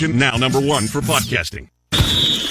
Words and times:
Now, 0.00 0.36
number 0.38 0.58
one 0.58 0.86
for 0.86 1.02
podcasting. 1.02 1.68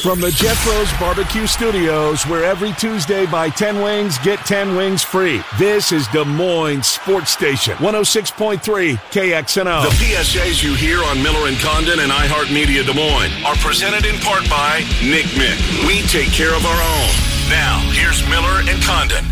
From 0.03 0.19
the 0.21 0.29
Jethro's 0.29 0.91
Barbecue 0.99 1.47
Studios, 1.47 2.25
where 2.27 2.43
every 2.43 2.71
Tuesday 2.73 3.25
buy 3.25 3.49
10 3.49 3.81
wings, 3.81 4.19
get 4.19 4.39
10 4.39 4.75
wings 4.75 5.03
free. 5.03 5.41
This 5.57 5.91
is 5.91 6.07
Des 6.09 6.23
Moines 6.23 6.85
Sports 6.85 7.31
Station, 7.31 7.75
106.3 7.77 8.59
KXNO. 8.95 9.83
The 9.83 9.89
PSAs 9.89 10.63
you 10.63 10.75
hear 10.75 11.03
on 11.03 11.21
Miller 11.23 11.47
and 11.47 11.57
Condon 11.57 11.99
and 11.99 12.11
iHeartMedia 12.11 12.85
Des 12.85 12.93
Moines 12.93 13.31
are 13.43 13.55
presented 13.55 14.05
in 14.05 14.19
part 14.21 14.47
by 14.49 14.79
Nick 15.03 15.25
Mick. 15.37 15.57
We 15.87 16.01
take 16.07 16.31
care 16.31 16.55
of 16.55 16.63
our 16.65 16.81
own. 16.81 17.09
Now, 17.49 17.79
here's 17.91 18.21
Miller 18.29 18.61
and 18.69 18.81
Condon. 18.83 19.25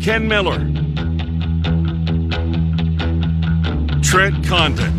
Ken 0.00 0.26
Miller. 0.26 0.58
Trent 4.02 4.46
Condon. 4.46 4.98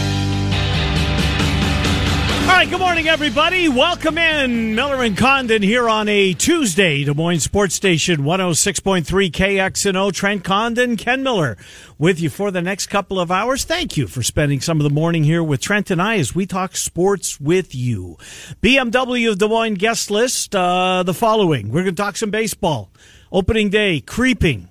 All 2.41 2.57
right, 2.57 2.69
good 2.69 2.79
morning, 2.79 3.07
everybody. 3.07 3.69
Welcome 3.69 4.17
in. 4.17 4.75
Miller 4.75 5.03
and 5.03 5.17
Condon 5.17 5.61
here 5.61 5.87
on 5.87 6.09
a 6.09 6.33
Tuesday, 6.33 7.03
Des 7.03 7.13
Moines 7.13 7.39
Sports 7.39 7.75
Station 7.75 8.21
106.3 8.21 9.31
KXNO. 9.31 10.11
Trent 10.11 10.43
Condon, 10.43 10.97
Ken 10.97 11.23
Miller 11.23 11.55
with 11.97 12.19
you 12.19 12.29
for 12.29 12.51
the 12.51 12.61
next 12.61 12.87
couple 12.87 13.19
of 13.19 13.31
hours. 13.31 13.63
Thank 13.63 13.95
you 13.95 14.07
for 14.07 14.21
spending 14.21 14.59
some 14.59 14.79
of 14.79 14.83
the 14.83 14.89
morning 14.89 15.23
here 15.23 15.43
with 15.43 15.61
Trent 15.61 15.91
and 15.91 16.01
I 16.01 16.17
as 16.17 16.35
we 16.35 16.45
talk 16.45 16.75
sports 16.75 17.39
with 17.39 17.73
you. 17.73 18.17
BMW 18.61 19.31
of 19.31 19.37
Des 19.37 19.47
Moines 19.47 19.75
guest 19.75 20.11
list, 20.11 20.53
uh, 20.55 21.03
the 21.03 21.13
following. 21.13 21.69
We're 21.69 21.83
going 21.83 21.95
to 21.95 22.01
talk 22.01 22.17
some 22.17 22.31
baseball. 22.31 22.91
Opening 23.31 23.69
day, 23.69 24.01
creeping, 24.01 24.67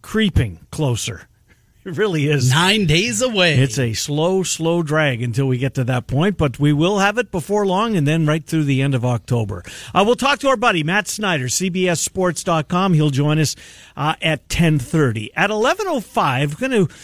creeping 0.00 0.60
closer. 0.70 1.28
It 1.86 1.96
really 1.96 2.28
is. 2.28 2.50
Nine 2.50 2.84
days 2.84 3.22
away. 3.22 3.54
It's 3.58 3.78
a 3.78 3.94
slow, 3.94 4.42
slow 4.42 4.82
drag 4.82 5.22
until 5.22 5.46
we 5.46 5.56
get 5.56 5.72
to 5.74 5.84
that 5.84 6.06
point, 6.06 6.36
but 6.36 6.58
we 6.58 6.74
will 6.74 6.98
have 6.98 7.16
it 7.16 7.30
before 7.30 7.66
long 7.66 7.96
and 7.96 8.06
then 8.06 8.26
right 8.26 8.44
through 8.44 8.64
the 8.64 8.82
end 8.82 8.94
of 8.94 9.02
October. 9.02 9.64
Uh, 9.94 10.02
we'll 10.06 10.14
talk 10.14 10.40
to 10.40 10.48
our 10.48 10.58
buddy, 10.58 10.82
Matt 10.82 11.08
Snyder, 11.08 11.46
CBSSports.com. 11.46 12.92
He'll 12.92 13.08
join 13.08 13.38
us 13.38 13.56
uh, 13.96 14.14
at 14.20 14.40
1030. 14.40 15.34
At 15.34 15.48
11.05, 15.48 16.60
going 16.60 16.86
to 16.86 16.94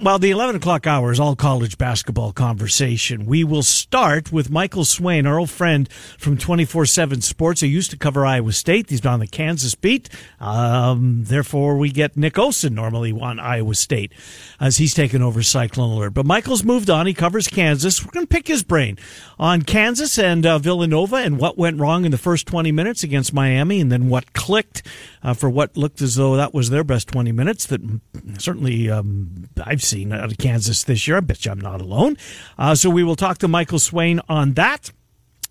well, 0.00 0.18
the 0.18 0.30
11 0.30 0.56
o'clock 0.56 0.86
hour 0.86 1.10
is 1.10 1.18
all 1.18 1.34
college 1.34 1.76
basketball 1.76 2.32
conversation. 2.32 3.26
We 3.26 3.42
will 3.42 3.62
start 3.62 4.30
with 4.30 4.50
Michael 4.50 4.84
Swain, 4.84 5.26
our 5.26 5.38
old 5.38 5.50
friend 5.50 5.90
from 6.16 6.38
24 6.38 6.86
7 6.86 7.20
Sports, 7.20 7.60
who 7.60 7.66
used 7.66 7.90
to 7.90 7.96
cover 7.96 8.24
Iowa 8.24 8.52
State. 8.52 8.90
He's 8.90 9.04
on 9.04 9.20
the 9.20 9.26
Kansas 9.26 9.74
beat. 9.74 10.08
Um, 10.38 11.24
therefore, 11.24 11.76
we 11.76 11.90
get 11.90 12.16
Nick 12.16 12.34
Osen 12.34 12.72
normally 12.72 13.12
on 13.12 13.40
Iowa 13.40 13.74
State 13.74 14.12
as 14.60 14.76
he's 14.76 14.94
taken 14.94 15.22
over 15.22 15.42
Cyclone 15.42 15.90
Alert. 15.90 16.14
But 16.14 16.26
Michael's 16.26 16.62
moved 16.62 16.88
on. 16.88 17.06
He 17.06 17.14
covers 17.14 17.48
Kansas. 17.48 18.04
We're 18.04 18.12
going 18.12 18.26
to 18.26 18.34
pick 18.34 18.46
his 18.46 18.62
brain 18.62 18.96
on 19.38 19.62
Kansas 19.62 20.18
and 20.18 20.46
uh, 20.46 20.58
Villanova 20.58 21.16
and 21.16 21.38
what 21.38 21.58
went 21.58 21.80
wrong 21.80 22.04
in 22.04 22.10
the 22.10 22.18
first 22.18 22.46
20 22.46 22.70
minutes 22.70 23.02
against 23.02 23.32
Miami 23.32 23.80
and 23.80 23.90
then 23.90 24.08
what 24.08 24.32
clicked 24.34 24.86
uh, 25.22 25.34
for 25.34 25.50
what 25.50 25.76
looked 25.76 26.00
as 26.00 26.14
though 26.14 26.36
that 26.36 26.54
was 26.54 26.70
their 26.70 26.84
best 26.84 27.08
20 27.08 27.32
minutes 27.32 27.66
that 27.66 27.80
certainly 28.38 28.90
um, 28.90 29.48
I've 29.62 29.79
seen 29.82 30.12
out 30.12 30.30
of 30.30 30.38
Kansas 30.38 30.84
this 30.84 31.06
year. 31.06 31.16
I 31.16 31.20
bet 31.20 31.44
you 31.44 31.52
I'm 31.52 31.60
not 31.60 31.80
alone. 31.80 32.16
Uh, 32.58 32.74
so 32.74 32.90
we 32.90 33.02
will 33.02 33.16
talk 33.16 33.38
to 33.38 33.48
Michael 33.48 33.78
Swain 33.78 34.20
on 34.28 34.54
that 34.54 34.92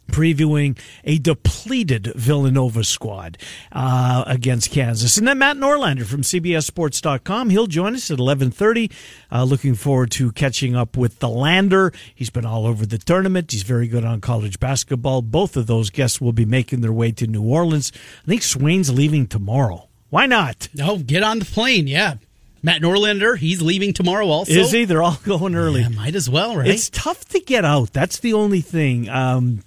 previewing 0.09 0.77
a 1.03 1.17
depleted 1.19 2.11
Villanova 2.15 2.83
squad 2.83 3.37
uh, 3.71 4.23
against 4.27 4.71
Kansas. 4.71 5.17
And 5.17 5.27
then 5.27 5.37
Matt 5.37 5.57
Norlander 5.57 6.05
from 6.05 6.21
CBSSports.com. 6.21 7.49
He'll 7.49 7.67
join 7.67 7.95
us 7.95 8.09
at 8.09 8.19
1130. 8.19 8.91
Uh, 9.31 9.43
looking 9.43 9.75
forward 9.75 10.11
to 10.11 10.31
catching 10.31 10.75
up 10.75 10.97
with 10.97 11.19
the 11.19 11.29
Lander. 11.29 11.93
He's 12.13 12.29
been 12.29 12.45
all 12.45 12.65
over 12.65 12.85
the 12.85 12.97
tournament. 12.97 13.51
He's 13.51 13.63
very 13.63 13.87
good 13.87 14.03
on 14.03 14.21
college 14.21 14.59
basketball. 14.59 15.21
Both 15.21 15.55
of 15.55 15.67
those 15.67 15.89
guests 15.89 16.19
will 16.19 16.33
be 16.33 16.45
making 16.45 16.81
their 16.81 16.93
way 16.93 17.11
to 17.13 17.27
New 17.27 17.43
Orleans. 17.43 17.91
I 18.23 18.27
think 18.27 18.43
Swain's 18.43 18.91
leaving 18.91 19.27
tomorrow. 19.27 19.87
Why 20.09 20.25
not? 20.25 20.69
Oh, 20.81 20.97
get 20.97 21.23
on 21.23 21.39
the 21.39 21.45
plane. 21.45 21.87
Yeah. 21.87 22.15
Matt 22.61 22.81
Norlander, 22.81 23.37
he's 23.37 23.61
leaving 23.61 23.93
tomorrow 23.93 24.27
also. 24.27 24.51
Is 24.51 24.71
he? 24.71 24.85
They're 24.85 25.03
all 25.03 25.19
going 25.25 25.55
early. 25.55 25.81
Yeah, 25.81 25.89
might 25.89 26.15
as 26.15 26.29
well, 26.29 26.55
right? 26.57 26.67
It's 26.67 26.89
tough 26.89 27.25
to 27.29 27.39
get 27.39 27.65
out. 27.65 27.93
That's 27.93 28.19
the 28.19 28.33
only 28.33 28.61
thing. 28.61 29.07
Um, 29.09 29.61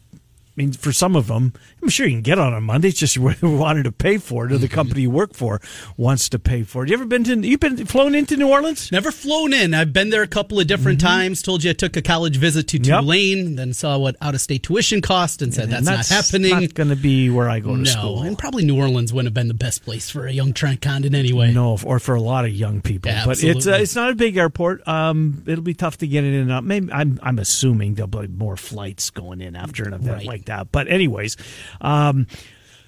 I 0.55 0.61
mean, 0.61 0.73
for 0.75 0.93
some 0.93 1.17
of 1.17 1.29
them, 1.29 1.55
I'm 1.83 1.89
sure 1.89 2.07
you 2.07 2.13
can 2.13 2.21
get 2.21 2.39
on 2.39 2.53
a 2.53 2.61
Monday. 2.61 2.89
It's 2.89 2.99
just 2.99 3.17
whether 3.19 3.47
you 3.47 3.57
wanted 3.57 3.85
to 3.85 3.93
pay 3.93 4.19
for 4.19 4.45
it 4.45 4.53
or 4.53 4.59
the 4.59 4.69
company 4.69 5.03
you 5.03 5.11
work 5.11 5.33
for 5.33 5.63
wants 5.97 6.29
to 6.31 6.39
pay 6.39 6.63
for 6.63 6.85
it. 6.85 6.91
You 6.91 6.95
ever 6.95 7.07
been 7.07 7.25
to? 7.25 7.37
You've 7.37 7.61
been 7.61 7.87
flown 7.87 8.15
into 8.15 8.37
New 8.37 8.51
Orleans? 8.51 8.93
Never 8.93 9.11
flown 9.11 9.55
in. 9.55 9.73
I've 9.73 9.95
been 9.95 10.11
there 10.11 10.23
a 10.23 10.27
couple 10.27 10.61
of 10.61 10.67
different 10.67 10.99
mm-hmm. 10.99 11.09
times. 11.09 11.41
Told 11.41 11.65
you 11.65 11.71
I 11.71 11.73
took 11.73 11.97
a 11.97 12.03
college 12.03 12.37
visit 12.37 12.69
to 12.69 12.79
Tulane, 12.79 13.49
yep. 13.49 13.57
then 13.57 13.73
saw 13.73 13.97
what 13.97 14.17
out 14.21 14.35
of 14.35 14.43
state 14.43 14.63
tuition 14.63 15.01
cost, 15.01 15.41
and 15.41 15.55
said 15.55 15.65
and 15.65 15.73
that's, 15.73 15.87
that's, 15.87 16.11
not 16.11 16.17
happening. 16.17 16.61
Not 16.61 16.75
going 16.75 16.91
to 16.91 16.97
be 16.97 17.31
where 17.31 17.49
I 17.49 17.61
go 17.61 17.75
to 17.75 17.83
no, 17.83 17.85
school. 17.85 18.23
and 18.23 18.37
probably 18.37 18.67
New 18.67 18.79
Orleans 18.79 19.11
wouldn't 19.13 19.29
have 19.29 19.35
been 19.35 19.49
the 19.49 19.55
best 19.55 19.85
place 19.85 20.11
for 20.11 20.27
a 20.27 20.33
young 20.33 20.53
Trent 20.53 20.83
Condon 20.83 21.15
anyway. 21.15 21.53
No, 21.53 21.79
or 21.83 21.99
for 21.99 22.15
a 22.15 22.21
lot 22.21 22.45
of 22.45 22.53
young 22.53 22.83
people. 22.83 23.11
Yeah, 23.11 23.25
but 23.25 23.43
it's 23.43 23.67
uh, 23.67 23.73
it's 23.73 23.97
not 23.97 24.11
a 24.11 24.15
big 24.15 24.37
airport. 24.37 24.87
Um, 24.87 25.45
it'll 25.47 25.65
be 25.65 25.75
tough 25.75 25.97
to 25.99 26.07
get 26.07 26.25
in 26.25 26.35
and 26.35 26.53
out. 26.53 26.63
Maybe 26.65 26.93
I'm 26.93 27.19
I'm 27.23 27.39
assuming 27.39 27.95
there'll 27.95 28.09
be 28.09 28.27
more 28.29 28.59
flights 28.59 29.09
going 29.09 29.41
in 29.41 29.57
after 29.57 29.85
an 29.85 29.95
event 29.95 30.19
right. 30.19 30.27
like 30.27 30.42
that. 30.47 30.73
But 30.73 30.89
anyways. 30.89 31.37
Um, 31.81 32.27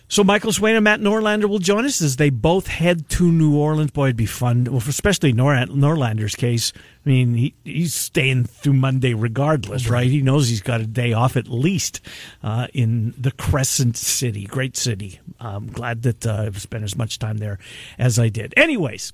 so 0.07 0.23
Michael 0.23 0.53
Swain 0.53 0.77
and 0.77 0.85
Matt 0.85 1.01
Norlander 1.01 1.49
will 1.49 1.59
join 1.59 1.87
us 1.87 2.03
as 2.03 2.17
they 2.17 2.29
both 2.29 2.67
head 2.67 3.09
to 3.11 3.33
New 3.33 3.57
Orleans. 3.57 3.91
Boy, 3.91 4.07
it'd 4.07 4.17
be 4.17 4.27
fun. 4.27 4.65
Well, 4.65 4.83
especially 4.87 5.33
Nor- 5.33 5.55
Norlander's 5.55 6.35
case. 6.35 6.73
I 7.05 7.09
mean, 7.09 7.35
he, 7.35 7.55
he's 7.65 7.95
staying 7.95 8.45
through 8.45 8.75
Monday 8.75 9.15
regardless, 9.15 9.89
right? 9.89 10.07
He 10.07 10.21
knows 10.21 10.49
he's 10.49 10.61
got 10.61 10.83
a 10.83 10.87
day 10.87 11.15
off 11.15 11.37
at 11.37 11.49
least 11.49 12.01
uh, 12.43 12.69
in 12.75 13.15
the 13.19 13.33
Crescent 13.33 13.97
City, 13.97 14.45
great 14.45 14.77
city. 14.77 15.21
I'm 15.41 15.69
glad 15.69 16.03
that 16.03 16.27
uh, 16.27 16.45
I've 16.47 16.61
spent 16.61 16.85
as 16.85 16.97
much 16.97 17.19
time 17.19 17.39
there 17.39 17.59
as 17.99 18.19
I 18.19 18.29
did. 18.29 18.55
Anyways. 18.57 19.13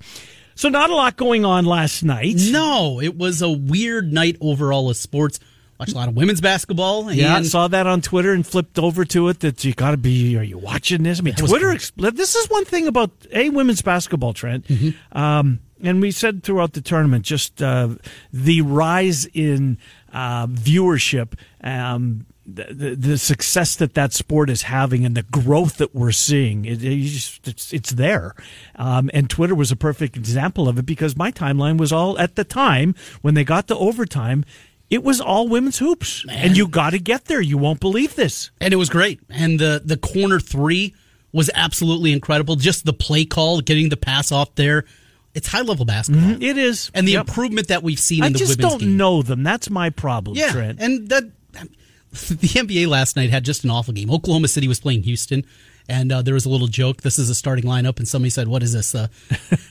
So 0.57 0.69
not 0.69 0.91
a 0.91 0.95
lot 0.95 1.17
going 1.17 1.47
on 1.47 1.65
last 1.65 2.03
night. 2.03 2.37
No, 2.51 3.01
it 3.01 3.17
was 3.17 3.41
a 3.41 3.49
weird 3.49 4.13
night 4.13 4.37
overall 4.43 4.91
of 4.91 4.99
sports. 4.99 5.41
Watched 5.81 5.93
a 5.93 5.97
lot 5.97 6.09
of 6.09 6.15
women's 6.15 6.43
basketball. 6.43 7.09
And 7.09 7.17
yeah, 7.19 7.37
I 7.37 7.43
saw 7.43 7.67
that 7.67 7.87
on 7.87 8.03
Twitter 8.03 8.35
and 8.35 8.47
flipped 8.47 8.79
over 8.79 9.07
to 9.07 9.29
it. 9.29 9.41
That 9.41 9.65
you 9.65 9.73
got 9.73 9.93
to 9.93 9.97
be. 9.97 10.37
Are 10.37 10.43
you 10.43 10.59
watching 10.59 11.05
this? 11.05 11.21
I 11.21 11.23
mean, 11.23 11.33
Twitter. 11.33 11.75
This 12.11 12.35
is 12.35 12.51
one 12.51 12.67
thing 12.67 12.87
about 12.87 13.11
a 13.33 13.49
women's 13.49 13.81
basketball, 13.81 14.35
Trent. 14.35 14.67
Mm-hmm. 14.67 15.17
Um, 15.17 15.61
and 15.83 16.03
we 16.03 16.11
said 16.11 16.43
throughout 16.43 16.75
the 16.75 16.83
tournament, 16.83 17.25
just 17.25 17.63
uh, 17.63 17.89
the 18.31 18.61
rise 18.61 19.25
in 19.25 19.79
uh, 20.13 20.49
viewership. 20.49 21.33
Um, 21.65 22.27
the, 22.47 22.97
the, 22.99 23.17
success 23.17 23.77
that 23.77 23.95
that 23.95 24.13
sport 24.13 24.51
is 24.51 24.63
having 24.63 25.05
and 25.05 25.17
the 25.17 25.23
growth 25.23 25.77
that 25.77 25.95
we're 25.95 26.11
seeing, 26.11 26.65
it, 26.65 26.83
it 26.83 27.01
just, 27.03 27.47
it's, 27.47 27.73
it's 27.73 27.91
there. 27.91 28.35
Um, 28.75 29.09
and 29.15 29.31
Twitter 29.31 29.55
was 29.55 29.71
a 29.71 29.77
perfect 29.77 30.17
example 30.17 30.69
of 30.69 30.77
it 30.77 30.85
because 30.85 31.17
my 31.17 31.31
timeline 31.31 31.79
was 31.79 31.93
all 31.93 32.19
at 32.19 32.35
the 32.35 32.43
time 32.43 32.97
when 33.23 33.35
they 33.35 33.45
got 33.45 33.69
to 33.69 33.77
overtime 33.77 34.45
it 34.91 35.05
was 35.05 35.21
all 35.21 35.49
women's 35.49 35.79
hoops, 35.79 36.27
Man. 36.27 36.37
and 36.37 36.57
you 36.57 36.67
got 36.67 36.91
to 36.91 36.99
get 36.99 37.27
there. 37.27 37.41
You 37.41 37.57
won't 37.57 37.81
believe 37.81 38.17
this, 38.17 38.51
and 38.61 38.75
it 38.75 38.77
was 38.77 38.91
great. 38.91 39.21
And 39.31 39.59
the 39.59 39.81
the 39.85 39.97
corner 39.97 40.41
three 40.41 40.95
was 41.33 41.49
absolutely 41.55 42.13
incredible. 42.13 42.57
Just 42.57 42.85
the 42.85 42.93
play 42.93 43.25
call, 43.25 43.61
getting 43.61 43.89
the 43.89 43.97
pass 43.97 44.33
off 44.33 44.55
there. 44.57 44.85
It's 45.33 45.47
high 45.47 45.61
level 45.61 45.85
basketball. 45.85 46.31
Mm-hmm. 46.31 46.43
It 46.43 46.59
is, 46.59 46.91
and 46.93 47.07
the 47.07 47.13
yep. 47.13 47.29
improvement 47.29 47.69
that 47.69 47.85
we've 47.85 48.01
seen. 48.01 48.25
I 48.25 48.27
in 48.27 48.33
the 48.33 48.41
just 48.41 48.59
women's 48.59 48.73
don't 48.73 48.81
game. 48.81 48.97
know 48.97 49.23
them. 49.23 49.45
That's 49.45 49.71
my 49.71 49.91
problem, 49.91 50.37
yeah, 50.37 50.51
Trent. 50.51 50.81
And 50.81 51.09
that 51.11 51.23
the 51.53 52.49
NBA 52.49 52.89
last 52.89 53.15
night 53.15 53.31
had 53.31 53.45
just 53.45 53.63
an 53.63 53.71
awful 53.71 53.95
game. 53.95 54.11
Oklahoma 54.11 54.49
City 54.49 54.67
was 54.67 54.81
playing 54.81 55.05
Houston. 55.05 55.45
And 55.89 56.13
uh, 56.13 56.23
there 56.23 56.35
was 56.35 56.47
a 56.47 56.49
little 56.49 56.69
joke. 56.69 57.03
This 57.03 57.19
is 57.19 57.31
a 57.31 57.35
starting 57.35 57.65
lineup, 57.65 57.99
and 57.99 58.07
somebody 58.07 58.31
said, 58.31 58.47
"What 58.47 58.63
is 58.63 58.73
this? 58.73 58.95
Uh, 58.95 59.09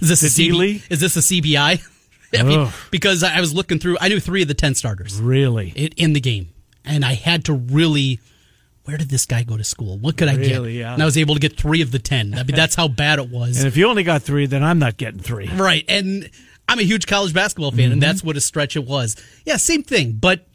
is 0.01 0.09
this 0.09 0.23
a 0.37 0.41
CB- 0.41 0.81
Is 0.89 0.99
this 0.99 1.15
a 1.15 1.19
CBI?" 1.19 1.81
I 2.39 2.43
mean, 2.43 2.59
oh. 2.59 2.73
because 2.91 3.23
I 3.23 3.39
was 3.39 3.53
looking 3.53 3.79
through, 3.79 3.97
I 3.99 4.07
knew 4.07 4.19
three 4.19 4.41
of 4.41 4.47
the 4.47 4.53
ten 4.53 4.75
starters. 4.75 5.19
Really, 5.19 5.69
in 5.97 6.13
the 6.13 6.21
game, 6.21 6.49
and 6.85 7.03
I 7.03 7.13
had 7.13 7.45
to 7.45 7.53
really 7.53 8.19
where 8.89 8.97
did 8.97 9.09
this 9.09 9.27
guy 9.27 9.43
go 9.43 9.55
to 9.55 9.63
school? 9.63 9.99
What 9.99 10.17
could 10.17 10.27
I 10.27 10.35
get? 10.35 10.63
Yeah. 10.71 10.93
And 10.93 11.01
I 11.01 11.05
was 11.05 11.15
able 11.15 11.35
to 11.35 11.39
get 11.39 11.55
three 11.55 11.81
of 11.83 11.91
the 11.91 11.99
ten. 11.99 12.33
I 12.33 12.37
mean, 12.37 12.55
that's 12.55 12.73
how 12.73 12.87
bad 12.87 13.19
it 13.19 13.29
was. 13.29 13.59
And 13.59 13.67
if 13.67 13.77
you 13.77 13.87
only 13.87 14.01
got 14.01 14.23
three, 14.23 14.47
then 14.47 14.63
I'm 14.63 14.79
not 14.79 14.97
getting 14.97 15.19
three. 15.19 15.47
Right. 15.47 15.85
And 15.87 16.27
I'm 16.67 16.79
a 16.79 16.83
huge 16.83 17.05
college 17.05 17.31
basketball 17.31 17.69
fan, 17.71 17.85
and 17.85 17.93
mm-hmm. 17.93 17.99
that's 17.99 18.23
what 18.23 18.35
a 18.35 18.41
stretch 18.41 18.75
it 18.75 18.85
was. 18.85 19.15
Yeah, 19.45 19.57
same 19.57 19.83
thing. 19.83 20.13
But 20.13 20.47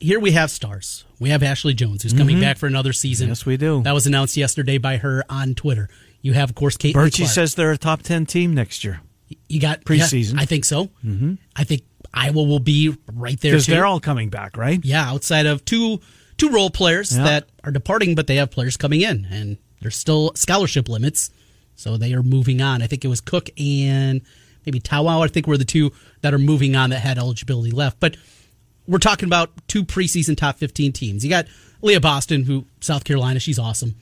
here 0.00 0.18
we 0.18 0.32
have 0.32 0.50
stars. 0.50 1.04
We 1.20 1.30
have 1.30 1.42
Ashley 1.42 1.74
Joens, 1.74 2.02
who's 2.02 2.12
coming 2.12 2.36
mm-hmm. 2.36 2.44
back 2.44 2.58
for 2.58 2.66
another 2.66 2.92
season. 2.92 3.28
Yes, 3.28 3.46
we 3.46 3.56
do. 3.56 3.82
That 3.82 3.94
was 3.94 4.06
announced 4.06 4.36
yesterday 4.36 4.78
by 4.78 4.96
her 4.96 5.24
on 5.28 5.54
Twitter. 5.54 5.88
You 6.22 6.32
have, 6.32 6.50
of 6.50 6.56
course, 6.56 6.76
Kate. 6.76 6.94
Birchie 6.94 7.26
says 7.26 7.54
they're 7.54 7.70
a 7.70 7.78
top 7.78 8.02
10 8.02 8.26
team 8.26 8.52
next 8.52 8.82
year. 8.82 9.00
You 9.48 9.60
got 9.60 9.84
preseason. 9.84 10.34
yeah, 10.34 10.40
I 10.42 10.44
think 10.44 10.64
so. 10.64 10.86
Mm-hmm. 11.04 11.34
I 11.56 11.64
think 11.64 11.82
Iowa 12.12 12.42
will 12.42 12.60
be 12.60 12.96
right 13.12 13.40
there 13.40 13.52
Because 13.52 13.66
they're 13.66 13.86
all 13.86 14.00
coming 14.00 14.28
back, 14.28 14.56
right? 14.56 14.80
yeah, 14.84 15.08
outside 15.10 15.46
of 15.46 15.64
two 15.64 16.00
two 16.36 16.50
role 16.50 16.70
players 16.70 17.16
Yeah. 17.16 17.24
that 17.24 17.48
are 17.64 17.70
departing, 17.72 18.14
but 18.14 18.26
they 18.26 18.36
have 18.36 18.50
players 18.50 18.76
coming 18.76 19.00
in, 19.00 19.26
and 19.30 19.56
there's 19.80 19.96
still 19.96 20.32
scholarship 20.34 20.88
limits, 20.88 21.30
so 21.76 21.96
they 21.96 22.12
are 22.12 22.22
moving 22.22 22.60
on. 22.60 22.82
I 22.82 22.86
think 22.86 23.04
it 23.04 23.08
was 23.08 23.20
Cook 23.20 23.48
and 23.58 24.20
maybe 24.66 24.80
Taiwo. 24.80 25.24
I 25.24 25.28
think 25.28 25.46
were 25.46 25.56
the 25.58 25.64
two 25.64 25.92
that 26.22 26.34
are 26.34 26.38
moving 26.38 26.76
on 26.76 26.90
that 26.90 27.00
had 27.00 27.18
eligibility 27.18 27.70
left, 27.70 27.98
but. 28.00 28.16
We're 28.86 28.98
talking 28.98 29.24
about 29.26 29.50
two 29.66 29.82
preseason 29.82 30.36
top 30.36 30.58
15 30.58 30.92
teams. 30.92 31.24
You 31.24 31.30
got 31.30 31.46
Aliyah 31.82 32.02
Boston, 32.02 32.42
who 32.44 32.66
South 32.82 33.02
Carolina, 33.04 33.40
she's 33.40 33.58
awesome. 33.58 33.94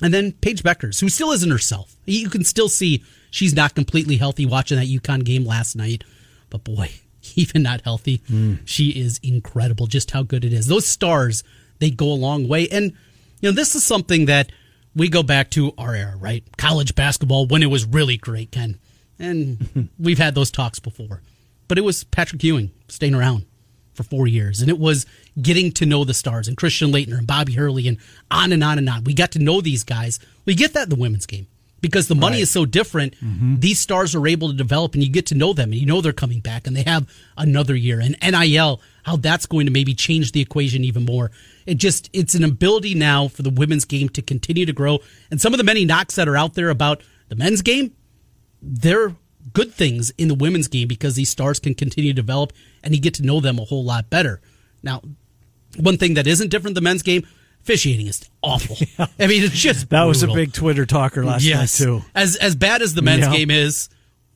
And 0.00 0.14
then 0.14 0.32
Paige 0.32 0.62
Bueckers, 0.62 1.02
who 1.02 1.10
still 1.10 1.32
isn't 1.32 1.50
herself. 1.50 1.94
You 2.06 2.30
can 2.30 2.42
still 2.42 2.70
see 2.70 3.04
she's 3.36 3.54
not 3.54 3.74
completely 3.74 4.16
healthy 4.16 4.46
watching 4.46 4.78
that 4.78 4.86
UConn 4.86 5.22
game 5.22 5.44
last 5.44 5.76
night. 5.76 6.04
But 6.48 6.64
boy, 6.64 6.90
even 7.36 7.62
not 7.62 7.82
healthy, 7.82 8.22
hmm. 8.26 8.54
she 8.64 8.90
is 8.90 9.20
incredible 9.22 9.86
just 9.86 10.10
how 10.10 10.22
good 10.22 10.44
it 10.44 10.52
is. 10.52 10.66
Those 10.66 10.86
stars, 10.86 11.44
they 11.78 11.90
go 11.90 12.06
a 12.06 12.14
long 12.14 12.48
way. 12.48 12.66
And, 12.68 12.92
you 13.40 13.50
know, 13.50 13.52
this 13.52 13.74
is 13.74 13.84
something 13.84 14.26
that 14.26 14.50
we 14.94 15.10
go 15.10 15.22
back 15.22 15.50
to 15.50 15.72
our 15.76 15.94
era, 15.94 16.16
right? 16.16 16.42
College 16.56 16.94
basketball 16.94 17.46
when 17.46 17.62
it 17.62 17.70
was 17.70 17.84
really 17.84 18.16
great, 18.16 18.50
Ken. 18.50 18.78
And 19.18 19.90
we've 19.98 20.18
had 20.18 20.34
those 20.34 20.50
talks 20.50 20.78
before. 20.78 21.20
But 21.68 21.76
it 21.76 21.82
was 21.82 22.04
Patrick 22.04 22.42
Ewing 22.42 22.70
staying 22.88 23.14
around 23.14 23.44
for 23.92 24.02
four 24.02 24.26
years. 24.26 24.62
And 24.62 24.70
it 24.70 24.78
was 24.78 25.04
getting 25.40 25.72
to 25.72 25.84
know 25.84 26.04
the 26.04 26.14
stars 26.14 26.48
and 26.48 26.56
Christian 26.56 26.90
Laettner 26.90 27.18
and 27.18 27.26
Bobby 27.26 27.52
Hurley 27.52 27.86
and 27.86 27.98
on 28.30 28.52
and 28.52 28.64
on 28.64 28.78
and 28.78 28.88
on. 28.88 29.04
We 29.04 29.12
got 29.12 29.32
to 29.32 29.38
know 29.38 29.60
these 29.60 29.84
guys. 29.84 30.18
We 30.46 30.54
get 30.54 30.72
that 30.72 30.84
in 30.84 30.90
the 30.90 30.96
women's 30.96 31.26
game 31.26 31.48
because 31.80 32.08
the 32.08 32.14
money 32.14 32.40
is 32.40 32.50
so 32.50 32.64
different. 32.64 33.14
Mm-hmm. 33.20 33.56
These 33.60 33.78
stars 33.78 34.14
are 34.14 34.26
able 34.26 34.48
to 34.48 34.54
develop 34.54 34.94
and 34.94 35.02
you 35.02 35.10
get 35.10 35.26
to 35.26 35.34
know 35.34 35.52
them 35.52 35.72
and 35.72 35.80
you 35.80 35.86
know 35.86 36.00
they're 36.00 36.12
coming 36.12 36.40
back 36.40 36.66
and 36.66 36.74
they 36.74 36.82
have 36.82 37.08
another 37.36 37.74
year. 37.74 38.00
And 38.00 38.16
NIL, 38.22 38.80
how 39.04 39.16
that's 39.16 39.46
going 39.46 39.66
to 39.66 39.72
maybe 39.72 39.94
change 39.94 40.32
the 40.32 40.40
equation 40.40 40.84
even 40.84 41.04
more. 41.04 41.30
It 41.66 41.74
just, 41.74 42.08
it's 42.12 42.34
an 42.34 42.44
ability 42.44 42.94
now 42.94 43.28
for 43.28 43.42
the 43.42 43.50
women's 43.50 43.84
game 43.84 44.08
to 44.10 44.22
continue 44.22 44.66
to 44.66 44.72
grow. 44.72 45.00
And 45.30 45.40
some 45.40 45.52
of 45.52 45.58
the 45.58 45.64
many 45.64 45.84
knocks 45.84 46.16
that 46.16 46.28
are 46.28 46.36
out 46.36 46.54
there 46.54 46.70
about 46.70 47.02
the 47.28 47.36
men's 47.36 47.62
game, 47.62 47.94
they're 48.62 49.14
good 49.52 49.72
things 49.72 50.10
in 50.18 50.28
the 50.28 50.34
women's 50.34 50.68
game 50.68 50.88
because 50.88 51.14
these 51.14 51.30
stars 51.30 51.60
can 51.60 51.74
continue 51.74 52.12
to 52.12 52.16
develop 52.16 52.52
and 52.82 52.94
you 52.94 53.00
get 53.00 53.14
to 53.14 53.22
know 53.22 53.40
them 53.40 53.58
a 53.58 53.64
whole 53.64 53.84
lot 53.84 54.10
better. 54.10 54.40
Now, 54.82 55.02
one 55.78 55.98
thing 55.98 56.14
that 56.14 56.26
isn't 56.26 56.50
different 56.50 56.74
the 56.74 56.80
men's 56.80 57.02
game, 57.02 57.26
officiating 57.66 58.06
is 58.06 58.22
awful. 58.42 58.76
I 59.18 59.26
mean, 59.26 59.42
it's 59.42 59.58
just 59.58 59.90
That 59.90 60.04
was 60.04 60.22
a 60.22 60.28
big 60.28 60.52
Twitter 60.52 60.86
talker 60.86 61.24
last 61.24 61.42
yes. 61.42 61.80
night, 61.80 61.84
too. 61.86 62.02
As 62.14 62.36
as 62.36 62.54
bad 62.54 62.80
as 62.82 62.94
the 62.94 63.02
men's 63.02 63.24
Yeah. 63.26 63.32
game 63.36 63.50
is, 63.50 63.88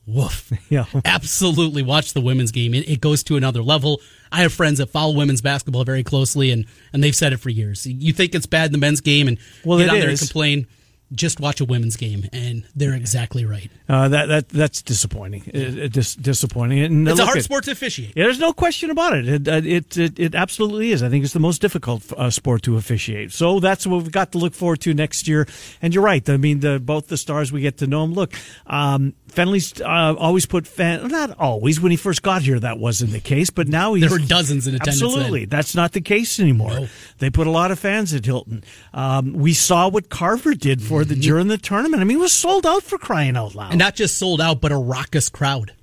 woof. 0.05 0.51
Yeah. 0.69 0.85
Absolutely 1.05 1.81
watch 1.83 2.13
the 2.13 2.21
women's 2.21 2.51
game. 2.51 2.73
It, 2.73 2.89
it 2.89 3.01
goes 3.01 3.23
to 3.23 3.37
another 3.37 3.61
level. 3.63 4.01
I 4.31 4.41
have 4.41 4.51
friends 4.53 4.79
that 4.79 4.87
follow 4.89 5.13
women's 5.15 5.41
basketball 5.41 5.83
very 5.85 6.03
closely 6.03 6.51
and 6.51 6.65
and 6.93 7.03
they've 7.03 7.15
said 7.15 7.31
it 7.33 7.37
for 7.37 7.49
years. 7.49 7.85
You 7.87 8.11
think 8.13 8.35
it's 8.35 8.45
bad 8.45 8.67
in 8.67 8.71
the 8.73 8.77
men's 8.77 9.01
game 9.01 9.27
and 9.27 9.37
Well, 9.63 9.77
get 9.77 9.87
it 9.87 9.89
on 9.91 9.99
there 9.99 10.09
and 10.09 10.19
complain. 10.19 10.67
Just 11.13 11.39
watch 11.39 11.59
a 11.59 11.65
women's 11.65 11.97
game, 11.97 12.25
and 12.31 12.63
they're 12.75 12.93
exactly 12.93 13.45
right. 13.45 13.69
Uh, 13.89 14.07
that 14.07 14.27
that 14.27 14.49
That's 14.49 14.81
disappointing. 14.81 15.43
It, 15.47 15.77
it 15.77 15.93
dis- 15.93 16.15
disappointing. 16.15 16.79
And 16.79 17.07
It's 17.07 17.19
a 17.19 17.25
hard 17.25 17.43
sport 17.43 17.65
to 17.65 17.71
officiate. 17.71 18.13
Yeah, 18.15 18.23
there's 18.25 18.39
no 18.39 18.53
question 18.53 18.89
about 18.89 19.17
it. 19.17 19.27
It, 19.27 19.47
uh, 19.47 19.61
it, 19.63 19.97
it, 19.97 20.19
it 20.19 20.35
absolutely 20.35 20.91
is. 20.91 21.03
I 21.03 21.09
think 21.09 21.23
it's 21.23 21.33
the 21.33 21.39
most 21.39 21.59
difficult 21.61 22.11
uh, 22.13 22.29
sport 22.29 22.61
to 22.63 22.77
officiate. 22.77 23.31
So 23.33 23.59
that's 23.59 23.85
what 23.85 24.03
we've 24.03 24.11
got 24.11 24.31
to 24.31 24.37
look 24.37 24.53
forward 24.53 24.79
to 24.81 24.93
next 24.93 25.27
year. 25.27 25.47
And 25.81 25.93
you're 25.93 26.03
right. 26.03 26.27
I 26.29 26.37
mean, 26.37 26.61
the, 26.61 26.79
both 26.79 27.07
the 27.07 27.17
stars 27.17 27.51
we 27.51 27.61
get 27.61 27.77
to 27.79 27.87
know 27.87 28.01
them. 28.01 28.13
Look, 28.13 28.33
um, 28.67 29.13
Fennelly's 29.29 29.81
uh, 29.81 30.15
always 30.17 30.45
put 30.45 30.65
fan. 30.67 31.07
Not 31.09 31.37
always. 31.39 31.79
When 31.81 31.91
he 31.91 31.97
first 31.97 32.21
got 32.21 32.41
here, 32.41 32.59
that 32.59 32.79
wasn't 32.79 33.11
the 33.11 33.19
case. 33.19 33.49
But 33.49 33.67
now 33.67 33.93
he's 33.93 34.09
There 34.09 34.17
were 34.19 34.25
dozens 34.25 34.67
in 34.67 34.75
attendance 34.75 35.01
Absolutely, 35.01 35.41
then. 35.41 35.49
that's 35.49 35.75
not 35.75 35.91
the 35.91 36.01
case 36.01 36.39
anymore. 36.39 36.71
No. 36.71 36.87
They 37.19 37.29
put 37.29 37.47
a 37.47 37.51
lot 37.51 37.71
of 37.71 37.79
fans 37.79 38.13
at 38.13 38.25
Hilton. 38.25 38.63
Um, 38.93 39.33
we 39.33 39.53
saw 39.53 39.89
what 39.89 40.09
Carver 40.09 40.53
did 40.53 40.81
for 40.81 41.00
the 41.05 41.15
during 41.15 41.47
the 41.47 41.57
tournament. 41.57 42.01
I 42.01 42.03
mean, 42.05 42.17
it 42.17 42.21
was 42.21 42.33
sold 42.33 42.65
out 42.65 42.83
for 42.83 42.97
crying 42.97 43.35
out 43.37 43.55
loud. 43.55 43.71
and 43.71 43.79
not 43.79 43.95
just 43.95 44.17
sold 44.17 44.39
out, 44.41 44.61
but 44.61 44.71
a 44.71 44.77
raucous 44.77 45.29
crowd, 45.29 45.73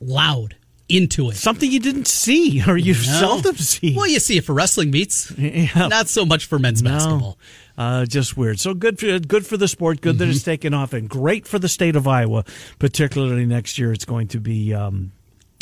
loud, 0.00 0.56
into 0.88 1.28
it. 1.30 1.36
Something 1.36 1.70
you 1.70 1.80
didn't 1.80 2.08
see 2.08 2.62
or 2.66 2.76
you 2.78 2.94
No. 2.94 3.00
seldom 3.00 3.56
see. 3.56 3.94
Well, 3.94 4.06
you 4.06 4.18
see 4.20 4.38
it 4.38 4.44
for 4.44 4.54
wrestling 4.54 4.90
meets, 4.90 5.30
Yeah. 5.36 5.88
not 5.88 6.08
so 6.08 6.24
much 6.24 6.46
for 6.46 6.58
men's 6.58 6.82
No. 6.82 6.90
basketball. 6.90 7.38
Uh, 7.76 8.06
just 8.06 8.36
weird. 8.36 8.58
So 8.58 8.74
good 8.74 8.98
for 8.98 9.18
good 9.18 9.46
for 9.46 9.56
the 9.56 9.68
sport. 9.68 10.00
Good 10.00 10.18
that 10.18 10.24
Mm-hmm. 10.24 10.30
it's 10.32 10.42
taken 10.42 10.74
off, 10.74 10.92
and 10.92 11.08
great 11.08 11.46
for 11.46 11.58
the 11.58 11.68
state 11.68 11.94
of 11.94 12.08
Iowa, 12.08 12.44
particularly 12.78 13.46
next 13.46 13.78
year. 13.78 13.92
It's 13.92 14.04
going 14.06 14.28
to 14.28 14.40
be 14.40 14.72
um, 14.74 15.12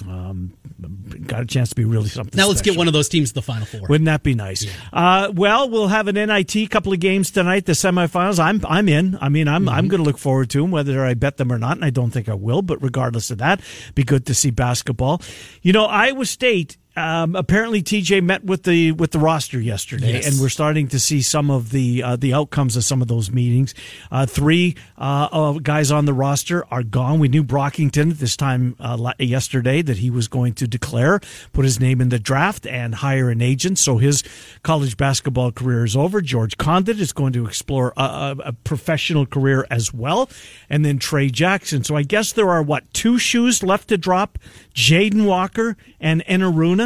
um, 0.09 0.53
got 1.27 1.43
a 1.43 1.47
chance 1.47 1.69
to 1.71 1.75
be 1.75 1.85
really 1.85 2.09
something. 2.09 2.37
Now 2.37 2.49
let's 2.49 2.63
get 2.63 2.77
one 2.77 2.87
of 2.87 2.93
those 2.93 3.09
teams 3.09 3.31
to 3.31 3.35
the 3.35 3.43
final 3.43 3.67
four. 3.67 3.89
Wouldn't 3.89 4.07
that 4.07 4.23
be 4.23 4.35
nice? 4.35 4.67
Uh, 4.93 5.31
well, 5.35 5.69
we'll 5.69 5.89
have 5.89 6.09
an 6.09 6.15
NIT 6.15 6.71
couple 6.71 6.93
of 6.93 7.01
games 7.01 7.31
tonight, 7.31 7.67
the 7.67 7.73
semifinals. 7.73 8.39
I'm 8.39 8.61
I'm 8.67 8.89
in. 8.89 9.19
I 9.21 9.29
mean, 9.29 9.49
I'm 9.49 9.67
Mm-hmm. 9.67 9.75
I'm 9.75 9.89
going 9.89 10.01
to 10.01 10.05
look 10.05 10.19
forward 10.19 10.51
to 10.51 10.61
them, 10.61 10.71
whether 10.71 11.05
I 11.05 11.15
bet 11.15 11.39
them 11.39 11.51
or 11.51 11.59
not, 11.59 11.77
and 11.77 11.85
I 11.85 11.91
don't 11.91 12.11
think 12.11 12.29
I 12.29 12.35
will. 12.35 12.63
But 12.63 12.83
regardless 12.83 13.31
of 13.31 13.39
that, 13.39 13.61
be 13.95 14.05
good 14.05 14.27
to 14.27 14.35
see 14.35 14.51
basketball. 14.51 15.21
You 15.63 15.73
know, 15.73 15.87
Iowa 15.87 16.25
State. 16.25 16.77
Um, 16.97 17.37
apparently, 17.37 17.83
TJ 17.83 18.23
met 18.23 18.43
with 18.45 18.63
the 18.63 18.93
with 18.93 19.11
the 19.11 19.19
roster 19.19 19.61
yesterday, 19.61 20.15
Yes. 20.15 20.27
and 20.27 20.41
we're 20.41 20.49
starting 20.49 20.89
to 20.89 20.99
see 20.99 21.21
some 21.21 21.51
of 21.51 21.71
the 21.71 22.03
uh, 22.03 22.17
the 22.17 22.33
outcomes 22.33 22.75
of 22.75 22.85
some 22.85 23.03
of 23.03 23.09
those 23.09 23.31
meetings. 23.31 23.75
Uh, 24.11 24.25
three 24.25 24.77
uh, 24.97 25.53
guys 25.63 25.91
on 25.91 26.07
the 26.07 26.15
roster 26.15 26.65
are 26.71 26.83
gone. 26.83 27.19
We 27.19 27.29
knew 27.29 27.45
Brockington 27.45 28.13
at 28.13 28.19
this 28.19 28.35
time 28.35 28.77
uh, 28.81 29.13
yesterday 29.19 29.83
that 29.83 29.99
he 29.99 30.09
was 30.09 30.27
going 30.27 30.55
to 30.55 30.67
declare, 30.67 31.21
put 31.53 31.67
his 31.67 31.79
name 31.79 32.01
in 32.01 32.09
the 32.09 32.19
draft, 32.19 32.67
and 32.67 32.95
hire 32.95 33.29
an 33.29 33.43
agent. 33.43 33.79
So 33.79 33.99
his 33.99 34.23
college 34.63 34.97
basketball 34.97 35.53
career 35.53 35.85
is 35.85 35.97
over. 35.97 36.23
George 36.23 36.57
Conditt 36.57 36.99
is 36.99 37.13
going 37.13 37.35
to 37.35 37.45
explore 37.47 37.93
a, 37.99 38.03
a, 38.03 38.37
a 38.47 38.53
professional 38.55 39.27
career 39.27 39.67
as 39.71 39.93
well, 39.93 40.31
and 40.71 40.83
then 40.83 40.99
Trey 40.99 41.29
Jackson. 41.29 41.85
So 41.85 41.95
I 41.95 42.05
guess 42.05 42.33
there 42.33 42.49
are 42.49 42.63
what 42.63 42.91
two 42.95 43.19
shoes 43.19 43.63
left 43.63 43.89
to 43.89 43.99
drop: 43.99 44.39
Jaden 44.75 45.27
Walker 45.27 45.77
and 46.01 46.25
Enaruna. 46.25 46.86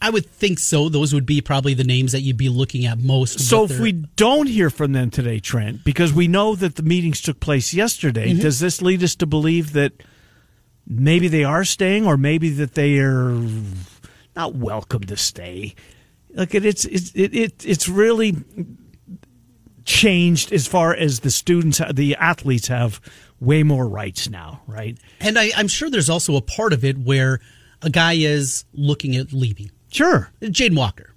I 0.00 0.10
would 0.10 0.26
think 0.26 0.58
so. 0.60 0.88
Those 0.88 1.12
would 1.12 1.26
be 1.26 1.40
probably 1.40 1.74
the 1.74 1.82
names 1.84 2.12
that 2.12 2.20
you'd 2.20 2.36
be 2.36 2.48
looking 2.48 2.86
at 2.86 2.98
most. 2.98 3.40
So 3.40 3.64
if 3.64 3.80
we 3.80 3.92
don't 3.92 4.46
hear 4.46 4.70
from 4.70 4.92
them 4.92 5.10
today, 5.10 5.40
Trent, 5.40 5.82
because 5.84 6.12
we 6.12 6.28
know 6.28 6.54
that 6.54 6.76
the 6.76 6.84
meetings 6.84 7.20
took 7.20 7.40
place 7.40 7.74
yesterday, 7.74 8.30
Mm-hmm. 8.30 8.40
does 8.42 8.60
this 8.60 8.80
lead 8.80 9.02
us 9.02 9.16
to 9.16 9.26
believe 9.26 9.72
that 9.72 9.92
maybe 10.86 11.26
they 11.28 11.42
are 11.44 11.64
staying, 11.64 12.06
or 12.06 12.16
maybe 12.16 12.50
that 12.50 12.74
they 12.74 12.98
are 12.98 13.42
not 14.36 14.54
welcome 14.54 15.02
to 15.02 15.16
stay? 15.16 15.74
Like 16.32 16.54
it, 16.54 16.64
it's 16.64 16.84
it's 16.84 17.10
it, 17.16 17.34
it 17.34 17.66
it's 17.66 17.88
really 17.88 18.36
changed 19.84 20.52
as 20.52 20.66
far 20.66 20.94
as 20.94 21.20
the 21.20 21.30
students, 21.30 21.80
the 21.92 22.14
athletes 22.16 22.68
have 22.68 23.00
way 23.40 23.62
more 23.62 23.88
rights 23.88 24.28
now, 24.28 24.60
right? 24.66 24.98
and 25.20 25.38
I, 25.38 25.50
I'm 25.56 25.68
sure 25.68 25.88
there's 25.90 26.10
also 26.10 26.36
a 26.36 26.42
part 26.42 26.72
of 26.72 26.84
it 26.84 26.98
where 26.98 27.40
a 27.82 27.88
guy 27.90 28.14
is 28.14 28.64
looking 28.74 29.16
at 29.16 29.32
leaving. 29.32 29.70
Sure. 29.90 30.30
Jaden 30.42 30.76
Walker, 30.76 31.14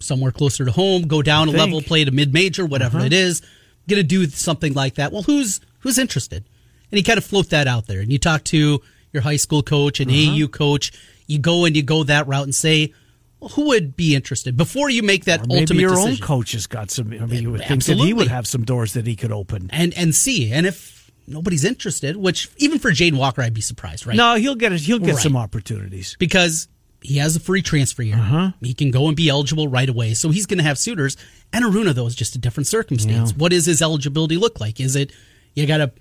somewhere 0.00 0.32
closer 0.32 0.64
to 0.64 0.72
home, 0.72 1.02
go 1.02 1.22
down 1.22 1.48
a 1.48 1.52
level, 1.52 1.82
play 1.82 2.02
a 2.02 2.10
mid 2.10 2.32
major, 2.32 2.64
whatever 2.66 2.98
Uh-huh. 2.98 3.06
it 3.06 3.12
is, 3.12 3.42
going 3.88 3.98
to 4.00 4.04
do 4.06 4.26
something 4.26 4.74
like 4.74 4.94
that. 4.94 5.12
Well, 5.12 5.22
who's 5.22 5.60
who's 5.80 5.98
interested? 5.98 6.44
And 6.90 6.98
you 6.98 7.02
kind 7.04 7.18
of 7.18 7.24
float 7.24 7.50
that 7.50 7.66
out 7.66 7.86
there, 7.86 8.00
and 8.00 8.12
you 8.12 8.18
talk 8.18 8.44
to 8.44 8.80
your 9.12 9.22
high 9.22 9.36
school 9.36 9.62
coach 9.62 9.98
and 10.00 10.10
Uh-huh. 10.10 10.44
AU 10.44 10.48
coach. 10.48 10.92
You 11.26 11.38
go 11.38 11.64
and 11.64 11.74
you 11.76 11.82
go 11.82 12.04
that 12.04 12.26
route 12.26 12.44
and 12.44 12.54
say, 12.54 12.92
well, 13.40 13.50
who 13.50 13.66
would 13.68 13.96
be 13.96 14.14
interested 14.14 14.56
before 14.56 14.88
you 14.90 15.02
make 15.02 15.24
that 15.24 15.40
Or 15.40 15.46
maybe 15.46 15.60
ultimate 15.60 15.80
your 15.80 15.90
decision? 15.90 16.10
own 16.12 16.16
coach 16.18 16.52
has 16.52 16.66
got 16.66 16.90
some. 16.90 17.12
I 17.12 17.26
mean, 17.26 17.42
you 17.42 17.50
would 17.50 17.64
think 17.64 17.84
that 17.84 17.96
he 17.98 18.12
would 18.12 18.28
have 18.28 18.46
some 18.46 18.64
doors 18.64 18.92
that 18.92 19.06
he 19.06 19.16
could 19.16 19.32
open. 19.32 19.68
and 19.72 19.92
and 19.94 20.14
see. 20.14 20.52
And 20.52 20.66
if 20.66 21.10
nobody's 21.26 21.64
interested, 21.64 22.16
which 22.16 22.48
even 22.58 22.78
for 22.78 22.90
Jaden 22.92 23.16
Walker, 23.16 23.42
I'd 23.42 23.54
be 23.54 23.60
surprised, 23.60 24.06
right? 24.06 24.16
No, 24.16 24.36
he'll 24.36 24.54
get 24.54 24.72
it. 24.72 24.80
He'll 24.82 24.98
get 24.98 25.14
Right. 25.14 25.22
some 25.22 25.36
opportunities. 25.36 26.16
because 26.18 26.68
he 27.02 27.18
has 27.18 27.36
a 27.36 27.40
free 27.40 27.62
transfer 27.62 28.02
year. 28.02 28.16
Uh-huh. 28.16 28.52
He 28.60 28.74
can 28.74 28.90
go 28.90 29.08
and 29.08 29.16
be 29.16 29.28
eligible 29.28 29.68
right 29.68 29.88
away. 29.88 30.14
So 30.14 30.30
he's 30.30 30.46
going 30.46 30.58
to 30.58 30.64
have 30.64 30.78
suitors. 30.78 31.16
Enaruna, 31.52 31.94
though, 31.94 32.06
is 32.06 32.14
just 32.14 32.34
a 32.34 32.38
different 32.38 32.66
circumstance. 32.66 33.34
What 33.34 33.50
does 33.52 33.66
his 33.66 33.82
eligibility 33.82 34.36
look 34.36 34.60
like? 34.60 34.80
Is 34.80 34.96
it 34.96 35.12
you 35.54 35.66
got 35.66 35.78
to 35.78 35.92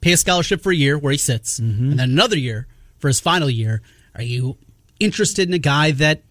pay 0.00 0.12
a 0.12 0.16
scholarship 0.16 0.60
for 0.60 0.70
a 0.72 0.76
year 0.76 0.98
where 0.98 1.12
he 1.12 1.18
sits, 1.18 1.60
Mm-hmm. 1.60 1.90
and 1.90 1.98
then 2.00 2.10
another 2.10 2.36
year 2.38 2.66
for 2.98 3.08
his 3.08 3.20
final 3.20 3.48
year? 3.48 3.82
Are 4.14 4.22
you 4.22 4.58
interested 5.00 5.48
in 5.48 5.54
a 5.54 5.58
guy 5.58 5.92
that 5.92 6.22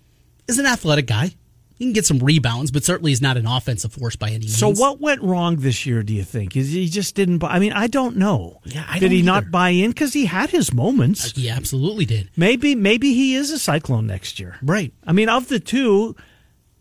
is 0.47 0.59
an 0.59 0.65
athletic 0.65 1.07
guy, 1.07 1.31
he 1.77 1.85
can 1.85 1.93
get 1.93 2.05
some 2.05 2.19
rebounds, 2.19 2.71
but 2.71 2.83
certainly 2.83 3.11
he's 3.11 3.21
not 3.21 3.37
an 3.37 3.45
offensive 3.45 3.93
force 3.93 4.15
by 4.15 4.29
any 4.29 4.39
means. 4.39 4.57
So 4.57 4.73
what 4.73 4.99
went 4.99 5.21
wrong 5.21 5.57
this 5.57 5.85
year? 5.85 6.01
Do 6.03 6.13
you 6.13 6.23
think? 6.23 6.55
Is 6.57 6.71
he 6.71 6.87
just 6.87 7.13
didn't? 7.15 7.37
Buy, 7.37 7.49
I 7.49 7.59
mean, 7.59 7.71
I 7.73 7.87
don't 7.87 8.17
know. 8.17 8.59
Yeah, 8.65 8.85
I 8.89 8.99
did 8.99 9.11
he 9.11 9.19
either. 9.19 9.25
not 9.25 9.51
buy 9.51 9.69
in 9.69 9.91
because 9.91 10.13
he 10.13 10.25
had 10.25 10.49
his 10.49 10.73
moments? 10.73 11.31
He 11.31 11.49
absolutely 11.49 12.05
did. 12.05 12.29
Maybe 12.35 12.73
maybe 12.75 13.13
he 13.13 13.35
is 13.35 13.51
a 13.51 13.59
cyclone 13.59 14.07
next 14.07 14.39
year. 14.39 14.57
Right. 14.61 14.93
I 15.05 15.11
mean, 15.13 15.29
of 15.29 15.47
the 15.49 15.59
two, 15.59 16.15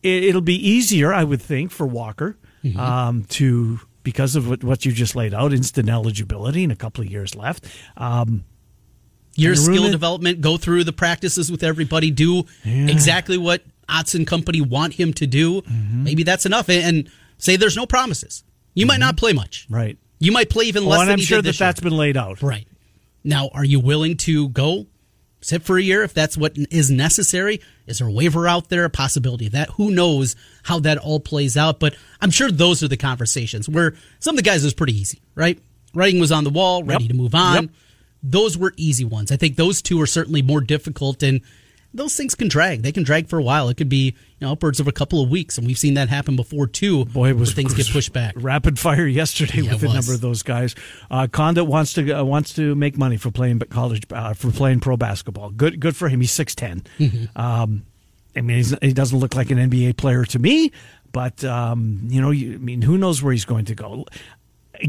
it, 0.03 0.25
it'll 0.25 0.41
be 0.41 0.57
easier, 0.69 1.13
I 1.13 1.25
would 1.25 1.43
think, 1.43 1.71
for 1.71 1.87
Walker 1.87 2.37
Mm-hmm. 2.65 2.81
um, 2.81 3.25
to 3.25 3.79
because 4.03 4.35
of 4.35 4.49
what, 4.49 4.65
what 4.65 4.85
you 4.85 4.91
just 4.91 5.15
laid 5.15 5.33
out, 5.35 5.53
instant 5.53 5.89
eligibility 5.89 6.65
and 6.65 6.73
a 6.73 6.77
couple 6.77 7.05
of 7.05 7.11
years 7.11 7.37
left. 7.37 7.65
Um, 7.97 8.45
Your 9.37 9.55
skill 9.55 9.89
development, 9.91 10.41
go 10.41 10.57
through 10.57 10.83
the 10.85 10.93
practices 10.93 11.51
with 11.53 11.63
everybody, 11.63 12.11
do 12.11 12.45
exactly 12.65 13.37
what 13.39 13.63
Otz 13.89 14.15
and 14.15 14.27
company 14.27 14.61
want 14.61 14.95
him 14.95 15.13
to 15.15 15.27
do. 15.27 15.63
Mm-hmm. 15.63 16.05
Maybe 16.05 16.23
that's 16.23 16.47
enough. 16.47 16.69
And, 16.69 16.83
and 16.85 17.11
say 17.39 17.57
there's 17.57 17.77
no 17.77 17.87
promises. 17.87 18.43
You 18.75 18.87
might 18.87 19.01
not 19.01 19.17
play 19.17 19.33
much. 19.33 19.67
right. 19.71 19.97
You 20.19 20.33
might 20.33 20.49
play 20.49 20.65
even 20.65 20.85
less 20.87 20.93
Well, 20.93 21.01
and 21.03 21.09
than 21.11 21.19
I'm 21.19 21.25
sure 21.25 21.43
that 21.43 21.47
year. 21.47 21.59
that's 21.59 21.81
been 21.81 21.97
laid 21.97 22.17
out. 22.17 22.41
Right. 22.43 22.67
Now, 23.23 23.51
are 23.53 23.65
you 23.67 23.81
willing 23.81 24.17
to 24.19 24.49
go 24.49 24.87
sit 25.43 25.63
for 25.63 25.77
a 25.77 25.83
year 25.83 26.03
if 26.03 26.15
that's 26.15 26.39
what 26.39 26.57
is 26.71 26.91
necessary? 26.91 27.61
Is 27.87 27.99
there 27.99 28.09
a 28.09 28.11
waiver 28.13 28.49
out 28.49 28.71
there, 28.71 28.85
a 28.87 28.91
possibility 28.91 29.45
of 29.47 29.53
that? 29.53 29.69
Who 29.73 29.91
knows 29.91 30.35
how 30.63 30.79
that 30.81 30.97
all 30.97 31.21
plays 31.21 31.55
out? 31.57 31.79
But 31.81 31.97
I'm 32.23 32.31
sure 32.31 32.51
those 32.51 32.83
are 32.83 32.89
the 32.89 32.97
conversations 32.97 33.69
where 33.69 33.93
some 34.19 34.35
of 34.35 34.43
the 34.43 34.43
guys 34.51 34.65
was 34.65 34.73
pretty 34.73 34.97
easy, 34.99 35.21
right? 35.35 35.59
Writing 35.95 36.19
was 36.19 36.33
on 36.33 36.45
the 36.45 36.51
wall, 36.51 36.83
ready 36.83 37.05
Yep. 37.05 37.11
to 37.11 37.17
move 37.17 37.35
on. 37.35 37.65
Yep. 37.65 37.71
Those 38.23 38.57
were 38.57 38.73
easy 38.79 39.05
ones. 39.05 39.31
I 39.31 39.37
think 39.37 39.57
those 39.57 39.83
two 39.83 40.01
are 40.01 40.07
certainly 40.07 40.41
more 40.41 40.63
difficult 40.63 41.23
and 41.23 41.43
those 41.97 42.17
things 42.17 42.35
can 42.35 42.49
drag. 42.49 42.83
They 42.83 42.93
can 42.93 43.03
drag 43.03 43.29
for 43.29 43.39
a 43.39 43.43
while. 43.43 43.69
It 43.69 43.77
could 43.77 43.89
be 43.89 44.15
you 44.39 44.47
know, 44.47 44.53
upwards 44.53 44.81
of 44.81 44.87
a 44.87 44.93
couple 44.93 45.23
of 45.23 45.31
weeks, 45.31 45.59
and 45.59 45.67
we've 45.67 45.79
seen 45.79 45.95
that 45.95 46.09
happen 46.09 46.37
before 46.37 46.67
too. 46.67 47.07
Boy, 47.07 47.31
it 47.31 47.37
was 47.37 47.53
things 47.55 47.75
was 47.77 47.87
get 47.87 47.93
pushed 47.93 48.13
back. 48.13 48.35
Rapid 48.37 48.79
fire 48.79 49.07
yesterday 49.07 49.63
Yeah, 49.63 49.73
with 49.73 49.83
a 49.85 49.93
number 49.93 50.13
of 50.13 50.21
those 50.21 50.43
guys. 50.43 50.75
Uh, 51.11 51.27
Conditt 51.27 51.67
wants 51.67 51.95
to 51.95 52.13
uh, 52.13 52.25
wants 52.25 52.55
to 52.55 52.75
make 52.75 52.99
money 52.99 53.17
for 53.17 53.31
playing 53.31 53.59
college 53.71 54.03
uh, 54.13 54.35
for 54.35 54.51
playing 54.51 54.81
pro 54.81 54.97
basketball. 54.97 55.51
Good 55.51 55.81
good 55.81 55.97
for 55.97 56.09
him. 56.09 56.21
He's 56.21 56.33
six 56.33 56.55
Mm-hmm. 56.57 57.39
Um, 57.39 57.85
I 58.35 58.41
mean, 58.41 58.57
he's, 58.57 58.75
he 58.81 58.93
doesn't 58.93 59.19
look 59.19 59.35
like 59.35 59.51
an 59.51 59.59
NBA 59.59 59.97
player 59.97 60.25
to 60.25 60.39
me, 60.39 60.73
but 61.13 61.43
um, 61.45 62.01
you 62.05 62.21
know, 62.21 62.31
you, 62.31 62.55
I 62.55 62.59
mean, 62.59 62.83
who 62.83 62.99
knows 62.99 63.23
where 63.23 63.33
he's 63.33 63.45
going 63.45 63.67
to 63.67 63.75
go? 63.75 64.05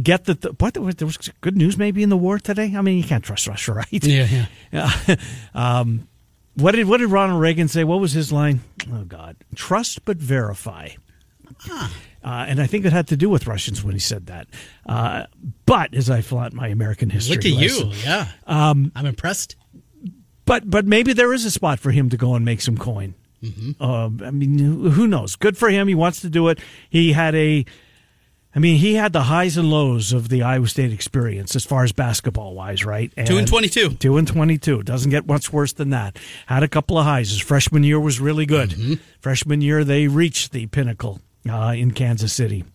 Get 0.02 0.26
that. 0.26 0.42
The, 0.42 0.54
what 0.60 0.74
there 0.74 1.08
was 1.08 1.18
good 1.42 1.56
news 1.56 1.78
maybe 1.78 2.04
in 2.04 2.10
the 2.10 2.18
war 2.18 2.40
today. 2.40 2.74
I 2.76 2.82
mean, 2.82 2.98
you 2.98 3.04
can't 3.04 3.24
trust 3.24 3.48
Russia, 3.48 3.74
right? 3.76 3.88
Yeah, 3.92 4.46
yeah. 4.72 5.16
um, 5.54 6.08
what 6.58 6.74
did 6.74 6.88
what 6.88 6.98
did 6.98 7.08
Ronald 7.10 7.42
Reagan 7.42 7.68
say? 7.68 7.84
What 7.84 8.00
was 8.00 8.14
his 8.14 8.32
line? 8.32 8.62
Oh 8.92 9.04
God, 9.04 9.38
trust 9.56 10.06
but 10.06 10.18
verify. 10.18 10.90
Uh, 11.70 11.88
and 12.24 12.60
I 12.62 12.68
think 12.68 12.86
it 12.86 12.92
had 12.92 13.08
to 13.08 13.18
do 13.18 13.30
with 13.30 13.48
Russians 13.48 13.84
when 13.84 13.94
he 13.94 14.00
said 14.00 14.28
that. 14.28 14.48
Uh, 14.86 15.24
but 15.66 15.94
as 15.94 16.10
I 16.10 16.22
flaunt 16.22 16.54
my 16.54 16.68
American 16.68 17.10
history, 17.10 17.38
Look 17.38 17.46
at 17.46 17.52
lesson, 17.54 17.90
you. 17.92 17.96
Yeah. 18.04 18.28
Um, 18.46 18.92
I'm 18.96 19.06
impressed. 19.06 19.56
But 20.46 20.70
but 20.70 20.86
maybe 20.86 21.14
there 21.14 21.34
is 21.34 21.46
a 21.46 21.52
spot 21.52 21.80
for 21.80 21.92
him 21.92 22.10
to 22.10 22.18
go 22.18 22.36
and 22.36 22.44
make 22.44 22.62
some 22.62 22.78
coin. 22.78 23.16
Uh, 23.80 24.10
I 24.26 24.32
mean, 24.32 24.58
who 24.58 25.08
knows? 25.08 25.36
Good 25.36 25.58
for 25.58 25.70
him. 25.70 25.88
He 25.88 25.96
wants 25.96 26.22
to 26.22 26.30
do 26.30 26.48
it. 26.50 26.60
He 26.90 27.14
had 27.14 27.36
a. 27.36 27.66
I 28.58 28.60
mean, 28.60 28.78
he 28.78 28.96
had 28.96 29.14
the 29.14 29.22
highs 29.22 29.56
and 29.56 29.70
lows 29.70 30.14
of 30.14 30.30
the 30.30 30.42
Iowa 30.42 30.68
State 30.68 30.92
experience 30.92 31.56
as 31.56 31.64
far 31.64 31.84
as 31.84 31.92
basketball 31.92 32.56
wise, 32.56 32.84
right? 32.84 33.14
And 33.16 33.28
Two 33.28 33.38
and 33.38 33.48
22. 33.48 33.92
Two 33.92 34.18
and 34.18 34.28
twenty-two 34.28 34.82
doesn't 34.82 35.12
get 35.12 35.28
much 35.28 35.54
worse 35.54 35.74
than 35.74 35.92
that. 35.92 36.18
Had 36.48 36.64
a 36.64 36.68
couple 36.68 36.98
of 36.98 37.06
highs. 37.06 37.30
His 37.30 37.40
freshman 37.40 37.84
year 37.84 38.00
was 38.00 38.20
really 38.20 38.48
good. 38.48 38.72
Mm-hmm. 38.72 38.96
Freshman 39.22 39.62
year, 39.62 39.84
they 39.84 40.08
reached 40.08 40.54
the 40.54 40.66
pinnacle 40.66 41.22
uh, 41.48 41.76
in 41.78 41.92
Kansas 41.92 42.34
City. 42.34 42.66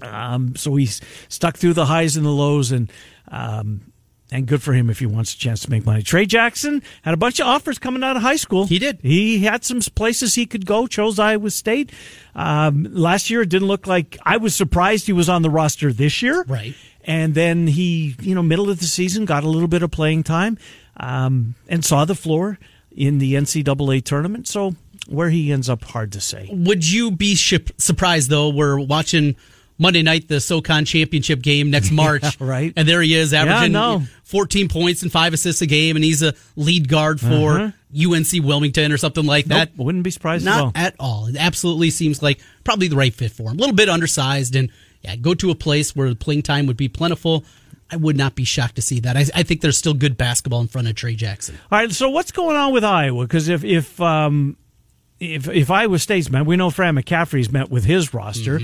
Um, 0.00 0.56
so 0.56 0.74
he's 0.76 1.02
stuck 1.28 1.58
through 1.58 1.74
the 1.74 1.84
highs 1.84 2.16
and 2.16 2.24
the 2.24 2.30
lows, 2.30 2.72
and 2.72 2.90
um, 3.28 3.89
and 4.32 4.46
good 4.46 4.62
for 4.62 4.72
him 4.72 4.90
if 4.90 4.98
he 4.98 5.06
wants 5.06 5.34
a 5.34 5.38
chance 5.38 5.60
to 5.62 5.70
make 5.70 5.84
money. 5.84 6.02
Trey 6.02 6.26
Jackson 6.26 6.82
had 7.02 7.14
a 7.14 7.16
bunch 7.16 7.40
of 7.40 7.46
offers 7.46 7.78
coming 7.78 8.02
out 8.04 8.16
of 8.16 8.22
high 8.22 8.36
school. 8.36 8.66
He 8.66 8.78
did. 8.78 8.98
He 9.02 9.40
had 9.40 9.64
some 9.64 9.80
places 9.80 10.34
he 10.34 10.46
could 10.46 10.66
go. 10.66 10.86
Chose 10.86 11.18
Iowa 11.18 11.50
State. 11.50 11.90
Um, 12.34 12.86
last 12.90 13.30
year, 13.30 13.42
it 13.42 13.48
didn't 13.48 13.68
look 13.68 13.86
like 13.86 14.18
I 14.24 14.36
was 14.36 14.54
surprised 14.54 15.06
he 15.06 15.12
was 15.12 15.28
on 15.28 15.42
the 15.42 15.50
roster 15.50 15.92
this 15.92 16.22
year. 16.22 16.44
Right. 16.46 16.74
And 17.04 17.34
then 17.34 17.66
he, 17.66 18.14
you 18.20 18.34
know, 18.34 18.42
middle 18.42 18.70
of 18.70 18.78
the 18.78 18.86
season, 18.86 19.24
got 19.24 19.42
a 19.42 19.48
little 19.48 19.68
bit 19.68 19.82
of 19.82 19.90
playing 19.90 20.22
time, 20.22 20.58
um, 20.98 21.54
and 21.68 21.84
saw 21.84 22.04
the 22.04 22.14
floor 22.14 22.58
in 22.90 23.18
the 23.18 23.34
NCAA 23.34 24.04
tournament. 24.04 24.46
So 24.46 24.74
where 25.08 25.30
he 25.30 25.52
ends 25.52 25.68
up, 25.68 25.82
hard 25.84 26.12
to 26.12 26.20
say. 26.20 26.48
Would 26.52 26.88
you 26.88 27.10
be 27.10 27.34
surprised 27.34 28.30
though? 28.30 28.48
We're 28.48 28.78
watching 28.78 29.36
Monday 29.80 30.02
night 30.02 30.28
the 30.28 30.40
SoCon 30.40 30.84
championship 30.84 31.40
game 31.40 31.70
next 31.70 31.90
March, 31.92 32.22
Yeah, 32.22 32.30
right. 32.38 32.72
And 32.76 32.86
there 32.86 33.00
he 33.02 33.14
is, 33.14 33.32
averaging 33.32 33.72
no. 33.72 34.02
14 34.24 34.68
points 34.68 35.02
and 35.02 35.10
five 35.10 35.32
assists 35.32 35.62
a 35.62 35.66
game, 35.66 35.96
and 35.96 36.04
he's 36.04 36.22
a 36.22 36.34
lead 36.54 36.86
guard 36.88 37.18
for 37.20 37.72
UNC 37.92 38.28
Wilmington 38.44 38.92
or 38.92 38.98
something 38.98 39.24
like 39.24 39.46
that. 39.46 39.54
Uh-huh. 39.54 39.74
Nope, 39.76 39.86
wouldn't 39.86 40.04
be 40.04 40.10
surprised 40.10 40.46
at 40.46 40.52
all. 40.58 40.64
Not 40.66 40.76
at 40.76 40.94
all. 41.00 41.26
It 41.26 41.36
absolutely 41.36 41.90
seems 41.90 42.22
like 42.22 42.40
probably 42.62 42.88
the 42.88 42.96
right 42.96 43.12
fit 43.12 43.32
for 43.32 43.44
him. 43.50 43.56
A 43.56 43.60
little 43.60 43.74
bit 43.74 43.88
undersized, 43.88 44.54
and 44.54 44.70
yeah, 45.00 45.16
go 45.16 45.34
to 45.34 45.50
a 45.50 45.54
place 45.54 45.96
where 45.96 46.10
the 46.10 46.14
playing 46.14 46.42
time 46.42 46.66
would 46.66 46.76
be 46.76 46.88
plentiful. 46.88 47.44
I 47.90 47.96
would 47.96 48.16
not 48.16 48.34
be 48.36 48.44
shocked 48.44 48.76
to 48.76 48.82
see 48.82 49.00
that. 49.00 49.16
I, 49.16 49.24
I 49.34 49.42
think 49.42 49.62
there's 49.62 49.76
still 49.78 49.94
good 49.94 50.16
basketball 50.16 50.60
in 50.60 50.68
front 50.68 50.86
of 50.88 50.94
Trey 50.94 51.16
Jackson. 51.16 51.58
All 51.72 51.78
right, 51.78 51.90
so 51.90 52.10
what's 52.10 52.30
going 52.30 52.56
on 52.56 52.72
with 52.72 52.84
Iowa? 52.84 53.24
Because 53.24 53.48
if 53.48 53.64
if 53.64 54.00
um, 54.00 54.56
if 55.18 55.48
if 55.48 55.70
Iowa 55.70 55.98
State's 55.98 56.30
met, 56.30 56.46
we 56.46 56.56
know 56.56 56.70
Fran 56.70 56.94
McCaffery's 56.94 57.50
met 57.50 57.68
with 57.70 57.84
his 57.84 58.14
roster. 58.14 58.60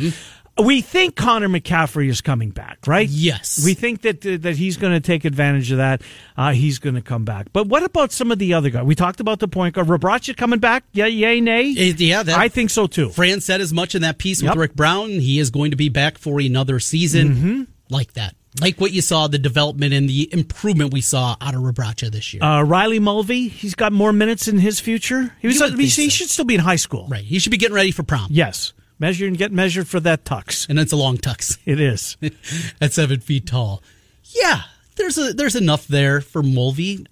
We 0.58 0.80
think 0.80 1.16
Connor 1.16 1.48
McCaffery 1.48 2.08
is 2.08 2.22
coming 2.22 2.50
back, 2.50 2.86
right? 2.86 3.08
Yes. 3.08 3.62
we 3.64 3.74
think 3.74 4.02
that 4.02 4.22
that 4.22 4.56
he's 4.56 4.78
going 4.78 4.94
to 4.94 5.00
take 5.00 5.24
advantage 5.24 5.70
of 5.70 5.78
that. 5.78 6.00
Uh, 6.36 6.52
he's 6.52 6.78
going 6.78 6.94
to 6.94 7.02
come 7.02 7.24
back. 7.24 7.48
But 7.52 7.66
what 7.66 7.82
about 7.82 8.10
some 8.10 8.32
of 8.32 8.38
the 8.38 8.54
other 8.54 8.70
guys? 8.70 8.84
We 8.84 8.94
talked 8.94 9.20
about 9.20 9.38
the 9.38 9.48
point 9.48 9.74
guard, 9.74 9.88
Rabracha 9.88 10.36
coming 10.36 10.58
back. 10.58 10.84
Yeah, 10.92 11.06
yay, 11.06 11.40
nay. 11.40 11.74
Eh, 11.76 11.92
yeah, 11.98 12.22
that- 12.22 12.38
I 12.38 12.48
think 12.48 12.70
so 12.70 12.86
too. 12.86 13.10
Fran 13.10 13.40
said 13.40 13.60
as 13.60 13.72
much 13.72 13.94
in 13.94 14.02
that 14.02 14.16
piece 14.18 14.42
with 14.42 14.56
Rick 14.56 14.74
Brown. 14.74 15.10
He 15.10 15.38
is 15.38 15.50
going 15.50 15.72
to 15.72 15.76
be 15.76 15.88
back 15.90 16.16
for 16.16 16.40
another 16.40 16.80
season. 16.80 17.28
Mm-hmm. 17.34 17.62
Like 17.90 18.14
that. 18.14 18.34
Like 18.60 18.80
what 18.80 18.92
you 18.92 19.02
saw, 19.02 19.26
the 19.28 19.38
development 19.38 19.92
and 19.92 20.08
the 20.08 20.32
improvement 20.32 20.92
we 20.92 21.02
saw 21.02 21.36
out 21.40 21.54
of 21.54 21.60
Rabracha 21.60 22.10
this 22.10 22.32
year. 22.32 22.42
Uh, 22.42 22.62
Riley 22.62 22.98
Mulvey, 22.98 23.48
he's 23.48 23.74
got 23.74 23.92
more 23.92 24.12
minutes 24.12 24.48
in 24.48 24.58
his 24.58 24.80
future. 24.80 25.34
He 25.40 25.46
was. 25.46 25.60
You 25.60 25.66
would 25.70 25.78
he, 25.78 25.88
so. 25.88 26.08
should 26.08 26.30
still 26.30 26.46
be 26.46 26.54
in 26.54 26.60
high 26.62 26.76
school. 26.76 27.06
right. 27.08 27.22
He 27.22 27.38
should 27.38 27.50
be 27.50 27.58
getting 27.58 27.74
ready 27.74 27.90
for 27.90 28.02
prom. 28.02 28.28
Yes, 28.30 28.72
measure 28.98 29.26
and 29.26 29.36
get 29.38 29.52
measured 29.52 29.88
for 29.88 30.00
that 30.00 30.24
tux. 30.24 30.68
And 30.68 30.78
it's 30.78 30.92
a 30.92 30.96
long 30.96 31.16
tux 31.18 31.58
It 31.64 31.80
is. 31.80 32.16
at 32.80 32.92
seven 32.92 33.20
feet 33.20 33.46
tall. 33.46 33.82
Yeah, 34.24 34.62
there's 34.96 35.18
a 35.18 35.32
there's 35.32 35.56
enough 35.56 35.86
there 35.86 36.20
for 36.20 36.42
Mulvey. 36.42 37.06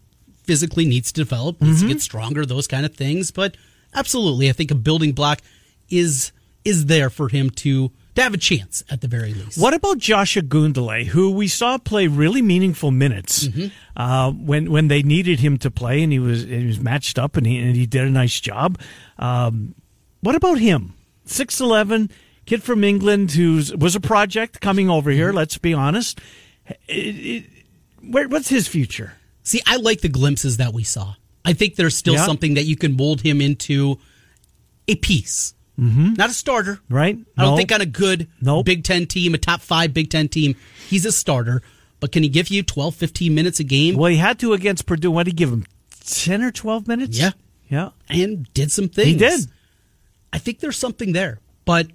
Physically 0.45 0.85
needs 0.85 1.11
to 1.13 1.23
develop, 1.23 1.61
needs 1.63 1.79
Mm-hmm. 1.79 1.89
to 1.89 1.95
get 1.95 2.03
stronger, 2.03 2.45
those 2.45 2.67
kind 2.67 2.85
of 2.85 2.95
things. 2.95 3.31
But 3.31 3.57
absolutely, 3.95 4.51
I 4.51 4.53
think 4.53 4.71
a 4.71 4.75
building 4.75 5.13
block 5.13 5.39
is 5.89 6.33
is 6.67 6.87
there 6.87 7.09
for 7.11 7.29
him 7.29 7.49
to 7.51 7.91
to 8.15 8.23
have 8.23 8.35
a 8.35 8.39
chance 8.39 8.85
at 8.91 9.01
the 9.01 9.09
very 9.09 9.33
least. 9.35 9.59
What 9.59 9.75
about 9.75 9.99
Joshua 9.99 10.43
Ogundele, 10.43 11.07
who 11.07 11.31
we 11.33 11.49
saw 11.49 11.79
play 11.79 12.07
really 12.09 12.43
meaningful 12.43 12.91
minutes 12.91 13.49
Mm-hmm. 13.49 13.67
uh, 13.97 14.31
when 14.33 14.71
when 14.71 14.89
they 14.89 15.03
needed 15.03 15.41
him 15.41 15.57
to 15.59 15.71
play, 15.71 16.03
and 16.03 16.13
he 16.13 16.19
was 16.19 16.43
he 16.45 16.67
was 16.67 16.79
matched 16.81 17.19
up, 17.19 17.37
and 17.39 17.47
he 17.47 17.59
and 17.59 17.75
he 17.75 17.87
did 17.87 18.05
a 18.05 18.11
nice 18.11 18.39
job. 18.41 18.79
Um, 19.19 19.75
what 20.21 20.35
about 20.35 20.59
him? 20.59 20.93
Six 21.25 21.61
eleven 21.61 22.11
kid 22.47 22.63
from 22.63 22.85
England 22.85 23.33
who 23.33 23.63
was 23.79 23.97
a 23.97 24.01
project 24.01 24.61
coming 24.61 24.91
over 24.91 25.11
here. 25.11 25.29
Mm-hmm. 25.29 25.37
Let's 25.37 25.59
be 25.59 25.73
honest. 25.75 26.21
It- 26.89 26.95
it- 27.17 27.45
where, 28.03 28.29
what's 28.29 28.49
his 28.51 28.69
future? 28.69 29.15
See, 29.43 29.63
I 29.67 29.77
like 29.77 30.03
the 30.03 30.09
glimpses 30.11 30.59
that 30.59 30.75
we 30.75 30.85
saw. 30.85 31.15
I 31.45 31.55
think 31.55 31.77
there's 31.77 31.97
still 31.97 32.15
Yeah. 32.15 32.27
something 32.27 32.55
that 32.55 32.65
you 32.65 32.77
can 32.77 32.97
mold 32.97 33.23
him 33.23 33.41
into 33.41 33.99
a 34.89 34.95
piece. 34.97 35.55
Mm-hmm. 35.81 36.13
Not 36.15 36.29
a 36.31 36.35
starter. 36.35 36.81
Right? 36.91 37.17
I 37.39 37.43
don't 37.43 37.53
No. 37.53 37.57
think 37.57 37.73
on 37.73 37.81
a 37.81 37.87
good 37.87 38.29
Nope. 38.43 38.67
Big 38.67 38.85
Ten 38.85 39.07
team, 39.07 39.35
a 39.35 39.39
top 39.39 39.61
five 39.63 39.93
Big 39.95 40.11
Ten 40.11 40.29
team, 40.29 40.55
he's 40.89 41.05
a 41.07 41.13
starter. 41.13 41.63
But 42.01 42.13
can 42.13 42.23
he 42.23 42.29
give 42.29 42.49
you 42.49 42.63
12, 42.63 42.95
15 42.95 43.35
minutes 43.35 43.59
a 43.61 43.65
game? 43.65 43.97
Well, 43.97 44.11
he 44.11 44.19
had 44.19 44.39
to 44.41 44.53
against 44.53 44.85
Purdue. 44.87 45.11
What 45.11 45.25
did 45.25 45.31
he 45.33 45.37
give 45.37 45.51
him? 45.51 45.65
Ten 46.07 46.43
or 46.43 46.51
twelve 46.51 46.87
minutes? 46.87 47.19
Yeah. 47.19 47.31
yeah. 47.71 47.91
and 48.11 48.47
did 48.53 48.71
some 48.71 48.89
things. 48.91 49.09
He 49.09 49.17
did. 49.17 49.41
I 50.35 50.39
think 50.39 50.61
there's 50.61 50.77
something 50.77 51.13
there. 51.13 51.41
But 51.65 51.87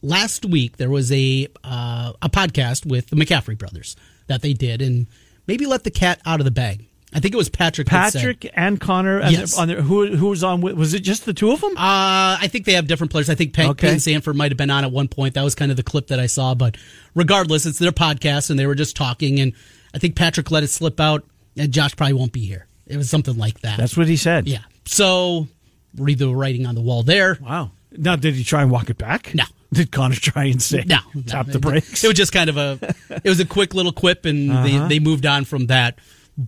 last 0.00 0.44
week 0.46 0.76
there 0.78 0.88
was 0.90 1.10
a 1.12 1.48
uh, 1.64 2.12
a 2.22 2.30
podcast 2.30 2.86
with 2.86 3.08
the 3.10 3.16
McCaffery 3.16 3.58
brothers 3.58 3.96
that 4.28 4.40
they 4.42 4.52
did, 4.54 4.80
and 4.80 5.06
maybe 5.46 5.66
let 5.66 5.84
the 5.84 5.90
cat 5.90 6.20
out 6.24 6.40
of 6.40 6.44
the 6.44 6.50
bag. 6.50 6.86
I 7.12 7.18
think 7.18 7.34
it 7.34 7.36
was 7.36 7.48
Patrick. 7.48 7.88
Patrick 7.88 8.48
and 8.54 8.80
Connor. 8.80 9.18
and 9.18 9.32
Yes. 9.32 9.58
On 9.58 9.66
their, 9.66 9.82
who 9.82 10.14
who 10.14 10.28
was 10.28 10.44
on? 10.44 10.60
Was 10.60 10.94
it 10.94 11.00
just 11.00 11.24
the 11.24 11.34
two 11.34 11.50
of 11.50 11.60
them? 11.60 11.72
Uh, 11.72 12.38
I 12.40 12.46
think 12.48 12.66
they 12.66 12.74
have 12.74 12.86
different 12.86 13.10
players. 13.10 13.28
I 13.28 13.34
think 13.34 13.52
Payton, 13.52 13.72
Okay. 13.72 13.86
Payton 13.88 13.98
Sandfort 13.98 14.36
might 14.36 14.52
have 14.52 14.56
been 14.58 14.70
on 14.70 14.84
at 14.84 14.92
one 14.92 15.08
point. 15.08 15.34
That 15.34 15.42
was 15.42 15.56
kind 15.56 15.72
of 15.72 15.76
the 15.76 15.82
clip 15.82 16.06
that 16.06 16.20
I 16.20 16.26
saw. 16.26 16.54
But 16.54 16.76
regardless, 17.16 17.66
it's 17.66 17.80
their 17.80 17.90
podcast, 17.90 18.48
and 18.50 18.58
they 18.58 18.66
were 18.66 18.76
just 18.76 18.94
talking. 18.94 19.40
And 19.40 19.54
I 19.92 19.98
think 19.98 20.14
Patrick 20.14 20.52
let 20.52 20.62
it 20.62 20.68
slip 20.68 21.00
out, 21.00 21.24
and 21.56 21.72
Josh 21.72 21.96
probably 21.96 22.12
won't 22.14 22.32
be 22.32 22.46
here. 22.46 22.68
It 22.86 22.96
was 22.96 23.10
something 23.10 23.36
like 23.36 23.60
that. 23.62 23.76
That's 23.76 23.96
what 23.96 24.06
he 24.06 24.16
said. 24.16 24.46
yeah. 24.46 24.60
So 24.84 25.48
read 25.96 26.18
the 26.20 26.32
writing 26.32 26.64
on 26.64 26.76
the 26.76 26.80
wall 26.80 27.02
there. 27.02 27.38
Wow. 27.42 27.72
Now, 27.96 28.16
did 28.16 28.34
he 28.34 28.44
try 28.44 28.62
and 28.62 28.70
walk 28.70 28.90
it 28.90 28.98
back? 28.98 29.34
No. 29.34 29.44
Did 29.72 29.92
Connor 29.92 30.16
try 30.16 30.46
and 30.46 30.60
say 30.60 30.82
No, 30.84 30.98
tap 31.26 31.46
no. 31.46 31.52
the 31.52 31.58
brakes? 31.60 32.02
It 32.02 32.08
was 32.08 32.16
just 32.16 32.32
kind 32.32 32.50
of 32.50 32.56
a, 32.56 32.78
it 33.22 33.28
was 33.28 33.38
a 33.38 33.44
quick 33.44 33.72
little 33.72 33.92
quip, 33.92 34.24
and 34.24 34.50
Uh-huh. 34.50 34.64
they, 34.64 34.78
they 34.88 34.98
moved 34.98 35.26
on 35.26 35.44
from 35.44 35.66
that. 35.68 35.98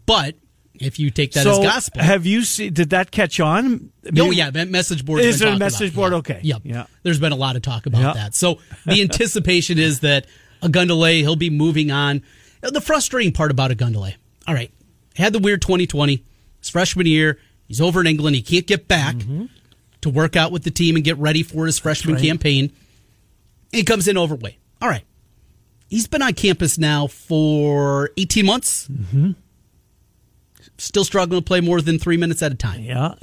But 0.06 0.34
if 0.75 0.99
you 0.99 1.11
take 1.11 1.30
that 1.32 1.44
so, 1.44 1.52
as 1.52 1.58
gospel, 1.58 2.02
have 2.02 2.26
you 2.26 2.42
seen? 2.42 2.72
Did 2.72 2.90
that 2.90 3.12
catch 3.12 3.38
on? 3.38 3.92
I 4.04 4.11
Oh 4.18 4.32
yeah, 4.32 4.50
message 4.50 5.04
board. 5.04 5.20
Is 5.20 5.40
it 5.40 5.46
a 5.46 5.56
message 5.56 5.94
board? 5.94 6.12
Okay. 6.14 6.40
Yep. 6.42 6.62
Yeah. 6.64 6.87
There's 7.04 7.20
been 7.20 7.30
a 7.30 7.37
lot 7.37 7.54
of 7.54 7.62
talk 7.62 7.87
about 7.87 8.00
Yeah. 8.00 8.12
that. 8.14 8.34
So 8.34 8.58
the 8.87 9.00
anticipation 9.02 9.78
is 9.78 10.00
that 10.00 10.26
a 10.61 10.68
Ogundele 10.68 11.20
he'll 11.20 11.37
be 11.37 11.50
moving 11.50 11.92
on. 11.92 12.22
The 12.61 12.80
frustrating 12.80 13.32
part 13.32 13.52
about 13.52 13.70
a 13.70 13.76
Ogundele, 13.76 14.14
all 14.49 14.54
right, 14.54 14.72
had 15.14 15.32
the 15.32 15.38
weird 15.38 15.62
2020, 15.62 16.25
his 16.58 16.70
freshman 16.70 17.06
year. 17.06 17.38
He's 17.68 17.80
over 17.80 18.00
in 18.00 18.08
England. 18.08 18.34
He 18.34 18.42
can't 18.42 18.66
get 18.66 18.88
back 18.88 19.14
to 20.02 20.11
work 20.11 20.37
out 20.37 20.52
with 20.52 20.64
the 20.64 20.71
team 20.71 20.97
and 20.97 21.04
get 21.04 21.16
ready 21.18 21.42
for 21.42 21.66
his 21.66 21.78
freshman 21.78 22.14
right. 22.14 22.23
campaign. 22.25 22.73
He 23.73 23.85
comes 23.85 24.06
in 24.06 24.18
overweight. 24.18 24.59
All 24.80 24.88
right. 24.88 25.04
He's 25.88 26.06
been 26.06 26.23
on 26.23 26.35
campus 26.35 26.78
now 26.78 27.06
for 27.06 28.11
18 28.16 28.47
months. 28.47 28.88
Mm-hmm. 28.88 29.32
Still 30.78 31.04
struggling 31.04 31.40
to 31.40 31.44
play 31.44 31.61
more 31.61 31.80
than 31.80 31.99
three 31.99 32.16
minutes 32.16 32.42
at 32.42 32.52
a 32.52 32.54
time 32.54 32.80
Yeah. 32.80 33.14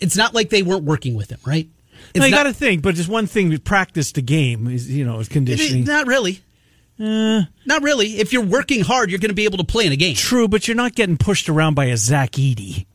it's 0.00 0.16
not 0.16 0.34
like 0.34 0.50
they 0.50 0.62
weren't 0.62 0.84
working 0.84 1.14
with 1.14 1.30
him, 1.30 1.38
right? 1.46 1.68
It's 2.14 2.18
Now, 2.18 2.26
you 2.26 2.32
got 2.32 2.44
to 2.44 2.52
think, 2.52 2.82
but 2.82 2.94
just 2.94 3.08
one 3.08 3.26
thing: 3.26 3.50
to 3.50 3.58
practice 3.60 4.12
the 4.12 4.22
game 4.22 4.66
is 4.68 4.90
you 4.90 5.04
know 5.04 5.20
is 5.20 5.28
conditioning. 5.28 5.84
not 5.84 6.06
really. 6.06 6.40
Uh. 6.98 7.42
not 7.66 7.82
really. 7.82 8.18
If 8.18 8.32
you're 8.32 8.42
working 8.44 8.80
hard, 8.80 9.10
you're 9.10 9.18
going 9.18 9.30
to 9.30 9.34
be 9.34 9.44
able 9.44 9.58
to 9.58 9.64
play 9.64 9.86
in 9.86 9.92
a 9.92 9.96
game. 9.96 10.14
True, 10.14 10.48
but 10.48 10.66
you're 10.66 10.76
not 10.76 10.94
getting 10.94 11.16
pushed 11.18 11.48
around 11.48 11.74
by 11.74 11.86
a 11.86 11.96
Zach 11.96 12.32
Edey. 12.32 12.86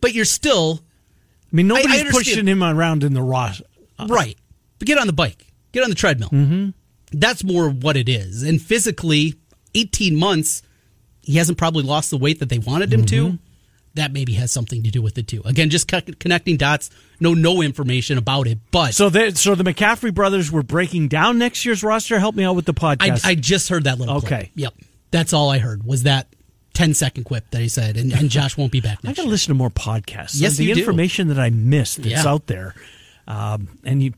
But 0.00 0.14
you're 0.14 0.24
still 0.24 0.80
I 1.52 1.56
mean, 1.56 1.70
I 1.72 1.76
nobody's 1.82 2.10
pushing 2.10 2.46
him 2.46 2.62
around 2.62 3.04
in 3.04 3.14
the 3.14 3.22
raw. 3.22 3.52
right. 4.08 4.36
But 4.78 4.86
get 4.86 4.98
on 4.98 5.06
the 5.06 5.12
bike, 5.12 5.46
get 5.72 5.82
on 5.82 5.90
the 5.90 5.96
treadmill. 5.96 6.28
Mm-hmm. 6.30 6.70
That's 7.12 7.42
more 7.42 7.68
what 7.70 7.96
it 7.96 8.08
is. 8.08 8.42
And 8.42 8.60
physically, 8.60 9.34
18 9.74 10.14
months, 10.14 10.62
he 11.22 11.36
hasn't 11.36 11.58
probably 11.58 11.82
lost 11.82 12.10
the 12.10 12.18
weight 12.18 12.38
that 12.40 12.48
they 12.48 12.58
wanted 12.58 12.92
him 12.92 13.04
Mm-hmm. 13.04 13.30
to. 13.32 13.38
That 13.94 14.12
maybe 14.12 14.34
has 14.34 14.52
something 14.52 14.84
to 14.84 14.90
do 14.90 15.02
with 15.02 15.18
it 15.18 15.26
too. 15.26 15.42
Again, 15.44 15.70
just 15.70 15.88
co- 15.88 16.02
connecting 16.20 16.56
dots. 16.56 16.88
No, 17.18 17.34
no 17.34 17.62
information 17.62 18.16
about 18.16 18.46
it. 18.46 18.58
But 18.70 18.94
So, 18.94 19.08
they, 19.08 19.32
so 19.32 19.56
the 19.56 19.64
McCaffery 19.64 20.14
brothers 20.14 20.52
were 20.52 20.62
breaking 20.62 21.08
down 21.08 21.38
next 21.38 21.64
year's 21.64 21.82
roster. 21.82 22.20
Help 22.20 22.36
me 22.36 22.44
out 22.44 22.54
with 22.54 22.66
the 22.66 22.74
podcast. 22.74 23.24
I 23.24 23.34
just 23.34 23.68
heard 23.70 23.84
that 23.84 23.98
little 23.98 24.20
clip. 24.20 24.32
Okay. 24.32 24.52
Yep. 24.54 24.74
That's 25.10 25.32
all 25.32 25.50
I 25.50 25.58
heard 25.58 25.82
was 25.82 26.04
that 26.04 26.28
10 26.78 26.94
second 26.94 27.24
quip 27.24 27.44
that 27.50 27.60
he 27.60 27.68
said, 27.68 27.96
and, 27.96 28.12
and 28.12 28.30
Josh 28.30 28.56
won't 28.56 28.70
be 28.70 28.80
back 28.80 28.98
I 29.04 29.12
got 29.12 29.22
to 29.24 29.28
listen 29.28 29.48
to 29.48 29.54
more 29.54 29.68
podcasts. 29.70 30.40
Yes, 30.40 30.56
the 30.56 30.64
you 30.64 30.74
do. 30.74 30.80
information 30.80 31.26
that 31.28 31.38
I 31.38 31.50
missed 31.50 31.96
that's 32.02 32.24
Yeah. 32.24 32.28
out 32.32 32.46
there. 32.46 32.74
Um, 33.26 33.68
and 33.84 34.00
you, 34.02 34.12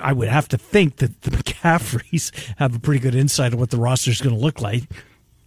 I 0.00 0.12
would 0.12 0.28
have 0.28 0.48
to 0.48 0.58
think 0.58 0.96
that 0.96 1.22
the 1.22 1.30
McCafferys 1.36 2.32
have 2.58 2.74
a 2.74 2.80
pretty 2.80 3.00
good 3.00 3.14
insight 3.14 3.54
of 3.54 3.60
what 3.60 3.70
the 3.70 3.76
roster 3.78 4.10
is 4.10 4.20
going 4.20 4.34
to 4.34 4.40
look 4.42 4.60
like. 4.60 4.82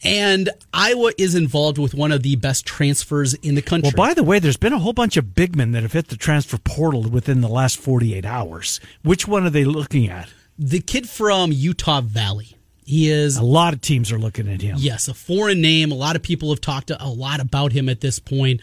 And 0.03 0.50
Iowa 0.74 1.12
is 1.17 1.35
involved 1.35 1.77
with 1.77 1.93
one 1.93 2.12
of 2.12 2.24
the 2.24 2.35
best 2.38 2.65
transfers 2.65 3.33
in 3.35 3.55
the 3.55 3.62
country. 3.62 3.91
Well, 3.95 4.07
by 4.07 4.13
the 4.13 4.24
way, 4.24 4.39
there's 4.39 4.57
been 4.57 4.74
a 4.74 4.79
whole 4.79 4.93
bunch 4.93 5.17
of 5.17 5.35
big 5.35 5.55
men 5.55 5.71
that 5.74 5.83
have 5.83 5.93
hit 5.93 6.07
the 6.07 6.15
transfer 6.17 6.57
portal 6.57 7.03
within 7.03 7.41
the 7.41 7.47
last 7.50 7.77
48 7.77 8.24
hours. 8.25 8.79
Which 9.03 9.27
one 9.27 9.45
are 9.45 9.50
they 9.50 9.65
looking 9.65 10.07
at? 10.09 10.29
the 10.57 10.79
kid 10.79 11.09
from 11.09 11.51
Utah 11.51 12.00
Valley. 12.00 12.55
He 12.86 13.10
is 13.10 13.38
A 13.38 13.44
lot 13.44 13.74
of 13.74 13.82
teams 13.82 14.12
are 14.12 14.20
looking 14.20 14.48
at 14.48 14.62
him. 14.62 14.75
Yes, 14.80 15.08
a 15.08 15.13
foreign 15.15 15.60
name. 15.60 15.92
A 15.92 15.96
lot 15.96 16.15
of 16.15 16.22
people 16.22 16.51
have 16.51 16.62
talked 16.62 16.92
a 16.92 17.10
lot 17.10 17.39
about 17.39 17.72
him 17.72 17.89
at 17.89 18.00
this 18.00 18.20
point. 18.20 18.62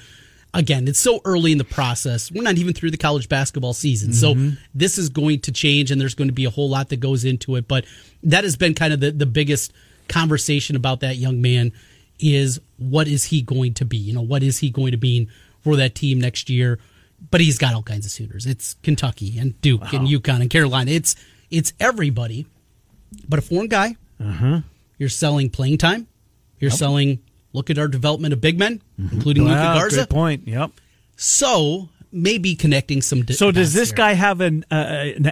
Again, 0.54 0.86
it's 0.86 1.00
so 1.00 1.20
early 1.24 1.50
in 1.50 1.58
the 1.58 1.64
process. 1.64 2.30
We're 2.30 2.42
not 2.42 2.56
even 2.56 2.72
through 2.72 2.92
the 2.92 2.98
college 2.98 3.28
basketball 3.28 3.72
season. 3.72 4.12
So 4.12 4.34
mm-hmm. 4.34 4.56
this 4.74 4.96
is 4.96 5.08
going 5.08 5.40
to 5.40 5.52
change 5.52 5.90
and 5.90 6.00
there's 6.00 6.14
going 6.14 6.28
to 6.28 6.34
be 6.34 6.44
a 6.44 6.50
whole 6.50 6.68
lot 6.68 6.90
that 6.90 7.00
goes 7.00 7.24
into 7.24 7.56
it. 7.56 7.66
But 7.66 7.84
that 8.22 8.44
has 8.44 8.56
been 8.56 8.74
kind 8.74 8.92
of 8.92 9.00
the, 9.00 9.10
the 9.10 9.26
biggest 9.26 9.72
conversation 10.08 10.76
about 10.76 11.00
that 11.00 11.16
young 11.16 11.40
man 11.40 11.72
is 12.20 12.60
what 12.76 13.08
is 13.08 13.24
he 13.24 13.42
going 13.42 13.74
to 13.74 13.84
be? 13.84 13.96
You 13.96 14.12
know, 14.12 14.22
what 14.22 14.44
is 14.44 14.58
he 14.58 14.70
going 14.70 14.92
to 14.92 14.98
be 14.98 15.28
for 15.62 15.74
that 15.76 15.94
team 15.96 16.20
next 16.20 16.48
year? 16.48 16.78
But 17.30 17.40
he's 17.40 17.58
got 17.58 17.74
all 17.74 17.82
kinds 17.82 18.06
of 18.06 18.12
suitors. 18.12 18.46
It's 18.46 18.74
Kentucky 18.82 19.38
and 19.38 19.60
Duke 19.62 19.92
and 19.92 20.06
UConn 20.06 20.42
and 20.42 20.50
Carolina. 20.50 20.90
It's 20.92 21.16
it's 21.50 21.72
everybody. 21.80 22.46
But 23.28 23.38
a 23.38 23.42
foreign 23.42 23.68
guy, 23.68 23.96
you're 24.98 25.08
selling 25.08 25.50
playing 25.50 25.78
time. 25.78 26.06
You're 26.58 26.70
selling. 26.70 27.20
Look 27.54 27.68
at 27.68 27.78
our 27.78 27.88
development 27.88 28.32
of 28.32 28.40
big 28.40 28.58
men, 28.58 28.80
including 28.98 29.44
Luka 29.44 29.56
Wow, 29.56 29.74
Garza. 29.78 29.96
good 30.02 30.10
point. 30.10 30.48
Yep. 30.48 30.70
So 31.16 31.88
maybe 32.10 32.54
connecting 32.54 33.02
some. 33.02 33.26
So 33.28 33.50
does 33.50 33.74
this 33.74 33.90
here. 33.90 33.96
guy 33.96 34.12
have 34.14 34.40
an 34.40 34.64
uh, 34.70 34.74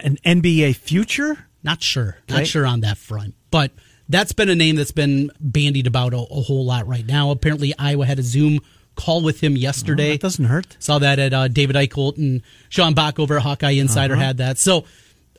an 0.03 0.17
NBA 0.25 0.75
future? 0.75 1.45
Not 1.63 1.81
sure. 1.81 2.17
Okay. 2.29 2.39
Not 2.39 2.47
sure 2.47 2.65
on 2.65 2.81
that 2.81 2.97
front. 2.97 3.33
But 3.49 3.71
that's 4.09 4.33
been 4.33 4.49
a 4.49 4.55
name 4.55 4.75
that's 4.75 4.91
been 4.91 5.31
bandied 5.39 5.87
about 5.87 6.13
a, 6.13 6.17
a 6.17 6.41
whole 6.41 6.65
lot 6.65 6.87
right 6.87 7.05
now. 7.05 7.31
Apparently, 7.31 7.73
Iowa 7.79 8.05
had 8.05 8.19
a 8.19 8.23
Zoom 8.23 8.59
call 8.95 9.21
with 9.21 9.41
him 9.41 9.55
yesterday. 9.57 10.11
that 10.11 10.21
doesn't 10.21 10.45
hurt. 10.45 10.75
Saw 10.79 10.99
that 10.99 11.17
at 11.17 11.33
uh, 11.33 11.47
David 11.47 11.75
Eickholt 11.75 12.17
and 12.17 12.41
Sean 12.69 12.93
Bach 12.93 13.19
over 13.19 13.37
at 13.37 13.43
Hawkeye 13.43 13.71
Insider 13.71 14.13
Uh-huh. 14.15 14.23
had 14.23 14.37
that. 14.37 14.57
So 14.57 14.85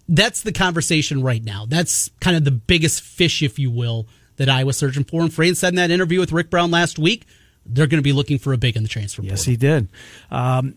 that's 0.08 0.42
the 0.42 0.52
conversation 0.52 1.22
right 1.22 1.42
now. 1.42 1.66
That's 1.66 2.10
kind 2.20 2.36
of 2.36 2.44
the 2.44 2.50
biggest 2.50 3.02
fish, 3.02 3.42
if 3.42 3.58
you 3.58 3.70
will, 3.70 4.06
that 4.36 4.48
Iowa's 4.48 4.76
searching 4.76 5.04
for. 5.04 5.20
And 5.22 5.32
Fran 5.32 5.54
said 5.54 5.68
in 5.70 5.76
that 5.76 5.90
interview 5.90 6.20
with 6.20 6.32
Rick 6.32 6.50
Brown 6.50 6.70
last 6.70 6.98
week, 6.98 7.26
they're 7.64 7.86
going 7.86 7.98
to 7.98 8.02
be 8.02 8.12
looking 8.12 8.38
for 8.38 8.52
a 8.52 8.58
big 8.58 8.76
in 8.76 8.82
the 8.82 8.88
transfer 8.88 9.22
Yes, 9.22 9.40
portal. 9.44 9.50
he 9.50 9.56
did. 9.56 9.88
Um, 10.30 10.74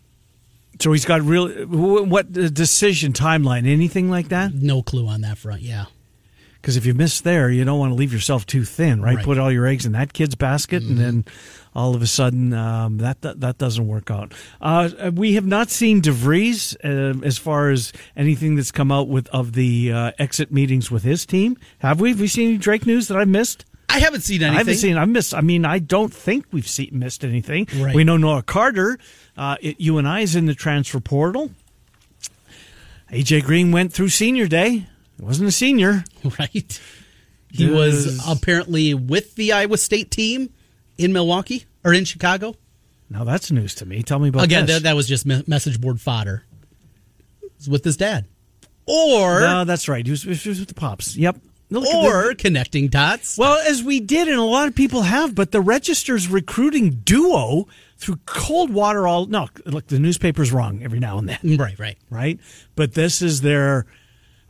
so 0.79 0.91
he's 0.91 1.05
got 1.05 1.21
real. 1.21 1.47
wh- 1.47 2.07
What 2.07 2.31
decision 2.31 3.13
timeline? 3.13 3.67
Anything 3.67 4.09
like 4.09 4.29
that? 4.29 4.53
No 4.53 4.83
clue 4.83 5.07
on 5.07 5.21
that 5.21 5.37
front. 5.37 5.61
Yeah. 5.61 5.85
Because 6.65 6.77
if 6.77 6.85
you 6.87 6.95
miss 6.95 7.21
there, 7.21 7.51
you 7.51 7.63
don't 7.63 7.77
want 7.77 7.91
to 7.91 7.95
leave 7.95 8.11
yourself 8.11 8.47
too 8.47 8.65
thin, 8.65 8.99
right? 8.99 9.17
Right. 9.17 9.23
Put 9.23 9.37
all 9.37 9.51
your 9.51 9.67
eggs 9.67 9.85
in 9.85 9.91
that 9.91 10.13
kid's 10.13 10.33
basket, 10.33 10.81
and 10.81 10.97
then 10.97 11.25
all 11.75 11.93
of 11.93 12.01
a 12.01 12.07
sudden 12.07 12.53
um, 12.53 12.97
that, 12.97 13.21
that 13.21 13.39
that 13.41 13.59
doesn't 13.59 13.87
work 13.87 14.09
out. 14.09 14.33
Uh, 14.59 15.11
we 15.13 15.35
have 15.35 15.45
not 15.45 15.69
seen 15.69 16.01
DeVries 16.01 16.75
uh, 16.83 17.23
as 17.23 17.37
far 17.37 17.69
as 17.69 17.93
anything 18.17 18.55
that's 18.55 18.71
come 18.71 18.91
out 18.91 19.07
with 19.07 19.27
of 19.27 19.53
the 19.53 19.91
uh, 19.91 20.11
exit 20.17 20.51
meetings 20.51 20.89
with 20.89 21.03
his 21.03 21.23
team. 21.23 21.55
Have 21.77 22.01
we? 22.01 22.09
Have 22.09 22.19
we 22.19 22.27
seen 22.27 22.49
any 22.49 22.57
Drake 22.57 22.87
news 22.87 23.09
that 23.09 23.17
I 23.19 23.25
missed? 23.25 23.65
I 23.87 23.99
haven't 23.99 24.21
seen 24.21 24.41
anything. 24.41 24.55
I 24.55 24.57
haven't 24.57 24.77
seen. 24.77 24.97
I 24.97 25.05
missed. 25.05 25.35
I 25.35 25.41
mean, 25.41 25.65
I 25.65 25.77
don't 25.77 26.11
think 26.11 26.47
we've 26.51 26.67
seen, 26.67 26.89
missed 26.93 27.23
anything. 27.23 27.67
Right. 27.77 27.93
We 27.93 28.03
know 28.03 28.17
Noah 28.17 28.41
Carter. 28.41 28.97
Uh, 29.37 29.57
it, 29.61 29.79
you 29.79 29.99
and 29.99 30.07
I 30.07 30.21
is 30.21 30.35
in 30.35 30.47
the 30.47 30.55
transfer 30.55 30.99
portal. 30.99 31.51
AJ 33.11 33.43
Green 33.43 33.71
went 33.71 33.93
through 33.93 34.09
senior 34.09 34.47
day. 34.47 34.87
He 35.17 35.23
wasn't 35.25 35.49
a 35.49 35.51
senior. 35.51 36.03
Right. 36.39 36.79
He 37.51 37.69
was 37.69 38.21
apparently 38.27 38.93
with 38.93 39.35
the 39.35 39.53
Iowa 39.53 39.77
State 39.77 40.11
team 40.11 40.49
in 40.97 41.13
Milwaukee 41.13 41.65
or 41.85 41.93
in 41.93 42.03
Chicago. 42.03 42.55
Now 43.09 43.23
that's 43.23 43.49
news 43.51 43.75
to 43.75 43.85
me. 43.85 44.03
Tell 44.03 44.19
me 44.19 44.27
about 44.29 44.43
Again, 44.43 44.65
this. 44.65 44.77
that, 44.77 44.83
that 44.83 44.95
was 44.95 45.07
just 45.07 45.25
me- 45.25 45.43
message 45.47 45.79
board 45.79 46.01
fodder. 46.01 46.43
It's 47.57 47.67
with 47.67 47.85
his 47.85 47.95
dad. 47.95 48.25
Or 48.87 49.39
no, 49.39 49.63
that's 49.63 49.87
right. 49.87 50.05
He 50.05 50.11
was, 50.11 50.23
he 50.23 50.29
was 50.49 50.59
with 50.59 50.67
the 50.67 50.73
pops. 50.73 51.15
Yep. 51.15 51.37
Look 51.69 51.85
or 51.93 52.29
the- 52.29 52.35
connecting 52.35 52.87
dots. 52.89 53.37
well, 53.37 53.57
as 53.67 53.81
we 53.81 53.99
did, 53.99 54.27
and 54.27 54.37
a 54.37 54.43
lot 54.43 54.67
of 54.67 54.75
people 54.75 55.03
have, 55.03 55.33
but 55.33 55.51
the 55.51 55.61
Register's 55.61 56.27
recruiting 56.27 57.01
duo 57.05 57.67
through 57.97 58.17
cold 58.25 58.71
water. 58.71 59.07
All 59.07 59.27
no, 59.27 59.47
look, 59.65 59.87
the 59.87 59.99
newspaper's 59.99 60.51
wrong 60.51 60.83
every 60.83 60.99
now 60.99 61.17
and 61.17 61.29
then. 61.29 61.57
Right, 61.57 61.79
right. 61.79 61.97
right? 62.09 62.39
But 62.75 62.93
this 62.93 63.21
is 63.21 63.41
their 63.41 63.85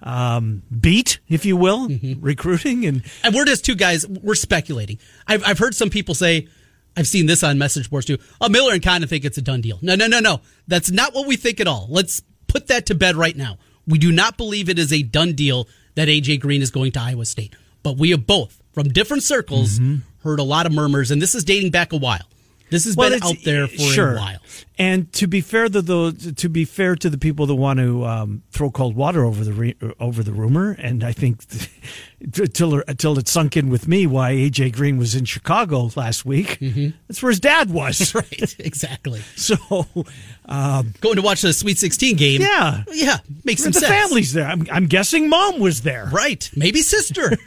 um, 0.06 0.62
beat, 0.80 1.20
if 1.28 1.46
you 1.46 1.58
will, 1.58 1.90
Mm-hmm. 1.90 2.22
recruiting. 2.22 2.86
And 2.86 3.04
And 3.24 3.36
we're 3.36 3.46
just 3.46 3.66
two 3.66 3.76
guys. 3.76 4.08
We're 4.08 4.36
speculating. 4.36 5.00
I've, 5.28 5.44
I've 5.44 5.60
heard 5.60 5.76
some 5.76 5.90
people 5.90 6.16
say, 6.16 6.48
I've 6.96 7.08
seen 7.08 7.26
this 7.26 7.44
on 7.44 7.58
message 7.58 7.90
boards 7.90 8.06
too. 8.06 8.18
Oh, 8.40 8.48
Miller 8.48 8.74
and 8.74 8.82
Condon 8.84 9.10
think 9.10 9.26
it's 9.26 9.38
a 9.38 9.42
done 9.42 9.60
deal. 9.62 9.80
No, 9.82 9.96
no, 9.96 10.08
no, 10.08 10.20
no. 10.22 10.40
That's 10.68 10.92
not 10.92 11.14
what 11.14 11.28
we 11.28 11.36
think 11.36 11.60
at 11.60 11.68
all. 11.68 11.88
Let's 11.90 12.22
put 12.48 12.68
that 12.68 12.86
to 12.86 12.96
bed 12.96 13.16
right 13.18 13.36
now. 13.36 13.58
We 13.88 13.98
do 13.98 14.12
not 14.12 14.38
believe 14.38 14.70
it 14.70 14.80
is 14.80 14.94
a 14.94 15.04
done 15.04 15.34
deal 15.34 15.68
that 15.96 16.08
AJ 16.08 16.40
Green 16.40 16.62
is 16.62 16.72
going 16.72 16.92
to 16.94 17.02
Iowa 17.02 17.26
State. 17.26 17.56
But 17.84 17.98
we 17.98 18.12
have 18.12 18.26
both, 18.26 18.62
from 18.74 18.88
different 18.90 19.24
circles, 19.24 19.80
heard 20.24 20.40
a 20.40 20.44
lot 20.44 20.66
of 20.66 20.72
murmurs, 20.72 21.12
and 21.12 21.22
this 21.22 21.36
is 21.36 21.44
dating 21.44 21.72
back 21.72 21.94
a 21.94 21.98
while. 21.98 22.28
This 22.76 22.86
has 22.86 22.96
Well, 22.98 23.10
been 23.10 23.24
out 23.24 23.38
there 23.44 23.68
for 23.68 23.80
sure. 23.80 24.14
a 24.16 24.20
while. 24.20 24.38
And 24.78 25.12
to 25.14 25.26
be 25.28 25.40
fair 25.40 25.70
to 25.70 25.82
the 25.82 26.34
to 26.36 26.50
be 26.50 26.66
fair 26.66 26.98
to 26.98 27.10
the 27.10 27.18
people 27.18 27.46
that 27.46 27.56
want 27.56 27.80
to 27.80 28.04
um, 28.06 28.44
throw 28.52 28.70
cold 28.70 28.94
water 28.96 29.24
over 29.24 29.46
the 29.46 29.54
re, 29.54 29.76
uh, 29.82 29.92
over 30.02 30.22
the 30.22 30.34
rumor, 30.34 30.76
and 30.78 31.02
I 31.02 31.14
think 31.14 31.44
until 32.22 32.84
until 32.86 33.18
it 33.18 33.30
sunk 33.30 33.56
in 33.56 33.70
with 33.70 33.88
me 33.88 34.06
why 34.06 34.34
AJ 34.34 34.74
Green 34.74 34.98
was 34.98 35.16
in 35.16 35.24
Chicago 35.24 35.90
last 35.96 36.26
week. 36.26 36.60
Mm-hmm. 36.60 36.90
That's 37.08 37.24
where 37.24 37.30
his 37.30 37.40
dad 37.40 37.70
was. 37.72 38.14
Right, 38.16 38.56
exactly. 38.60 39.22
So 39.38 39.56
um, 40.46 40.94
Going 41.00 41.16
to 41.16 41.22
watch 41.22 41.42
the 41.42 41.54
Sweet 41.54 41.78
16 41.78 42.18
game. 42.18 42.42
Yeah. 42.42 42.84
Yeah, 42.92 43.18
makes 43.46 43.64
some 43.64 43.72
the 43.72 43.80
sense. 43.80 43.92
family's 43.92 44.34
there. 44.34 44.46
I'm, 44.48 44.68
I'm 44.72 44.88
guessing 44.88 45.30
mom 45.30 45.60
was 45.60 45.84
there. 45.84 46.10
Right. 46.12 46.50
Maybe 46.56 46.82
sister. 46.82 47.38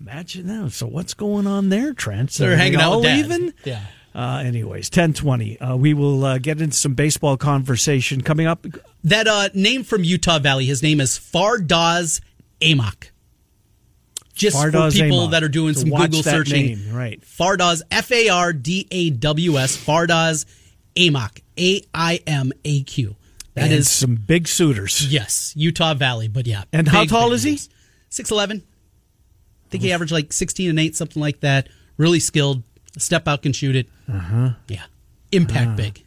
Imagine 0.00 0.46
that. 0.46 0.72
So 0.72 0.86
what's 0.86 1.14
going 1.14 1.46
on 1.46 1.68
there, 1.70 1.92
Trent? 1.94 2.32
They're 2.32 2.56
hanging 2.56 2.80
out 2.80 2.92
all 2.92 2.96
with 3.00 3.04
Dad. 3.04 3.28
leaving? 3.28 3.52
Yeah. 3.64 3.80
Uh, 4.14 4.42
anyways, 4.44 4.90
ten 4.90 5.12
twenty. 5.12 5.58
Uh, 5.60 5.76
we 5.76 5.94
will 5.94 6.24
uh, 6.24 6.38
get 6.38 6.60
into 6.60 6.76
some 6.76 6.94
baseball 6.94 7.36
conversation 7.36 8.20
coming 8.22 8.46
up. 8.46 8.66
That 9.04 9.28
uh, 9.28 9.48
name 9.54 9.84
from 9.84 10.02
Utah 10.02 10.38
Valley. 10.40 10.66
His 10.66 10.82
name 10.82 11.00
is 11.00 11.10
Fardaws 11.18 12.20
Aimaq. 12.60 13.10
Just 14.34 14.56
Fardaws 14.56 14.92
for 14.96 15.02
people 15.04 15.28
Aimaq. 15.28 15.30
that 15.32 15.42
are 15.44 15.48
doing 15.48 15.74
So 15.74 15.80
some 15.82 15.90
Google 15.90 16.22
searching, 16.22 16.66
name, 16.66 16.92
right. 16.94 17.20
Fardaws 17.20 17.82
F 17.90 18.10
A 18.10 18.28
R 18.30 18.52
D 18.52 18.86
A 18.90 19.10
W 19.10 19.58
S 19.58 19.76
Fardaws 19.76 20.44
Aimaq 20.96 21.40
A 21.58 21.82
I 21.94 22.20
M 22.26 22.52
A 22.64 22.82
Q. 22.82 23.14
That 23.54 23.64
and 23.64 23.72
is 23.72 23.90
some 23.90 24.14
big 24.16 24.48
suitors. 24.48 25.06
yes, 25.12 25.52
Utah 25.56 25.94
Valley. 25.94 26.28
But 26.28 26.46
yeah, 26.46 26.64
And 26.72 26.88
how 26.88 27.04
tall 27.04 27.32
is 27.32 27.42
he? 27.42 27.60
Six 28.08 28.30
eleven. 28.30 28.62
I 29.66 29.68
think 29.70 29.84
he 29.84 29.92
averaged 29.92 30.12
like 30.12 30.32
sixteen 30.32 30.68
and 30.70 30.80
eight, 30.80 30.96
something 30.96 31.20
like 31.20 31.40
that. 31.40 31.68
Really 31.96 32.18
skilled. 32.20 32.62
Step 32.98 33.28
out 33.28 33.42
can 33.42 33.52
shoot 33.52 33.76
it. 33.76 33.88
Uh 34.10 34.16
Uh-huh. 34.16 34.50
Yeah, 34.68 34.84
impact 35.32 35.76
big. 35.76 36.04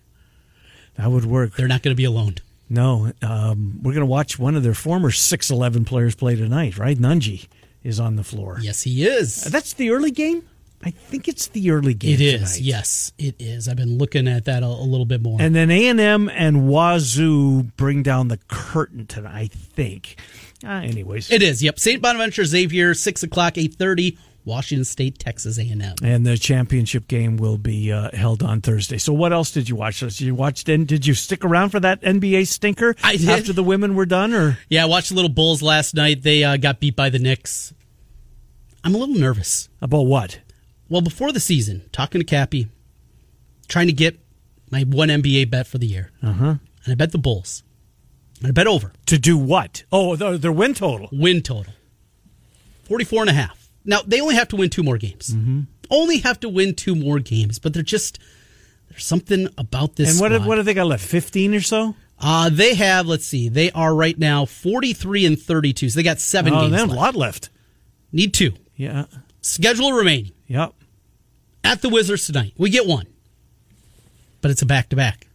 That 0.96 1.10
would 1.10 1.26
work. 1.26 1.56
They're 1.56 1.68
not 1.68 1.82
going 1.82 1.94
to 1.96 1.98
be 1.98 2.04
alone. 2.06 2.36
No, 2.70 3.12
um, 3.22 3.80
we're 3.84 3.94
going 3.94 4.02
to 4.02 4.06
watch 4.06 4.40
one 4.40 4.56
of 4.56 4.64
their 4.64 4.74
former 4.74 5.12
six 5.12 5.50
eleven 5.50 5.86
players 5.86 6.16
play 6.16 6.36
tonight. 6.36 6.78
Right, 6.78 6.98
Nunge 6.98 7.48
is 7.84 8.00
on 8.00 8.16
the 8.16 8.24
floor. 8.24 8.58
Yes, 8.62 8.82
he 8.84 9.06
is. 9.06 9.44
That's 9.44 9.74
the 9.74 9.90
early 9.92 10.12
game. 10.12 10.44
I 10.86 10.90
think 10.92 11.28
it's 11.30 11.48
the 11.48 11.72
early 11.72 11.94
game. 11.94 12.14
It 12.16 12.22
is. 12.22 12.54
tonight. 12.54 12.62
Yes, 12.62 13.14
it 13.18 13.36
is. 13.40 13.68
I've 13.70 13.78
been 13.78 13.98
looking 13.98 14.28
at 14.28 14.46
that 14.46 14.64
a, 14.64 14.68
a 14.68 14.86
little 14.86 15.06
bit 15.06 15.22
more. 15.22 15.42
And 15.42 15.56
then 15.56 15.72
A 15.72 15.88
and 15.88 16.00
M 16.00 16.30
and 16.30 16.68
Wazoo 16.68 17.64
bring 17.78 18.04
down 18.04 18.28
the 18.28 18.40
curtain 18.50 19.06
tonight. 19.08 19.34
I 19.34 19.48
think. 19.48 20.18
Uh, 20.64 20.70
anyways, 20.72 21.32
it 21.32 21.42
is. 21.42 21.62
Yep. 21.64 21.80
St. 21.80 22.02
Bonaventure 22.02 22.46
Xavier, 22.46 22.94
six 22.94 23.24
o'clock, 23.24 23.58
eight 23.58 23.76
thirty. 23.76 24.18
Washington 24.46 24.84
State, 24.84 25.20
Texas 25.20 25.58
A 25.58 25.70
and 25.70 25.82
M. 25.82 25.96
and 26.04 26.26
the 26.26 26.38
championship 26.38 27.08
game 27.08 27.38
will 27.38 27.58
be 27.58 27.92
uh, 27.92 28.10
held 28.14 28.44
on 28.44 28.62
Thursday. 28.62 28.98
So, 28.98 29.14
what 29.14 29.32
else 29.32 29.52
did 29.52 29.70
you 29.70 29.76
watch? 29.76 30.00
Did 30.00 30.20
you 30.20 30.36
watch? 30.36 30.66
Then 30.66 30.86
did 30.86 31.06
you 31.06 31.14
stick 31.14 31.46
around 31.46 31.70
for 31.70 31.80
that 31.80 32.02
NBA 32.02 32.48
stinker 32.48 32.96
I 33.04 33.16
did. 33.18 33.30
after 33.30 33.54
the 33.54 33.64
women 33.64 33.96
were 33.96 34.06
done? 34.06 34.34
Or 34.34 34.58
Yeah, 34.70 34.84
I 34.84 34.86
watched 34.88 35.10
the 35.10 35.16
little 35.16 35.30
Bulls 35.30 35.62
last 35.62 35.96
night. 35.96 36.24
They 36.24 36.44
uh, 36.44 36.58
got 36.58 36.80
beat 36.80 36.96
by 36.96 37.10
the 37.10 37.20
Knicks. 37.20 37.74
I'm 38.84 38.94
a 38.94 38.98
little 38.98 39.16
nervous. 39.16 39.70
about 39.82 40.04
what? 40.04 40.42
Well, 40.90 41.02
before 41.02 41.32
the 41.32 41.40
season, 41.40 41.84
talking 41.92 42.20
to 42.20 42.26
Cappy, 42.26 42.68
trying 43.68 43.88
to 43.88 43.94
get 43.94 44.20
my 44.70 44.82
one 44.82 45.08
NBA 45.10 45.50
bet 45.50 45.68
for 45.68 45.78
the 45.78 45.88
year. 45.88 46.12
Uh 46.22 46.34
huh. 46.34 46.56
And 46.84 46.92
I 46.92 46.96
bet 46.96 47.14
the 47.14 47.18
Bulls. 47.18 47.64
And 48.40 48.48
I 48.50 48.52
bet 48.52 48.68
over. 48.68 48.92
To 49.06 49.18
do 49.18 49.38
what? 49.38 49.84
Oh, 49.92 50.18
their, 50.18 50.38
their 50.38 50.52
win 50.52 50.74
total. 50.74 51.08
Win 51.14 51.42
total 51.42 51.74
44 52.86 53.22
and 53.22 53.30
a 53.30 53.34
half. 53.34 53.63
Now, 53.86 54.02
they 54.06 54.22
only 54.22 54.36
have 54.36 54.48
to 54.50 54.56
win 54.56 54.70
two 54.70 54.84
more 54.84 54.98
games. 54.98 55.30
Mm-hmm. 55.34 55.62
Only 55.90 56.20
have 56.20 56.40
to 56.42 56.50
win 56.50 56.76
two 56.76 56.96
more 56.96 57.20
games, 57.20 57.60
but 57.60 57.74
they're 57.74 57.84
just, 57.84 58.20
there's 58.90 59.06
something 59.06 59.48
about 59.58 59.96
this 59.96 60.12
And 60.12 60.22
what 60.22 60.32
have, 60.32 60.46
what 60.46 60.58
have 60.58 60.66
they 60.66 60.74
got 60.74 60.88
left? 60.88 61.04
Fifteen 61.06 61.54
or 61.54 61.62
so? 61.62 61.96
Uh, 62.20 62.50
they 62.50 62.74
have, 62.76 63.06
let's 63.06 63.26
see, 63.26 63.50
they 63.50 63.70
are 63.72 63.94
right 63.94 64.18
now 64.18 64.46
43 64.46 65.26
and 65.26 65.40
32. 65.42 65.90
So 65.90 65.96
they 65.98 66.04
got 66.04 66.20
seven 66.20 66.54
Oh, 66.54 66.62
games 66.62 66.68
Oh, 66.74 66.76
they 66.76 66.82
have 66.82 66.90
a 66.92 66.94
lot 66.94 67.16
left. 67.16 67.50
Need 68.14 68.34
two. 68.34 68.54
Yeah. 68.76 69.06
Schedule 69.42 69.92
remaining. 69.92 70.32
Yep. 70.48 70.74
At 71.66 71.82
the 71.82 71.90
Wizards 71.90 72.26
tonight. 72.28 72.54
We 72.58 72.70
get 72.70 72.86
one. 72.88 73.08
But 74.42 74.52
it's 74.52 74.62
a 74.62 74.66
back 74.66 74.90
to 74.90 74.96
back 74.96 75.28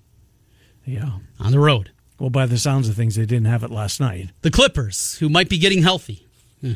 Yeah. 0.87 1.19
on 1.39 1.53
the 1.53 1.59
road. 1.61 1.91
Well, 2.19 2.31
by 2.31 2.47
the 2.47 2.59
sounds 2.59 2.89
of 2.89 2.95
things, 2.97 3.17
they 3.17 3.27
didn't 3.27 3.47
have 3.47 3.63
it 3.65 3.71
last 3.71 4.01
night. 4.01 4.31
The 4.43 4.51
Clippers, 4.51 5.19
who 5.19 5.29
might 5.29 5.49
be 5.49 5.59
getting 5.59 5.83
healthy. 5.83 6.27
Hmm. 6.61 6.73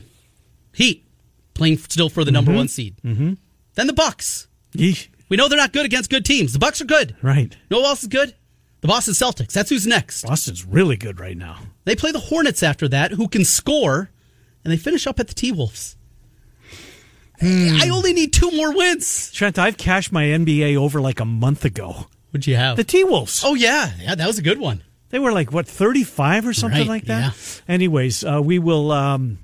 Heat, 0.72 1.04
playing 1.54 1.78
still 1.78 2.08
for 2.08 2.24
the 2.24 2.30
number 2.32 2.52
one 2.52 2.68
seed. 2.68 2.96
Mm-hmm. 3.04 3.34
Then 3.74 3.86
the 3.86 3.92
Bucks. 3.92 4.48
Yeesh. 4.74 5.08
We 5.28 5.36
know 5.36 5.48
they're 5.48 5.58
not 5.58 5.72
good 5.72 5.86
against 5.86 6.10
good 6.10 6.24
teams. 6.24 6.52
The 6.52 6.58
Bucks 6.58 6.80
are 6.80 6.84
good. 6.86 7.16
Right. 7.22 7.56
No 7.70 7.78
one 7.78 7.86
else 7.86 8.02
is 8.02 8.08
good. 8.08 8.34
The 8.82 8.88
Boston 8.88 9.14
Celtics. 9.14 9.52
That's 9.52 9.70
who's 9.70 9.86
next. 9.86 10.26
Boston's 10.26 10.64
really 10.64 10.96
good 10.96 11.20
right 11.20 11.36
now. 11.36 11.58
They 11.84 11.94
play 11.96 12.10
the 12.12 12.18
Hornets 12.18 12.62
after 12.62 12.88
that, 12.88 13.12
who 13.12 13.28
can 13.28 13.44
score, 13.44 14.10
and 14.64 14.72
they 14.72 14.76
finish 14.76 15.06
up 15.06 15.20
at 15.20 15.28
the 15.28 15.34
T 15.34 15.52
Wolves. 15.52 15.96
I 17.40 17.88
only 17.92 18.12
need 18.12 18.32
two 18.32 18.50
more 18.52 18.72
wins. 18.72 19.32
Trent, 19.32 19.58
I've 19.58 19.76
cashed 19.76 20.12
my 20.12 20.24
NBA 20.24 20.76
over 20.76 21.00
like 21.00 21.18
a 21.18 21.24
month 21.24 21.64
ago. 21.64 22.06
What'd 22.30 22.46
you 22.46 22.54
have? 22.56 22.76
The 22.76 22.84
T 22.84 23.02
Wolves. 23.04 23.42
oh 23.44 23.54
yeah, 23.54 23.90
yeah, 24.00 24.14
that 24.14 24.26
was 24.26 24.38
a 24.38 24.42
good 24.42 24.58
one. 24.58 24.82
They 25.10 25.18
were 25.18 25.32
like 25.32 25.52
what 25.52 25.66
thirty 25.66 26.04
five 26.04 26.46
or 26.46 26.52
something 26.54 26.80
Right, 26.82 26.88
like 26.88 27.04
that. 27.06 27.34
yeah. 27.66 27.72
Anyways, 27.74 28.24
uh, 28.24 28.40
we 28.42 28.58
will. 28.58 28.92
Um, 28.92 29.38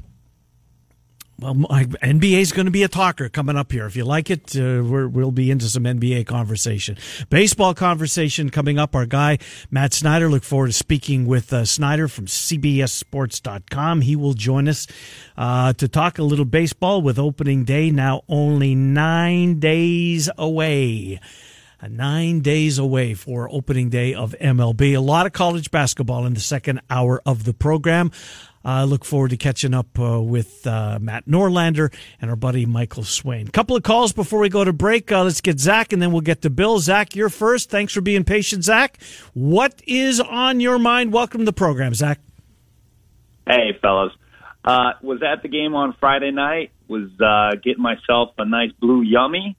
well, 1.41 1.55
NBA 1.55 2.41
is 2.41 2.53
going 2.53 2.67
to 2.67 2.73
be 2.73 2.83
a 2.83 2.89
talker 2.89 3.29
coming 3.29 3.57
up 3.57 3.71
here. 3.71 3.87
If 3.87 3.95
you 3.95 4.05
like 4.05 4.29
it, 4.29 4.57
uh, 4.57 4.83
we're, 4.83 5.07
we'll 5.07 5.31
be 5.31 5.53
into 5.53 5.67
some 5.67 5.85
NBA 5.85 6.27
conversation, 6.27 6.97
baseball 7.31 7.75
conversation 7.75 8.51
coming 8.51 8.79
up. 8.79 8.97
Our 8.97 9.07
guy 9.07 9.39
Matt 9.71 9.93
Snyder. 9.93 10.29
Look 10.29 10.43
forward 10.43 10.69
to 10.69 10.73
speaking 10.73 11.27
with 11.27 11.53
uh, 11.53 11.65
Snyder 11.65 12.09
from 12.09 12.27
CBSSports.com. 12.27 14.01
He 14.01 14.17
will 14.17 14.35
join 14.35 14.69
us 14.69 14.89
uh, 15.37 15.73
to 15.75 15.87
talk 15.87 16.19
a 16.19 16.25
little 16.25 16.45
baseball 16.45 17.03
with 17.03 17.19
opening 17.19 17.65
day 17.65 17.93
now 17.93 18.23
only 18.29 18.75
nine 18.75 19.61
days 19.61 20.29
away 20.37 21.21
uh, 21.81 21.87
nine 21.87 22.41
days 22.41 22.79
away 22.79 23.15
for 23.15 23.49
opening 23.53 23.89
day 23.89 24.13
of 24.13 24.35
MLB. 24.41 24.97
A 24.97 25.01
lot 25.01 25.27
of 25.27 25.33
college 25.33 25.71
basketball 25.71 26.27
in 26.27 26.35
the 26.35 26.41
second 26.41 26.81
hour 26.91 27.23
of 27.25 27.45
the 27.45 27.55
program. 27.55 28.11
I 28.65 28.83
uh, 28.83 28.85
look 28.85 29.05
forward 29.05 29.31
to 29.31 29.37
catching 29.37 29.73
up 29.73 29.99
uh, 29.99 30.21
with 30.21 30.67
uh, 30.67 30.99
Matt 31.01 31.27
Norlander 31.27 31.93
and 32.21 32.31
our 32.31 32.37
buddy 32.37 32.67
Michael 32.67 33.05
Swain. 33.05 33.49
Couple 33.49 33.77
of 33.77 33.83
calls 33.83 34.13
before 34.13 34.41
we 34.41 34.49
go 34.49 34.65
to 34.65 34.73
break. 34.73 35.11
Uh, 35.13 35.25
let's 35.25 35.41
get 35.41 35.61
Zach 35.61 35.93
and 35.93 36.03
then 36.03 36.13
we'll 36.13 36.21
get 36.21 36.43
to 36.43 36.51
Bill. 36.51 36.79
Zach, 36.79 37.15
you're 37.15 37.29
first. 37.29 37.71
Thanks 37.71 37.93
for 37.93 38.01
being 38.01 38.25
patient, 38.25 38.65
Zach. 38.65 38.99
What 39.33 39.81
is 39.87 40.21
on 40.21 40.61
your 40.61 40.79
mind? 40.79 41.13
Welcome 41.13 41.41
to 41.41 41.45
the 41.45 41.53
program, 41.53 41.95
Zach. 41.95 42.21
Hey, 43.47 43.79
fellas. 43.81 44.13
Uh, 44.65 44.93
was 45.01 45.23
at 45.23 45.43
the 45.43 45.49
game 45.49 45.75
on 45.75 45.95
Friday 45.99 46.31
night. 46.31 46.73
Was 46.89 47.09
uh, 47.21 47.57
getting 47.63 47.83
myself 47.83 48.33
a 48.39 48.45
nice 48.45 48.73
blue 48.73 49.03
yummy, 49.03 49.57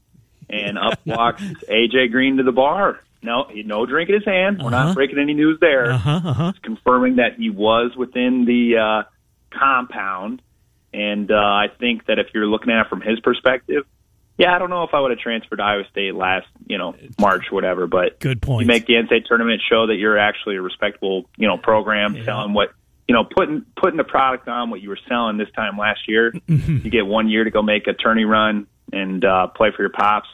and 0.49 0.77
up 0.77 0.99
walks 1.05 1.41
AJ 1.41 2.11
Green 2.11 2.37
to 2.37 2.43
the 2.43 2.51
bar. 2.51 2.99
No, 3.21 3.45
he 3.49 3.63
no 3.63 3.85
drink 3.85 4.09
in 4.09 4.15
his 4.15 4.25
hand. 4.25 4.59
We're 4.59 4.67
Uh-huh. 4.73 4.85
not 4.85 4.95
breaking 4.95 5.19
any 5.19 5.33
news 5.33 5.59
there. 5.59 5.91
Uh-huh, 5.91 6.21
uh-huh. 6.23 6.49
It's 6.55 6.59
confirming 6.59 7.17
that 7.17 7.35
he 7.37 7.49
was 7.49 7.95
within 7.97 8.45
the 8.45 8.77
uh, 8.77 9.57
compound, 9.57 10.41
and 10.93 11.29
uh, 11.31 11.35
I 11.35 11.67
think 11.79 12.05
that 12.07 12.19
if 12.19 12.27
you're 12.33 12.47
looking 12.47 12.71
at 12.71 12.85
it 12.85 12.89
from 12.89 13.01
his 13.01 13.19
perspective, 13.19 13.85
yeah, 14.37 14.55
I 14.55 14.59
don't 14.59 14.69
know 14.69 14.83
if 14.83 14.93
I 14.93 15.01
would 15.01 15.11
have 15.11 15.19
transferred 15.19 15.57
to 15.57 15.63
Iowa 15.63 15.83
State 15.91 16.15
last, 16.15 16.47
you 16.65 16.77
know, 16.77 16.95
March, 17.19 17.51
whatever. 17.51 17.87
But 17.87 18.19
Good 18.21 18.41
point. 18.41 18.61
You 18.61 18.67
make 18.67 18.85
the 18.85 18.93
NCAA 18.93 19.25
tournament 19.25 19.61
show 19.69 19.87
that 19.87 19.95
you're 19.95 20.17
actually 20.17 20.55
a 20.55 20.61
respectable, 20.61 21.29
you 21.35 21.47
know, 21.47 21.57
program 21.57 22.23
selling 22.23 22.53
what 22.53 22.69
you 23.07 23.13
know, 23.15 23.23
putting 23.25 23.65
putting 23.75 23.97
the 23.97 24.03
product 24.03 24.47
on 24.47 24.69
what 24.69 24.81
you 24.81 24.87
were 24.89 24.99
selling 25.09 25.37
this 25.37 25.49
time 25.55 25.77
last 25.77 26.07
year. 26.07 26.31
Mm-hmm. 26.31 26.77
You 26.85 26.91
get 26.91 27.05
one 27.07 27.27
year 27.27 27.43
to 27.43 27.49
go 27.49 27.61
make 27.63 27.87
a 27.87 27.93
tourney 27.93 28.23
run 28.23 28.67
and 28.93 29.25
uh, 29.25 29.47
play 29.47 29.71
for 29.75 29.81
your 29.81 29.89
pops. 29.89 30.29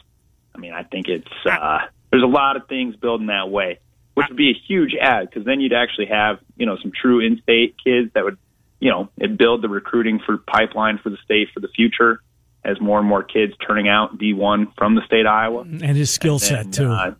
I 0.54 0.58
mean, 0.58 0.72
I 0.72 0.82
think 0.84 1.08
it's 1.08 1.26
uh, 1.44 1.78
there's 2.16 2.24
a 2.24 2.32
lot 2.34 2.56
of 2.56 2.66
things 2.68 2.96
building 2.96 3.26
that 3.26 3.50
way, 3.50 3.78
which 4.14 4.26
would 4.28 4.36
be 4.36 4.50
a 4.50 4.54
huge 4.66 4.94
ad 5.00 5.28
because 5.28 5.44
then 5.44 5.60
you'd 5.60 5.72
actually 5.74 6.06
have 6.06 6.38
you 6.56 6.64
know 6.66 6.76
some 6.80 6.92
true 6.92 7.20
in-state 7.20 7.76
kids 7.84 8.10
that 8.14 8.24
would 8.24 8.38
you 8.80 8.90
know 8.90 9.08
it 9.18 9.36
build 9.36 9.60
the 9.62 9.68
recruiting 9.68 10.18
for 10.24 10.38
pipeline 10.38 10.98
for 11.02 11.10
the 11.10 11.18
state 11.24 11.48
for 11.52 11.60
the 11.60 11.68
future 11.68 12.20
as 12.64 12.80
more 12.80 12.98
and 12.98 13.06
more 13.06 13.22
kids 13.22 13.52
turning 13.66 13.88
out 13.88 14.18
D1 14.18 14.74
from 14.76 14.94
the 14.94 15.02
state 15.06 15.20
of 15.26 15.32
Iowa. 15.32 15.60
And 15.60 15.82
his 15.96 16.10
skill 16.10 16.38
set, 16.40 16.64
And, 16.64 16.74
too. 16.74 16.90
uh, 16.90 17.14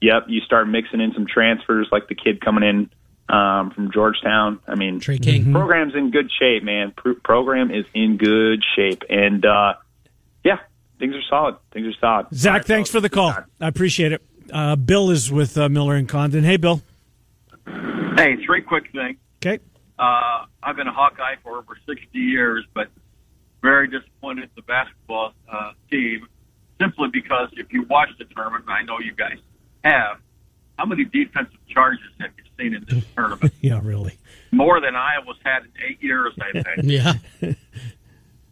yep, 0.00 0.26
you 0.28 0.40
start 0.42 0.68
mixing 0.68 1.00
in 1.00 1.12
some 1.14 1.26
transfers 1.26 1.88
like 1.90 2.06
the 2.08 2.14
kid 2.14 2.40
coming 2.40 2.62
in 2.62 2.90
um, 3.34 3.70
from 3.72 3.90
Georgetown. 3.90 4.60
I 4.68 4.74
mean, 4.76 5.00
Mm-hmm. 5.00 5.52
program's 5.52 5.94
in 5.96 6.10
good 6.12 6.30
shape, 6.38 6.62
man. 6.62 6.92
Pro- 6.96 7.14
program 7.16 7.70
is 7.72 7.86
in 7.92 8.18
good 8.18 8.62
shape, 8.76 9.02
and 9.10 9.44
uh, 9.44 9.74
yeah, 10.44 10.58
things 10.98 11.14
are 11.14 11.22
solid. 11.28 11.56
Things 11.72 11.86
are 11.86 11.98
solid. 12.00 12.26
Zach, 12.34 12.50
All 12.50 12.58
right, 12.58 12.66
thanks 12.66 12.90
for 12.90 13.00
the 13.00 13.08
call. 13.08 13.34
I 13.60 13.68
appreciate 13.68 14.12
it. 14.12 14.22
Uh, 14.52 14.76
Bill 14.76 15.10
is 15.10 15.30
with 15.30 15.56
uh, 15.58 15.68
Miller 15.68 15.94
and 15.94 16.08
Condon. 16.08 16.44
Hey, 16.44 16.56
Bill. 16.56 16.82
Hey, 18.16 18.36
three 18.44 18.62
quick 18.62 18.90
things. 18.92 19.18
Okay. 19.44 19.62
Uh, 19.98 20.46
I've 20.62 20.76
been 20.76 20.86
a 20.88 20.92
Hawkeye 20.92 21.36
for 21.42 21.58
over 21.58 21.76
60 21.86 22.18
years, 22.18 22.64
but 22.74 22.88
very 23.62 23.88
disappointed 23.88 24.44
in 24.44 24.50
the 24.56 24.62
basketball 24.62 25.32
uh, 25.52 25.72
team 25.90 26.26
simply 26.80 27.08
because 27.12 27.48
if 27.56 27.72
you 27.72 27.82
watch 27.84 28.08
the 28.18 28.24
tournament, 28.24 28.64
and 28.68 28.72
I 28.72 28.82
know 28.82 28.98
you 29.00 29.12
guys 29.12 29.38
have, 29.84 30.18
how 30.78 30.86
many 30.86 31.04
defensive 31.04 31.58
charges 31.68 32.04
have 32.20 32.30
you 32.38 32.44
seen 32.58 32.74
in 32.74 32.84
this 32.88 33.04
tournament? 33.16 33.52
Yeah, 33.60 33.80
really. 33.82 34.16
More 34.52 34.80
than 34.80 34.94
Iowa's 34.94 35.36
had 35.44 35.64
in 35.64 35.70
eight 35.88 36.02
years, 36.02 36.32
I 36.40 36.52
think. 36.62 36.66
Yeah. 36.84 37.12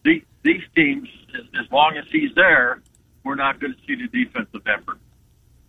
These, 0.06 0.22
these 0.42 0.62
teams, 0.74 1.08
as, 1.34 1.44
as 1.60 1.70
long 1.70 1.96
as 1.98 2.04
he's 2.10 2.34
there, 2.34 2.80
we're 3.24 3.34
not 3.34 3.60
going 3.60 3.74
to 3.74 3.78
see 3.86 3.96
the 3.96 4.08
defensive 4.08 4.62
effort. 4.66 4.98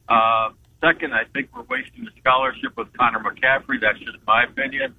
Uh, 0.07 0.51
second, 0.79 1.13
I 1.13 1.23
think 1.33 1.49
we're 1.55 1.63
wasting 1.63 2.05
the 2.05 2.11
scholarship 2.19 2.77
with 2.77 2.93
Connor 2.93 3.19
McCaffery. 3.19 3.81
That's 3.81 3.99
just 3.99 4.19
my 4.25 4.43
opinion. 4.43 4.95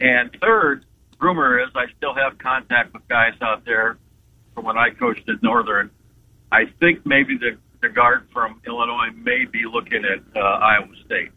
And 0.00 0.36
third, 0.42 0.84
rumor 1.20 1.60
is 1.60 1.68
I 1.74 1.86
still 1.96 2.14
have 2.14 2.38
contact 2.38 2.92
with 2.92 3.06
guys 3.08 3.34
out 3.40 3.64
there 3.64 3.96
from 4.54 4.64
when 4.64 4.76
I 4.76 4.90
coached 4.90 5.28
at 5.28 5.42
Northern. 5.42 5.90
I 6.52 6.64
think 6.80 7.06
maybe 7.06 7.38
the 7.38 7.56
the 7.80 7.88
guard 7.88 8.26
from 8.32 8.60
Illinois, 8.66 9.10
may 9.14 9.44
be 9.44 9.64
looking 9.64 10.04
at 10.04 10.20
uh, 10.36 10.40
Iowa 10.40 10.88
State. 11.04 11.30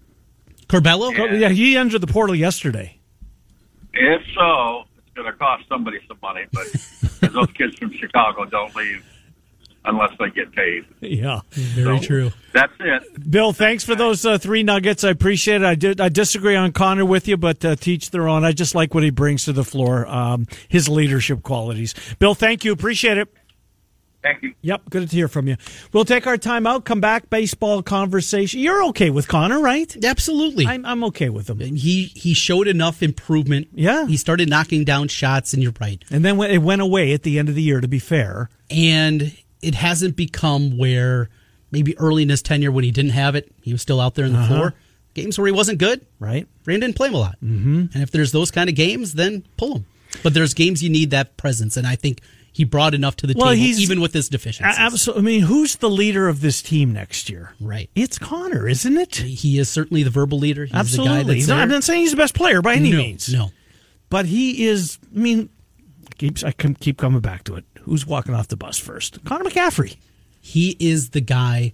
Curbelo? 0.67 1.15
Yeah. 1.15 1.33
Yeah, 1.33 1.49
he 1.49 1.77
entered 1.77 2.01
the 2.01 2.07
portal 2.07 2.35
yesterday. 2.35 2.99
If 3.93 4.21
so, 4.35 4.83
going 5.15 5.31
to 5.31 5.37
cost 5.37 5.63
somebody 5.69 5.99
some 6.07 6.17
money, 6.21 6.45
but 6.51 6.67
those 7.33 7.51
kids 7.53 7.77
from 7.77 7.93
Chicago 7.93 8.45
don't 8.45 8.75
leave 8.75 9.03
unless 9.85 10.11
they 10.17 10.29
get 10.29 10.51
paid. 10.53 10.85
Yeah. 11.01 11.41
Very 11.51 11.99
So, 11.99 12.05
true. 12.05 12.31
That's 12.53 12.71
it. 12.79 13.29
Bill, 13.29 13.51
thanks 13.51 13.83
for 13.83 13.95
those 13.95 14.25
uh, 14.25 14.37
three 14.37 14.63
nuggets. 14.63 15.03
I 15.03 15.09
appreciate 15.09 15.61
it. 15.61 15.65
I 15.65 15.75
did. 15.75 15.99
I 15.99 16.09
disagree 16.09 16.55
on 16.55 16.71
Connor 16.71 17.05
with 17.05 17.27
you, 17.27 17.35
but 17.37 17.63
uh, 17.65 17.75
teach 17.75 18.11
their 18.11 18.27
own. 18.29 18.45
I 18.45 18.53
just 18.53 18.75
like 18.75 18.93
what 18.93 19.03
he 19.03 19.09
brings 19.09 19.45
to 19.45 19.53
the 19.53 19.63
floor, 19.65 20.07
um, 20.07 20.47
his 20.69 20.87
leadership 20.87 21.43
qualities. 21.43 21.93
Bill, 22.19 22.33
thank 22.35 22.63
you. 22.63 22.71
Appreciate 22.71 23.17
it. 23.17 23.27
Thank 24.23 24.41
you. 24.41 24.53
Yep, 24.61 24.89
good 24.89 25.09
to 25.09 25.15
hear 25.15 25.27
from 25.27 25.47
you. 25.47 25.57
We'll 25.91 26.05
take 26.05 26.25
our 26.25 26.37
time 26.37 26.65
out. 26.65 26.85
Come 26.85 27.01
back. 27.01 27.29
Baseball 27.29 27.83
conversation. 27.83 28.61
You're 28.61 28.83
okay 28.85 29.09
with 29.09 29.27
Connor, 29.27 29.59
right? 29.59 29.95
Absolutely. 30.03 30.65
I'm, 30.65 30.85
I'm 30.85 31.03
okay 31.05 31.29
with 31.29 31.49
him. 31.49 31.59
And 31.61 31.77
he 31.77 32.05
he 32.05 32.33
showed 32.33 32.67
enough 32.67 33.03
improvement. 33.03 33.67
Yeah. 33.73 34.07
He 34.07 34.15
started 34.17 34.49
knocking 34.49 34.85
down 34.85 35.09
shots, 35.09 35.53
and 35.53 35.61
you're 35.61 35.73
right. 35.79 36.01
And 36.09 36.23
then 36.23 36.37
when 36.37 36.49
it 36.51 36.59
went 36.61 36.81
away 36.81 37.13
at 37.13 37.23
the 37.23 37.37
end 37.37 37.49
of 37.49 37.55
the 37.55 37.61
year. 37.61 37.81
To 37.81 37.87
be 37.87 37.99
fair, 37.99 38.49
And 38.69 39.35
it 39.61 39.75
hasn't 39.75 40.15
become 40.15 40.77
where 40.77 41.29
maybe 41.71 41.97
early 41.97 42.23
in 42.23 42.29
his 42.29 42.41
tenure 42.41 42.71
when 42.71 42.83
he 42.85 42.91
didn't 42.91 43.11
have 43.11 43.35
it, 43.35 43.51
he 43.61 43.71
was 43.73 43.81
still 43.81 43.99
out 43.99 44.15
there 44.15 44.25
in 44.25 44.33
the 44.33 44.39
Uh-huh. 44.39 44.47
floor. 44.55 44.73
Games 45.15 45.37
where 45.37 45.47
he 45.47 45.51
wasn't 45.53 45.79
good, 45.79 46.05
right? 46.19 46.47
Brand 46.63 46.81
didn't 46.81 46.95
play 46.95 47.07
him 47.09 47.15
a 47.15 47.17
lot. 47.19 47.35
Mm-hmm. 47.43 47.85
And 47.93 48.03
if 48.03 48.09
there's 48.11 48.31
those 48.31 48.51
kind 48.51 48.69
of 48.69 48.75
games, 48.75 49.13
then 49.13 49.43
pull 49.57 49.75
him. 49.77 49.85
But 50.23 50.33
there's 50.33 50.53
games 50.53 50.81
you 50.83 50.89
need 50.89 51.09
that 51.11 51.35
presence, 51.37 51.75
and 51.77 51.85
I 51.85 51.95
think 51.95 52.21
he 52.53 52.63
brought 52.63 52.93
enough 52.93 53.15
to 53.17 53.27
the 53.27 53.33
Well, 53.35 53.47
table, 53.49 53.57
he's- 53.63 53.79
even 53.79 53.99
with 53.99 54.13
his 54.13 54.29
deficiencies. 54.29 54.75
Absolutely. 54.77 55.21
I 55.21 55.25
mean, 55.25 55.41
who's 55.41 55.75
the 55.77 55.89
leader 55.89 56.27
of 56.29 56.39
this 56.41 56.61
team 56.61 56.93
next 56.93 57.29
year? 57.29 57.53
Right. 57.59 57.89
It's 57.95 58.17
Connor, 58.19 58.67
isn't 58.67 58.95
it? 58.97 59.15
He 59.17 59.57
is 59.59 59.67
certainly 59.69 60.03
the 60.03 60.09
verbal 60.11 60.37
leader. 60.39 60.65
He's 60.65 60.73
Absolutely. 60.73 61.09
the 61.09 61.19
guy 61.19 61.23
that's 61.23 61.35
He's 61.35 61.47
not- 61.47 61.59
I'm 61.59 61.69
not 61.69 61.83
saying 61.83 62.01
he's 62.01 62.11
the 62.11 62.17
best 62.17 62.35
player 62.35 62.61
by 62.61 62.75
any 62.75 62.91
no, 62.91 62.97
means. 62.97 63.33
No. 63.33 63.51
But 64.09 64.27
he 64.27 64.65
is. 64.65 64.99
I 65.15 65.19
mean, 65.19 65.49
keeps 66.17 66.43
I 66.43 66.51
can 66.51 66.75
keep 66.75 66.97
coming 66.97 67.19
back 67.21 67.43
to 67.45 67.55
it. 67.55 67.65
Who's 67.81 68.05
walking 68.05 68.33
off 68.35 68.47
the 68.47 68.55
bus 68.55 68.77
first? 68.77 69.23
Connor 69.25 69.43
McCaffery. 69.45 69.97
He 70.39 70.77
is 70.79 71.09
the 71.09 71.21
guy 71.21 71.73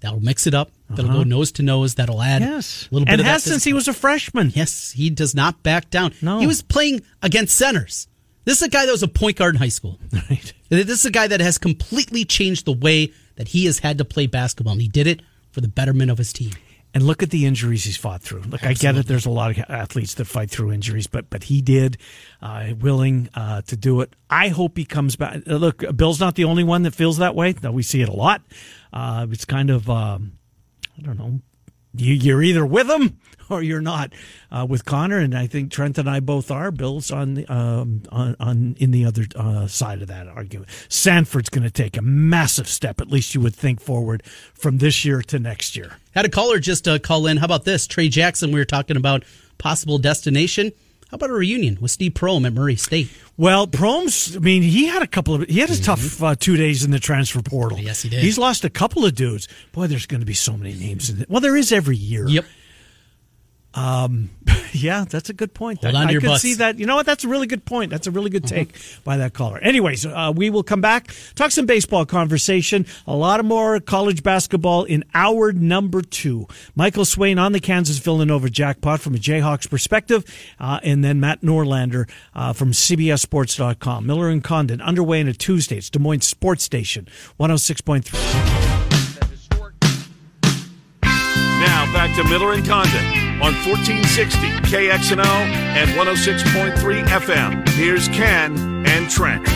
that'll 0.00 0.20
mix 0.20 0.46
it 0.46 0.54
up, 0.54 0.70
that'll 0.90 1.10
go 1.12 1.22
nose 1.22 1.52
to 1.52 1.62
nose, 1.62 1.94
that'll 1.96 2.22
add 2.22 2.42
Uh-huh. 2.42 2.52
Yes, 2.52 2.88
a 2.90 2.94
little 2.94 3.04
bit 3.06 3.12
and 3.12 3.20
of 3.20 3.26
has 3.26 3.44
that 3.44 3.50
since 3.50 3.64
he 3.64 3.72
was 3.72 3.86
a 3.88 3.92
freshman. 3.92 4.52
Yes, 4.54 4.92
he 4.92 5.10
does 5.10 5.34
not 5.34 5.62
back 5.62 5.90
down. 5.90 6.12
No. 6.22 6.40
He 6.40 6.46
was 6.46 6.62
playing 6.62 7.02
against 7.22 7.54
centers. 7.56 8.06
This 8.44 8.58
is 8.58 8.62
a 8.62 8.70
guy 8.70 8.86
that 8.86 8.92
was 8.92 9.02
a 9.02 9.08
point 9.08 9.36
guard 9.36 9.54
in 9.54 9.58
high 9.58 9.68
school. 9.68 9.98
Right. 10.30 10.52
This 10.70 11.00
is 11.00 11.04
a 11.04 11.10
guy 11.10 11.26
that 11.28 11.40
has 11.40 11.58
completely 11.58 12.24
changed 12.24 12.64
the 12.64 12.72
way 12.72 13.12
that 13.36 13.48
he 13.48 13.66
has 13.66 13.78
had 13.80 13.98
to 13.98 14.04
play 14.04 14.26
basketball, 14.26 14.72
and 14.72 14.82
he 14.82 14.88
did 14.88 15.06
it 15.06 15.20
for 15.52 15.60
the 15.60 15.68
betterment 15.68 16.10
of 16.10 16.18
his 16.18 16.32
team. 16.32 16.52
And 16.94 17.02
look 17.02 17.22
at 17.22 17.30
the 17.30 17.44
injuries 17.44 17.84
he's 17.84 17.96
fought 17.96 18.22
through. 18.22 18.42
Look, 18.42 18.64
I 18.64 18.72
get 18.72 18.96
it. 18.96 19.06
There's 19.06 19.26
a 19.26 19.30
lot 19.30 19.50
of 19.50 19.64
athletes 19.68 20.14
that 20.14 20.26
fight 20.26 20.48
through 20.48 20.72
injuries, 20.72 21.08
but 21.08 21.28
but 21.28 21.42
he 21.44 21.60
did, 21.60 21.98
uh, 22.40 22.68
willing 22.80 23.28
uh, 23.34 23.62
to 23.62 23.76
do 23.76 24.00
it. 24.00 24.14
I 24.30 24.48
hope 24.48 24.76
he 24.78 24.84
comes 24.84 25.16
back. 25.16 25.42
Uh, 25.46 25.56
Look, 25.56 25.84
Bill's 25.96 26.20
not 26.20 26.36
the 26.36 26.44
only 26.44 26.62
one 26.62 26.84
that 26.84 26.94
feels 26.94 27.18
that 27.18 27.34
way. 27.34 27.52
Though 27.52 27.72
we 27.72 27.82
see 27.82 28.00
it 28.00 28.08
a 28.08 28.14
lot. 28.14 28.42
Uh, 28.92 29.26
it's 29.30 29.44
kind 29.44 29.70
of 29.70 29.90
um, 29.90 30.38
I 30.96 31.02
don't 31.02 31.18
know. 31.18 31.40
You, 31.96 32.14
you're 32.14 32.42
either 32.42 32.66
with 32.66 32.90
him 32.90 33.18
or 33.50 33.62
you're 33.62 33.80
not 33.80 34.12
uh, 34.50 34.66
with 34.68 34.84
Connor, 34.84 35.18
and 35.18 35.34
I 35.36 35.46
think 35.46 35.70
Trent 35.70 35.98
and 35.98 36.08
I 36.08 36.20
both 36.20 36.50
are. 36.50 36.70
Bill's 36.70 37.10
on 37.10 37.34
the 37.34 37.46
um, 37.52 38.02
on, 38.10 38.36
on 38.40 38.76
in 38.78 38.90
the 38.90 39.04
other 39.04 39.24
uh, 39.36 39.66
side 39.66 40.02
of 40.02 40.08
that 40.08 40.28
argument. 40.28 40.70
Sandfort's 40.88 41.50
going 41.50 41.64
to 41.64 41.70
take 41.70 41.96
a 41.96 42.02
massive 42.02 42.68
step, 42.68 43.00
at 43.00 43.08
least 43.08 43.34
you 43.34 43.40
would 43.40 43.54
think, 43.54 43.80
forward 43.80 44.22
from 44.54 44.78
this 44.78 45.04
year 45.04 45.22
to 45.22 45.38
next 45.38 45.76
year. 45.76 45.96
Had 46.12 46.24
a 46.24 46.30
caller 46.30 46.58
just 46.58 46.86
uh, 46.88 46.98
call 46.98 47.26
in. 47.26 47.38
How 47.38 47.46
about 47.46 47.64
this? 47.64 47.86
Trey 47.86 48.08
Jackson, 48.08 48.52
we 48.52 48.60
were 48.60 48.64
talking 48.64 48.96
about 48.96 49.24
possible 49.58 49.98
destination. 49.98 50.72
How 51.14 51.16
about 51.16 51.30
a 51.30 51.34
reunion 51.34 51.78
with 51.80 51.92
Steve 51.92 52.14
Prohm 52.14 52.44
at 52.44 52.52
Murray 52.52 52.74
State? 52.74 53.08
Well, 53.36 53.68
Promes, 53.68 54.34
I 54.34 54.40
mean, 54.40 54.62
he 54.62 54.88
had 54.88 55.00
a 55.00 55.06
couple 55.06 55.36
of, 55.36 55.48
he 55.48 55.60
had 55.60 55.70
a 55.70 55.80
tough 55.80 56.20
uh, 56.20 56.34
two 56.34 56.56
days 56.56 56.84
in 56.84 56.90
the 56.90 56.98
transfer 56.98 57.40
portal. 57.40 57.78
Yes, 57.78 58.02
he 58.02 58.08
did. 58.08 58.18
He's 58.18 58.36
lost 58.36 58.64
a 58.64 58.68
couple 58.68 59.04
of 59.04 59.14
dudes. 59.14 59.46
Boy, 59.70 59.86
there's 59.86 60.06
going 60.06 60.22
to 60.22 60.26
be 60.26 60.34
so 60.34 60.56
many 60.56 60.74
names 60.74 61.10
in 61.10 61.22
it. 61.22 61.30
Well, 61.30 61.40
there 61.40 61.54
is 61.54 61.70
every 61.70 61.96
year. 61.96 62.26
Yep. 62.26 62.44
Yeah, 64.74 65.04
that's 65.08 65.30
a 65.30 65.32
good 65.32 65.54
point. 65.54 65.82
Hold 65.82 65.94
I, 65.94 66.00
on 66.00 66.06
to 66.06 66.08
I 66.08 66.12
your 66.12 66.20
could 66.20 66.26
butts. 66.28 66.42
see 66.42 66.54
that. 66.54 66.78
You 66.80 66.86
know 66.86 66.96
what? 66.96 67.06
That's 67.06 67.22
a 67.22 67.28
really 67.28 67.46
good 67.46 67.64
point. 67.64 67.90
That's 67.90 68.08
a 68.08 68.10
really 68.10 68.30
good 68.30 68.44
take 68.44 68.74
by 69.04 69.16
that 69.18 69.32
caller. 69.32 69.58
Anyways, 69.58 70.04
uh, 70.04 70.32
we 70.34 70.50
will 70.50 70.64
come 70.64 70.80
back, 70.80 71.14
talk 71.36 71.52
some 71.52 71.64
baseball 71.64 72.04
conversation, 72.04 72.84
a 73.06 73.14
lot 73.14 73.38
of 73.38 73.46
more 73.46 73.78
college 73.78 74.24
basketball 74.24 74.82
in 74.84 75.04
hour 75.14 75.52
number 75.52 76.02
two. 76.02 76.48
Michael 76.74 77.04
Swain 77.04 77.38
on 77.38 77.52
the 77.52 77.60
Kansas 77.60 77.98
Villanova 77.98 78.50
jackpot 78.50 79.00
from 79.00 79.14
a 79.14 79.18
Jayhawks 79.18 79.70
perspective, 79.70 80.24
uh, 80.58 80.80
and 80.82 81.04
then 81.04 81.20
Matt 81.20 81.42
Norlander 81.42 82.10
uh, 82.34 82.52
from 82.52 82.72
CBSSports.com. 82.72 84.06
Miller 84.06 84.28
and 84.28 84.42
Condon 84.42 84.80
underway 84.80 85.20
in 85.20 85.28
a 85.28 85.32
Tuesday. 85.34 85.76
It's 85.76 85.88
Des 85.88 86.00
Moines 86.00 86.22
Sports 86.22 86.64
Station, 86.64 87.06
106.3. 87.38 88.12
Now 91.02 91.92
back 91.92 92.14
to 92.16 92.24
Miller 92.24 92.52
and 92.52 92.66
Condon 92.66 93.23
on 93.42 93.52
1460 93.66 94.38
KXNO 94.70 95.24
and 95.24 95.90
106.3 95.90 97.04
FM. 97.04 97.68
Here's 97.70 98.08
Ken 98.08 98.56
and 98.86 99.10
Trent. 99.10 99.46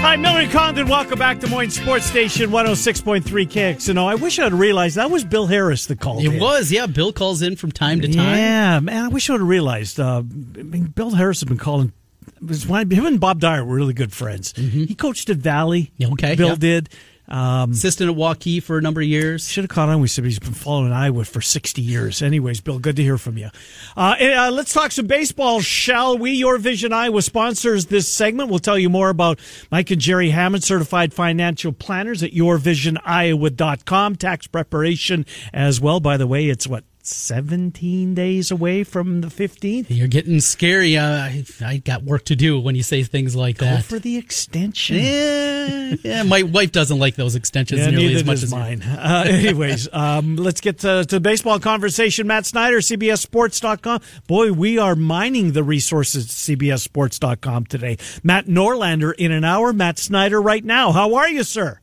Hi, 0.00 0.16
Miller 0.16 0.40
and 0.40 0.50
Condon. 0.52 0.86
Welcome 0.88 1.18
back 1.18 1.40
to 1.40 1.46
Des 1.46 1.52
Moines 1.52 1.70
Sports 1.72 2.06
Station 2.06 2.50
106.3 2.50 3.22
KXNO. 3.24 4.06
I 4.06 4.14
wish 4.14 4.38
I'd 4.38 4.52
realized 4.54 4.96
that 4.96 5.10
was 5.10 5.24
Bill 5.24 5.46
Harris 5.46 5.86
that 5.86 6.00
called 6.00 6.22
It 6.24 6.32
in. 6.34 6.40
was, 6.40 6.70
yeah. 6.70 6.86
Bill 6.86 7.12
calls 7.12 7.42
in 7.42 7.56
from 7.56 7.72
time 7.72 8.00
to 8.02 8.08
time. 8.08 8.36
Yeah, 8.36 8.80
man, 8.80 9.04
I 9.04 9.08
wish 9.08 9.28
I 9.28 9.34
would 9.34 9.40
have 9.40 9.48
realized. 9.48 9.98
Uh, 9.98 10.18
I 10.18 10.62
mean, 10.62 10.84
Bill 10.86 11.10
Harris 11.10 11.40
has 11.40 11.48
been 11.48 11.58
calling. 11.58 11.92
It 12.40 12.46
was 12.46 12.66
when 12.66 12.88
him 12.90 13.06
and 13.06 13.18
Bob 13.18 13.40
Dyer 13.40 13.64
were 13.64 13.74
really 13.74 13.92
good 13.92 14.12
friends. 14.12 14.52
He 14.56 14.94
coached 14.94 15.28
at 15.30 15.38
Valley. 15.38 15.90
Yeah, 15.96 16.08
okay, 16.12 16.36
Bill 16.36 16.50
yeah. 16.50 16.54
did. 16.54 16.88
Um, 17.28 17.72
Assistant 17.72 18.10
at 18.10 18.16
Waukee 18.16 18.62
for 18.62 18.78
a 18.78 18.82
number 18.82 19.00
of 19.00 19.06
years. 19.06 19.48
should 19.48 19.64
have 19.64 19.70
caught 19.70 19.88
on. 19.88 20.00
We 20.00 20.08
said 20.08 20.24
he's 20.24 20.38
been 20.38 20.54
following 20.54 20.92
Iowa 20.92 21.24
for 21.24 21.40
60 21.40 21.82
years. 21.82 22.22
Anyways, 22.22 22.60
Bill, 22.60 22.78
good 22.78 22.96
to 22.96 23.02
hear 23.02 23.18
from 23.18 23.36
you. 23.36 23.50
Uh, 23.96 24.14
and, 24.18 24.32
uh, 24.34 24.50
let's 24.50 24.72
talk 24.72 24.92
some 24.92 25.06
baseball, 25.06 25.60
shall 25.60 26.16
we? 26.16 26.32
Your 26.32 26.56
Vision 26.58 26.92
Iowa 26.92 27.20
sponsors 27.22 27.86
this 27.86 28.08
segment. 28.08 28.48
We'll 28.48 28.58
tell 28.58 28.78
you 28.78 28.88
more 28.88 29.10
about 29.10 29.38
Mike 29.70 29.90
and 29.90 30.00
Jerry 30.00 30.30
Hammond, 30.30 30.64
certified 30.64 31.12
financial 31.12 31.72
planners 31.72 32.22
at 32.22 32.32
yourvisioniowa.com. 32.32 34.16
Tax 34.16 34.46
preparation 34.46 35.26
as 35.52 35.80
well. 35.80 36.00
By 36.00 36.16
the 36.16 36.26
way, 36.26 36.48
it's 36.48 36.66
what, 36.66 36.84
17 37.08 38.14
days 38.14 38.50
away 38.50 38.84
from 38.84 39.20
the 39.20 39.28
15th? 39.28 39.86
You're 39.88 40.08
getting 40.08 40.40
scary. 40.40 40.96
Uh, 40.96 41.04
I, 41.06 41.44
I 41.64 41.76
got 41.78 42.02
work 42.02 42.24
to 42.26 42.36
do 42.36 42.60
when 42.60 42.74
you 42.74 42.82
say 42.82 43.02
things 43.02 43.34
like 43.34 43.58
Go 43.58 43.66
that. 43.66 43.84
for 43.84 43.98
the 43.98 44.16
extension. 44.16 44.96
yeah, 44.96 45.94
yeah, 46.02 46.22
my 46.22 46.42
wife 46.42 46.72
doesn't 46.72 46.98
like 46.98 47.14
those 47.16 47.34
extensions 47.34 47.80
Yeah, 47.80 47.90
nearly 47.90 48.14
as 48.14 48.24
much 48.24 48.42
as 48.42 48.50
mine. 48.50 48.82
Uh, 48.82 49.24
anyways, 49.26 49.88
um, 49.92 50.36
let's 50.36 50.60
get 50.60 50.78
to, 50.80 51.04
to 51.04 51.16
the 51.16 51.20
baseball 51.20 51.58
conversation. 51.58 52.26
Matt 52.26 52.46
Snyder, 52.46 52.78
CBSSports.com. 52.78 54.00
Boy, 54.26 54.52
we 54.52 54.78
are 54.78 54.94
mining 54.94 55.52
the 55.52 55.62
resources 55.62 56.24
at 56.26 56.58
CBSSports.com 56.58 57.66
today. 57.66 57.96
Matt 58.22 58.46
Norlander 58.46 59.12
in 59.18 59.32
an 59.32 59.44
hour. 59.44 59.72
Matt 59.72 59.98
Snyder 59.98 60.40
right 60.40 60.64
now. 60.64 60.92
How 60.92 61.14
are 61.14 61.28
you, 61.28 61.42
sir? 61.42 61.80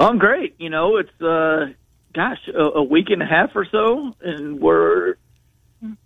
I'm 0.00 0.18
great. 0.18 0.56
You 0.58 0.70
know, 0.70 0.96
it's 0.96 1.20
uh, 1.22 1.66
gosh, 2.14 2.38
a, 2.48 2.78
a 2.78 2.82
week 2.82 3.10
and 3.10 3.22
a 3.22 3.26
half 3.26 3.50
or 3.54 3.66
so, 3.70 4.14
and 4.20 4.60
we're 4.60 5.16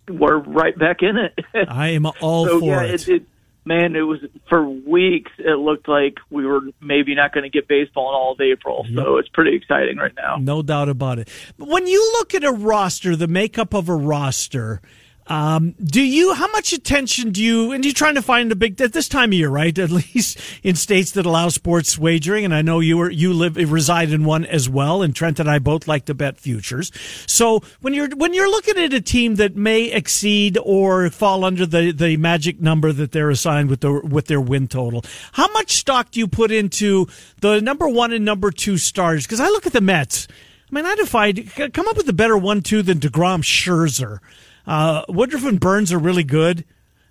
we're 0.09 0.39
right 0.39 0.77
back 0.77 1.03
in 1.03 1.17
it. 1.17 1.39
I 1.69 1.89
am 1.89 2.07
all 2.07 2.47
so 2.47 2.61
for 2.61 2.67
yeah, 2.67 2.83
it. 2.83 3.09
it, 3.09 3.09
it. 3.09 3.23
Man, 3.65 3.97
it 3.97 4.01
was 4.01 4.21
for 4.49 4.67
weeks. 4.67 5.31
It 5.37 5.59
looked 5.59 5.89
like 5.89 6.15
we 6.31 6.47
were 6.47 6.63
maybe 6.81 7.15
not 7.15 7.35
going 7.35 7.45
to 7.45 7.51
get 7.51 7.69
baseball 7.69 8.09
in 8.09 8.15
all 8.15 8.33
of 8.33 8.41
April. 8.41 8.87
So 8.95 9.19
it's 9.19 9.29
pretty 9.29 9.55
exciting 9.55 9.99
right 9.99 10.15
now. 10.17 10.37
No 10.37 10.63
doubt 10.63 10.89
about 10.89 11.19
it. 11.19 11.29
But 11.59 11.69
when 11.69 11.87
you 11.87 12.01
look 12.19 12.35
at 12.35 12.45
a 12.45 12.53
roster, 12.53 13.15
the 13.15 13.29
makeup 13.29 13.75
of 13.75 13.91
a 13.91 13.95
roster, 13.95 14.81
um, 15.29 15.75
do 15.83 16.03
you 16.03 16.33
how 16.33 16.51
much 16.53 16.73
attention 16.73 17.33
do 17.33 17.43
you 17.43 17.73
and 17.73 17.85
you're 17.85 17.95
trying 17.95 18.15
to 18.15 18.23
find 18.23 18.51
a 18.51 18.57
big 18.57 18.81
at 18.81 18.95
this 18.95 19.09
time 19.09 19.31
of 19.31 19.35
year, 19.35 19.51
right? 19.51 19.77
At 19.89 19.91
least 19.91 20.39
in 20.63 20.75
states 20.75 21.13
that 21.13 21.27
allow 21.27 21.49
sports 21.49 21.99
wagering, 21.99 22.45
and 22.45 22.55
I 22.55 22.63
know 22.63 22.81
you 22.81 22.97
were 22.97 23.11
you 23.11 23.33
live 23.33 23.57
reside 23.57 24.11
in 24.11 24.25
one 24.25 24.45
as 24.47 24.69
well, 24.69 25.03
and 25.03 25.15
Trent 25.15 25.39
and 25.39 25.51
I 25.51 25.59
both 25.59 25.87
like 25.87 26.07
to 26.07 26.15
bet 26.15 26.39
futures. 26.39 26.91
So 27.27 27.61
when 27.81 27.95
you're 27.95 28.09
when 28.17 28.33
you're 28.33 28.51
looking 28.51 28.79
at 28.79 28.93
a 28.95 29.01
team 29.01 29.37
that 29.37 29.55
may 29.55 29.85
exceed 29.93 30.59
or 30.63 31.11
fall 31.11 31.45
under 31.45 31.67
the, 31.67 31.93
the 31.93 32.17
magic 32.17 32.61
number 32.61 32.93
that 32.93 33.13
they're 33.13 33.31
assigned 33.31 33.69
with 33.69 33.81
the 33.81 34.01
with 34.01 34.27
their 34.27 34.41
win 34.41 34.67
total, 34.69 35.05
how 35.33 35.51
much 35.53 35.73
stock 35.77 36.11
do 36.11 36.21
you 36.21 36.27
put 36.29 36.51
into 36.51 37.07
the 37.41 37.61
number 37.61 37.89
one 37.89 38.13
and 38.13 38.25
number 38.25 38.51
two 38.51 38.79
stars? 38.79 39.27
Because 39.27 39.41
I 39.41 39.49
look 39.49 39.67
at 39.67 39.73
the 39.73 39.81
Mets. 39.81 40.27
I 40.71 40.75
mean, 40.75 40.87
I 40.87 40.95
defied 40.97 41.51
come 41.73 41.89
up 41.89 41.97
with 41.97 42.09
a 42.09 42.13
better 42.13 42.37
one-two 42.37 42.83
than 42.83 42.99
Degrom, 42.99 43.43
Scherzer. 43.43 44.19
Uh, 44.69 45.03
Woodruff 45.09 45.47
and 45.47 45.59
Burns 45.59 45.95
are 45.95 45.99
really 45.99 46.25
good. 46.25 46.67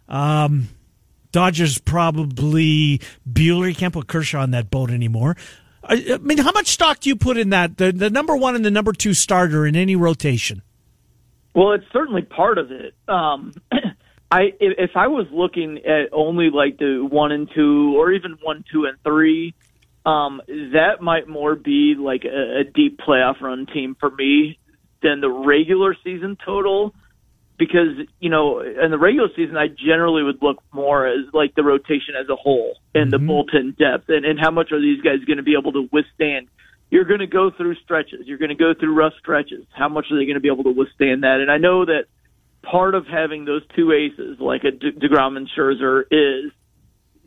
Um, 0.08 0.70
Dodgers 1.32 1.80
probably 1.80 3.02
Buehler. 3.30 3.67
You 3.67 3.76
can't 3.76 3.93
put 3.93 4.08
Kershaw 4.08 4.41
on 4.41 4.52
that 4.52 4.70
boat 4.70 4.91
anymore. 4.91 5.36
I 5.84 6.20
mean, 6.22 6.38
how 6.38 6.52
much 6.52 6.67
stock 6.67 7.00
do 7.00 7.10
you 7.10 7.15
put 7.15 7.38
in 7.38 7.50
that? 7.50 7.78
The, 7.78 7.91
the 7.91 8.10
number 8.10 8.36
one 8.36 8.56
and 8.56 8.63
the 8.63 8.72
number 8.72 8.93
two 8.93 9.13
starter 9.13 9.65
in 9.65 9.76
any 9.76 9.96
rotation? 9.96 10.62
Well, 11.56 11.72
it's 11.72 11.86
certainly 11.91 12.22
part 12.22 12.60
of 12.60 12.72
it. 12.72 12.93
Um, 13.08 13.54
I 14.32 14.54
if 14.60 14.91
I 14.96 15.08
was 15.08 15.26
looking 15.32 15.80
at 15.86 16.10
only 16.12 16.50
like 16.50 16.78
the 16.78 17.08
one 17.10 17.32
and 17.32 17.50
two, 17.56 17.98
or 17.98 18.12
even 18.12 18.38
one, 18.43 18.65
two, 18.72 18.86
and 18.86 18.98
three, 19.04 19.56
um, 20.06 20.41
that 20.48 21.02
might 21.02 21.28
more 21.28 21.56
be 21.56 21.96
like 21.98 22.26
a, 22.26 22.60
a 22.60 22.63
deep 22.65 23.00
playoff 23.00 23.41
run 23.41 23.65
team 23.65 23.96
for 24.00 24.12
me 24.12 24.60
than 25.02 25.22
the 25.22 25.30
regular 25.30 25.96
season 26.04 26.38
total 26.43 26.93
because 27.58 27.98
you 28.20 28.30
know 28.30 28.60
in 28.60 28.91
the 28.91 28.98
regular 28.98 29.30
season 29.36 29.58
I 29.58 29.67
generally 29.67 30.24
would 30.24 30.41
look 30.41 30.62
more 30.72 31.08
as 31.08 31.26
like 31.34 31.56
the 31.56 31.63
rotation 31.63 32.15
as 32.20 32.30
a 32.30 32.36
whole 32.36 32.78
and 32.93 33.12
mm-hmm. 33.12 33.26
the 33.26 33.32
bullpen 33.32 33.78
depth 33.78 34.10
and, 34.10 34.26
and 34.26 34.39
how 34.39 34.52
much 34.52 34.72
are 34.72 34.82
these 34.82 35.02
guys 35.02 35.24
going 35.26 35.38
to 35.38 35.43
be 35.43 35.56
able 35.60 35.74
to 35.74 35.89
withstand. 35.91 36.48
You're 36.89 37.06
going 37.06 37.20
to 37.20 37.28
go 37.28 37.52
through 37.52 37.76
stretches. 37.84 38.22
You're 38.26 38.38
going 38.38 38.50
to 38.50 38.56
go 38.56 38.74
through 38.74 38.93
rough 38.93 39.13
stretches. 39.20 39.65
How 39.74 39.89
much 39.89 40.06
are 40.10 40.17
they 40.17 40.26
going 40.26 40.36
to 40.36 40.41
be 40.41 40.48
able 40.48 40.63
to 40.63 40.72
withstand 40.72 41.24
that? 41.24 41.41
And 41.41 41.52
I 41.52 41.58
know 41.58 41.84
that 41.84 42.06
part 42.63 42.96
of 42.96 43.06
having 43.08 43.43
those 43.43 43.62
two 43.76 43.91
aces 43.91 44.39
like 44.39 44.63
a 44.63 44.72
De- 44.72 44.93
Degrom 44.93 45.36
and 45.36 45.50
Scherzer 45.50 46.04
is, 46.10 46.52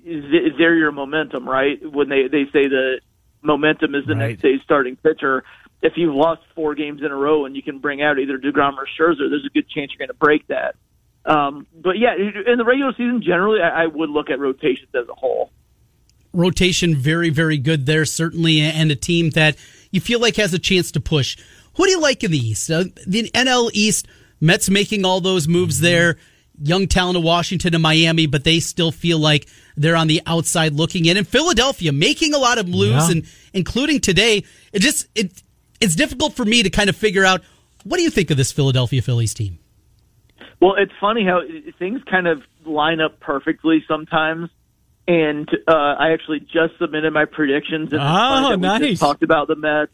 is 0.02 0.24
they're 0.56 0.76
your 0.76 0.92
momentum, 0.92 1.46
right? 1.46 1.78
When 1.82 2.08
they 2.08 2.28
they 2.28 2.44
say 2.52 2.68
the 2.68 3.00
momentum 3.42 3.94
is 3.94 4.06
the 4.06 4.14
right. 4.14 4.30
next 4.30 4.42
day's 4.42 4.62
starting 4.62 4.96
pitcher 4.96 5.44
if 5.82 5.94
you've 5.96 6.14
lost 6.14 6.42
four 6.54 6.74
games 6.74 7.00
in 7.02 7.10
a 7.10 7.16
row 7.16 7.46
and 7.46 7.56
you 7.56 7.62
can 7.62 7.78
bring 7.78 8.02
out 8.02 8.18
either 8.18 8.38
Degrom 8.38 8.76
or 8.76 8.86
Scherzer, 8.98 9.30
there's 9.30 9.46
a 9.46 9.50
good 9.52 9.68
chance 9.68 9.92
you're 9.92 10.06
going 10.06 10.08
to 10.08 10.14
break 10.14 10.46
that. 10.48 10.76
Um, 11.24 11.66
but 11.74 11.98
yeah, 11.98 12.14
in 12.14 12.58
the 12.58 12.64
regular 12.64 12.92
season, 12.92 13.22
generally, 13.22 13.60
I, 13.60 13.84
I 13.84 13.86
would 13.86 14.10
look 14.10 14.30
at 14.30 14.38
rotations 14.38 14.88
as 14.94 15.08
a 15.08 15.14
whole. 15.14 15.50
Rotation, 16.32 16.94
very, 16.94 17.30
very 17.30 17.58
good 17.58 17.86
there, 17.86 18.04
certainly, 18.04 18.60
and 18.60 18.90
a 18.90 18.96
team 18.96 19.30
that 19.30 19.56
you 19.90 20.00
feel 20.00 20.20
like 20.20 20.36
has 20.36 20.54
a 20.54 20.58
chance 20.58 20.92
to 20.92 21.00
push. 21.00 21.36
Who 21.74 21.84
do 21.84 21.90
you 21.90 22.00
like 22.00 22.22
in 22.22 22.30
the 22.30 22.38
East? 22.38 22.70
Uh, 22.70 22.84
the 23.06 23.30
NL 23.34 23.70
East, 23.72 24.06
Mets 24.40 24.70
making 24.70 25.04
all 25.04 25.20
those 25.20 25.48
moves 25.48 25.76
mm-hmm. 25.76 25.86
there. 25.86 26.16
Young 26.62 26.88
talent 26.88 27.16
of 27.16 27.22
Washington 27.22 27.74
and 27.74 27.82
Miami, 27.82 28.26
but 28.26 28.44
they 28.44 28.60
still 28.60 28.92
feel 28.92 29.18
like 29.18 29.48
they're 29.78 29.96
on 29.96 30.08
the 30.08 30.20
outside 30.26 30.74
looking 30.74 31.06
in. 31.06 31.16
And 31.16 31.26
Philadelphia 31.26 31.90
making 31.90 32.34
a 32.34 32.38
lot 32.38 32.58
of 32.58 32.68
moves, 32.68 33.08
yeah. 33.08 33.12
and 33.12 33.26
including 33.54 33.98
today, 34.00 34.44
it 34.72 34.80
just 34.80 35.06
it 35.14 35.42
it's 35.80 35.94
difficult 35.94 36.34
for 36.34 36.44
me 36.44 36.62
to 36.62 36.70
kind 36.70 36.88
of 36.88 36.96
figure 36.96 37.24
out 37.24 37.42
what 37.84 37.96
do 37.96 38.02
you 38.02 38.10
think 38.10 38.30
of 38.30 38.36
this 38.36 38.52
Philadelphia 38.52 39.02
Phillies 39.02 39.34
team? 39.34 39.58
Well, 40.60 40.74
it's 40.76 40.92
funny 41.00 41.24
how 41.24 41.40
things 41.78 42.02
kind 42.04 42.26
of 42.26 42.42
line 42.64 43.00
up 43.00 43.20
perfectly 43.20 43.82
sometimes. 43.88 44.50
And 45.08 45.48
uh, 45.66 45.72
I 45.72 46.12
actually 46.12 46.40
just 46.40 46.78
submitted 46.78 47.12
my 47.12 47.24
predictions. 47.24 47.92
And 47.92 48.00
oh, 48.00 48.54
nice. 48.56 49.00
talked 49.00 49.22
about 49.22 49.48
the 49.48 49.56
Mets. 49.56 49.92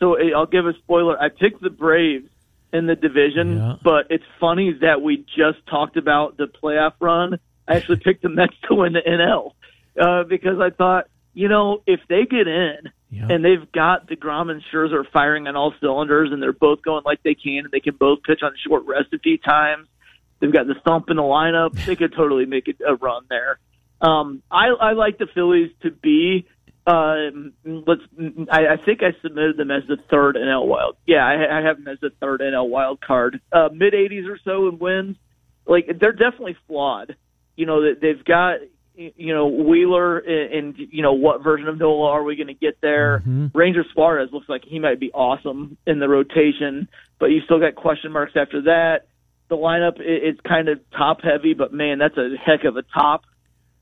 So 0.00 0.16
I'll 0.34 0.46
give 0.46 0.66
a 0.66 0.72
spoiler. 0.74 1.20
I 1.20 1.28
picked 1.28 1.60
the 1.60 1.70
Braves 1.70 2.28
in 2.72 2.86
the 2.86 2.96
division, 2.96 3.58
yeah. 3.58 3.76
but 3.82 4.06
it's 4.10 4.24
funny 4.40 4.72
that 4.80 5.02
we 5.02 5.24
just 5.36 5.64
talked 5.66 5.96
about 5.96 6.36
the 6.36 6.46
playoff 6.46 6.94
run. 7.00 7.38
I 7.66 7.76
actually 7.76 7.96
picked 8.04 8.22
the 8.22 8.28
Mets 8.28 8.54
to 8.68 8.74
win 8.74 8.94
the 8.94 9.00
NL 9.00 9.52
uh, 10.00 10.24
because 10.24 10.60
I 10.60 10.70
thought, 10.70 11.08
you 11.34 11.48
know, 11.48 11.82
if 11.86 12.00
they 12.08 12.24
get 12.24 12.48
in, 12.48 12.90
Yep. 13.10 13.30
And 13.30 13.44
they've 13.44 13.72
got 13.72 14.08
DeGrom 14.08 14.50
and 14.50 14.62
Scherzer 14.72 15.04
firing 15.10 15.46
on 15.46 15.56
all 15.56 15.72
cylinders, 15.80 16.30
and 16.30 16.42
they're 16.42 16.52
both 16.52 16.82
going 16.82 17.04
like 17.04 17.22
they 17.22 17.34
can, 17.34 17.60
and 17.64 17.70
they 17.70 17.80
can 17.80 17.96
both 17.96 18.22
pitch 18.22 18.40
on 18.42 18.52
short 18.66 18.84
rest 18.86 19.12
a 19.14 19.18
few 19.18 19.38
times. 19.38 19.88
They've 20.40 20.52
got 20.52 20.66
the 20.66 20.74
thump 20.84 21.10
in 21.10 21.16
the 21.16 21.22
lineup. 21.22 21.72
They 21.86 21.96
could 21.96 22.12
totally 22.14 22.46
make 22.46 22.68
a 22.86 22.94
run 22.94 23.24
there. 23.28 23.58
Um, 24.00 24.42
I, 24.50 24.68
I 24.68 24.92
like 24.92 25.18
the 25.18 25.26
Phillies 25.34 25.70
to 25.82 25.90
be. 25.90 26.46
Uh, 26.86 27.30
let's. 27.64 28.02
I, 28.50 28.66
I 28.68 28.76
think 28.84 29.02
I 29.02 29.10
submitted 29.20 29.56
them 29.56 29.70
as 29.70 29.82
the 29.88 29.98
third 30.10 30.36
NL 30.36 30.66
wild. 30.66 30.96
Yeah, 31.06 31.26
I, 31.26 31.58
I 31.58 31.62
have 31.62 31.76
them 31.76 31.88
as 31.88 31.98
the 32.00 32.10
third 32.20 32.40
NL 32.40 32.68
wild 32.68 33.00
card. 33.00 33.40
Uh, 33.52 33.68
Mid 33.72 33.92
80s 33.94 34.30
or 34.30 34.38
so 34.44 34.68
in 34.68 34.78
wins. 34.78 35.16
Like 35.66 35.86
they're 36.00 36.12
definitely 36.12 36.56
flawed. 36.66 37.16
You 37.56 37.66
know 37.66 37.82
that 37.82 38.00
they've 38.00 38.24
got 38.24 38.60
you 38.98 39.34
know 39.34 39.46
Wheeler 39.46 40.18
and, 40.18 40.52
and 40.52 40.88
you 40.90 41.02
know 41.02 41.12
what 41.12 41.42
version 41.42 41.68
of 41.68 41.78
Nola 41.78 42.10
are 42.10 42.22
we 42.22 42.36
going 42.36 42.48
to 42.48 42.54
get 42.54 42.80
there? 42.80 43.20
Mm-hmm. 43.20 43.46
Ranger 43.56 43.84
Suarez 43.94 44.30
looks 44.32 44.48
like 44.48 44.62
he 44.66 44.78
might 44.78 44.98
be 44.98 45.12
awesome 45.12 45.76
in 45.86 46.00
the 46.00 46.08
rotation, 46.08 46.88
but 47.20 47.26
you 47.26 47.40
still 47.44 47.60
got 47.60 47.76
question 47.76 48.12
marks 48.12 48.32
after 48.34 48.62
that. 48.62 49.06
The 49.48 49.56
lineup 49.56 49.94
it's 49.98 50.40
kind 50.40 50.68
of 50.68 50.80
top 50.90 51.22
heavy, 51.22 51.54
but 51.54 51.72
man, 51.72 51.98
that's 51.98 52.16
a 52.16 52.30
heck 52.44 52.64
of 52.64 52.76
a 52.76 52.82
top. 52.82 53.22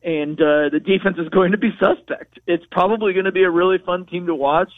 And 0.02 0.40
uh, 0.40 0.70
the 0.70 0.80
defense 0.80 1.16
is 1.18 1.28
going 1.30 1.52
to 1.52 1.58
be 1.58 1.70
suspect. 1.80 2.38
It's 2.46 2.64
probably 2.70 3.12
going 3.14 3.24
to 3.24 3.32
be 3.32 3.42
a 3.42 3.50
really 3.50 3.78
fun 3.84 4.06
team 4.06 4.26
to 4.26 4.34
watch, 4.34 4.70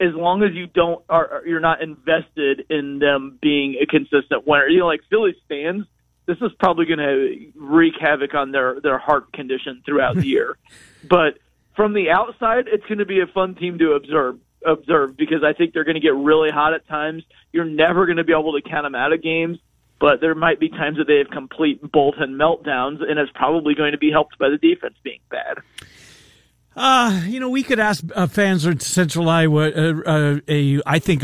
as 0.00 0.08
long 0.14 0.42
as 0.42 0.54
you 0.54 0.66
don't 0.66 1.04
are 1.08 1.42
you're 1.46 1.60
not 1.60 1.82
invested 1.82 2.64
in 2.70 2.98
them 2.98 3.38
being 3.40 3.76
a 3.80 3.86
consistent 3.86 4.46
winner. 4.46 4.66
You 4.68 4.80
know, 4.80 4.86
like 4.86 5.02
Phillies 5.10 5.36
fans 5.48 5.84
this 6.26 6.38
is 6.40 6.50
probably 6.58 6.86
going 6.86 6.98
to 6.98 7.52
wreak 7.56 7.94
havoc 8.00 8.34
on 8.34 8.52
their 8.52 8.80
their 8.80 8.98
heart 8.98 9.32
condition 9.32 9.82
throughout 9.84 10.16
the 10.16 10.26
year. 10.26 10.56
But 11.04 11.38
from 11.74 11.94
the 11.94 12.10
outside, 12.10 12.66
it's 12.68 12.86
going 12.86 12.98
to 12.98 13.04
be 13.04 13.18
a 13.18 13.26
fun 13.26 13.56
team 13.56 13.78
to 13.78 13.94
observe 13.94 14.38
observe 14.64 15.16
because 15.16 15.42
I 15.44 15.52
think 15.52 15.74
they're 15.74 15.82
going 15.82 15.96
to 15.96 16.00
get 16.00 16.14
really 16.14 16.50
hot 16.50 16.74
at 16.74 16.86
times. 16.86 17.24
You're 17.52 17.64
never 17.64 18.06
going 18.06 18.18
to 18.18 18.24
be 18.24 18.32
able 18.32 18.52
to 18.52 18.62
count 18.62 18.84
them 18.84 18.94
out 18.94 19.12
of 19.12 19.20
games, 19.20 19.58
but 19.98 20.20
there 20.20 20.34
might 20.36 20.60
be 20.60 20.68
times 20.68 20.98
that 20.98 21.06
they 21.08 21.18
have 21.18 21.30
complete 21.30 21.80
bolt 21.80 22.16
Bolton 22.16 22.38
meltdowns, 22.38 23.02
and 23.02 23.18
it's 23.18 23.32
probably 23.34 23.74
going 23.74 23.92
to 23.92 23.98
be 23.98 24.12
helped 24.12 24.38
by 24.38 24.48
the 24.48 24.58
defense 24.58 24.94
being 25.02 25.20
bad. 25.28 25.58
Uh, 26.74 27.22
you 27.26 27.38
know, 27.38 27.50
we 27.50 27.62
could 27.62 27.78
ask 27.78 28.04
uh, 28.14 28.26
fans 28.26 28.64
in 28.64 28.80
Central 28.80 29.28
Iowa 29.28 29.70
uh, 29.70 30.00
uh, 30.06 30.40
a, 30.48 30.80
I 30.86 30.98
think, 30.98 31.22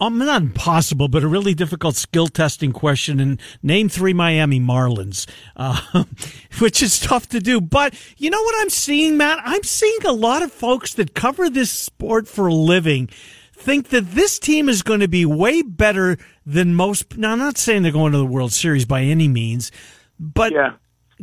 um, 0.00 0.18
not 0.18 0.42
impossible, 0.42 1.08
but 1.08 1.24
a 1.24 1.28
really 1.28 1.54
difficult 1.54 1.96
skill 1.96 2.28
testing 2.28 2.72
question. 2.72 3.20
And 3.20 3.40
name 3.62 3.88
three 3.88 4.12
Miami 4.12 4.60
Marlins, 4.60 5.26
uh, 5.56 6.04
which 6.58 6.82
is 6.82 7.00
tough 7.00 7.28
to 7.28 7.40
do. 7.40 7.60
But 7.60 7.94
you 8.16 8.30
know 8.30 8.42
what 8.42 8.54
I'm 8.60 8.70
seeing, 8.70 9.16
Matt? 9.16 9.38
I'm 9.44 9.64
seeing 9.64 10.04
a 10.06 10.12
lot 10.12 10.42
of 10.42 10.52
folks 10.52 10.94
that 10.94 11.14
cover 11.14 11.50
this 11.50 11.70
sport 11.70 12.28
for 12.28 12.46
a 12.46 12.54
living 12.54 13.08
think 13.52 13.88
that 13.88 14.12
this 14.12 14.38
team 14.38 14.68
is 14.68 14.82
going 14.82 15.00
to 15.00 15.08
be 15.08 15.26
way 15.26 15.62
better 15.62 16.16
than 16.46 16.74
most. 16.74 17.16
Now, 17.18 17.32
I'm 17.32 17.38
not 17.38 17.58
saying 17.58 17.82
they're 17.82 17.92
going 17.92 18.12
to 18.12 18.18
the 18.18 18.26
World 18.26 18.52
Series 18.52 18.84
by 18.84 19.02
any 19.02 19.28
means, 19.28 19.72
but 20.18 20.52
yeah. 20.52 20.74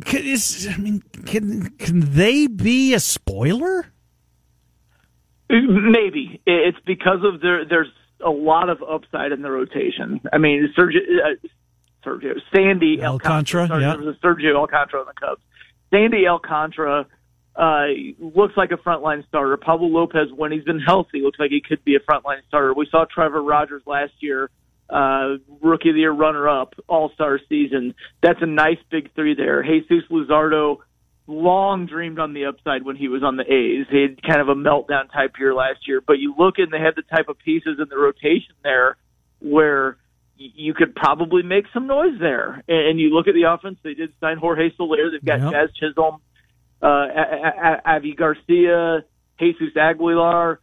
Can, 0.04 0.24
is, 0.24 0.68
I 0.70 0.76
mean, 0.76 1.02
can 1.24 1.70
can 1.78 2.00
they 2.12 2.46
be 2.46 2.92
a 2.92 3.00
spoiler? 3.00 3.86
Maybe 5.48 6.42
it's 6.44 6.78
because 6.84 7.20
of 7.24 7.40
their 7.40 7.64
there's 7.64 7.88
a 8.24 8.30
lot 8.30 8.68
of 8.68 8.82
upside 8.82 9.32
in 9.32 9.42
the 9.42 9.50
rotation. 9.50 10.20
I 10.32 10.38
mean, 10.38 10.72
Sergio, 10.76 10.98
uh, 10.98 11.48
Sergio 12.04 12.34
Sandy 12.54 13.02
Alcantara, 13.02 13.62
Alcantara 13.62 13.80
yeah. 13.80 13.96
there 13.96 14.06
was 14.06 14.16
a 14.16 14.26
Sergio 14.26 14.56
Alcantara 14.56 15.00
on 15.00 15.06
the 15.06 15.20
Cubs. 15.20 15.40
Sandy 15.90 16.26
Alcantara 16.26 17.06
uh, 17.56 17.86
looks 18.18 18.56
like 18.56 18.70
a 18.70 18.76
frontline 18.76 19.26
starter. 19.28 19.56
Pablo 19.56 19.88
Lopez, 19.88 20.28
when 20.34 20.52
he's 20.52 20.64
been 20.64 20.80
healthy, 20.80 21.20
looks 21.20 21.38
like 21.38 21.50
he 21.50 21.62
could 21.66 21.84
be 21.84 21.96
a 21.96 22.00
frontline 22.00 22.40
starter. 22.48 22.74
We 22.74 22.86
saw 22.90 23.04
Trevor 23.04 23.42
Rogers 23.42 23.82
last 23.86 24.12
year, 24.20 24.50
uh, 24.90 25.36
rookie 25.62 25.90
of 25.90 25.94
the 25.94 26.00
year 26.00 26.12
runner 26.12 26.48
up, 26.48 26.74
all 26.86 27.10
star 27.14 27.40
season. 27.48 27.94
That's 28.22 28.40
a 28.42 28.46
nice 28.46 28.78
big 28.90 29.14
three 29.14 29.34
there. 29.34 29.62
Jesus 29.62 30.04
Luzardo 30.10 30.78
long 31.26 31.86
dreamed 31.86 32.18
on 32.18 32.34
the 32.34 32.46
upside 32.46 32.84
when 32.84 32.96
he 32.96 33.08
was 33.08 33.22
on 33.22 33.36
the 33.36 33.42
A's. 33.42 33.86
He 33.90 34.02
had 34.02 34.22
kind 34.22 34.40
of 34.40 34.48
a 34.48 34.54
meltdown 34.54 35.12
type 35.12 35.32
year 35.38 35.54
last 35.54 35.86
year, 35.86 36.00
but 36.04 36.14
you 36.14 36.34
look 36.38 36.58
and 36.58 36.72
they 36.72 36.78
had 36.78 36.94
the 36.94 37.02
type 37.02 37.28
of 37.28 37.38
pieces 37.38 37.78
in 37.78 37.88
the 37.88 37.98
rotation 37.98 38.54
there 38.62 38.96
where 39.40 39.96
you 40.36 40.74
could 40.74 40.94
probably 40.94 41.42
make 41.42 41.64
some 41.72 41.86
noise 41.86 42.18
there. 42.20 42.62
And 42.68 43.00
you 43.00 43.10
look 43.10 43.26
at 43.26 43.34
the 43.34 43.44
offense, 43.50 43.78
they 43.82 43.94
did 43.94 44.12
sign 44.20 44.38
Jorge 44.38 44.70
Soler. 44.76 45.10
They've 45.10 45.24
got 45.24 45.40
yep. 45.40 45.52
Jazz 45.52 45.70
Chisholm, 45.80 46.20
uh, 46.82 47.06
Avi 47.84 48.14
Garcia, 48.14 49.04
Jesus 49.40 49.76
Aguilar. 49.76 50.60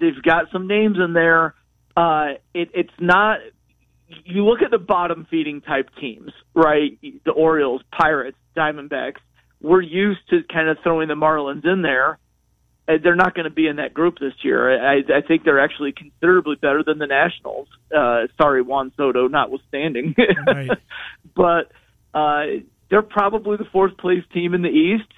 They've 0.00 0.22
got 0.22 0.46
some 0.52 0.66
names 0.66 0.96
in 1.04 1.12
there. 1.12 1.54
Uh, 1.96 2.34
it, 2.54 2.70
it's 2.74 2.90
not. 3.00 3.38
You 4.24 4.44
look 4.44 4.62
at 4.62 4.70
the 4.70 4.78
bottom 4.78 5.26
feeding 5.28 5.60
type 5.60 5.88
teams, 6.00 6.30
right? 6.54 6.98
The 7.24 7.32
Orioles, 7.32 7.82
Pirates, 7.90 8.38
Diamondbacks 8.56 9.16
we're 9.60 9.82
used 9.82 10.20
to 10.30 10.42
kind 10.52 10.68
of 10.68 10.78
throwing 10.82 11.08
the 11.08 11.14
Marlins 11.14 11.64
in 11.64 11.82
there. 11.82 12.18
They're 12.86 13.16
not 13.16 13.34
going 13.34 13.44
to 13.44 13.50
be 13.50 13.66
in 13.66 13.76
that 13.76 13.94
group 13.94 14.18
this 14.20 14.34
year. 14.42 14.80
I, 14.80 14.98
I 14.98 15.20
think 15.26 15.42
they're 15.42 15.58
actually 15.58 15.92
considerably 15.92 16.54
better 16.54 16.84
than 16.84 16.98
the 16.98 17.08
Nationals. 17.08 17.66
Uh, 17.94 18.28
sorry, 18.40 18.62
Juan 18.62 18.92
Soto, 18.96 19.26
notwithstanding. 19.26 20.14
Right. 20.46 20.70
but 21.34 21.72
uh, 22.14 22.62
they're 22.88 23.02
probably 23.02 23.56
the 23.56 23.64
fourth 23.72 23.96
place 23.96 24.22
team 24.32 24.54
in 24.54 24.62
the 24.62 24.68
East. 24.68 25.10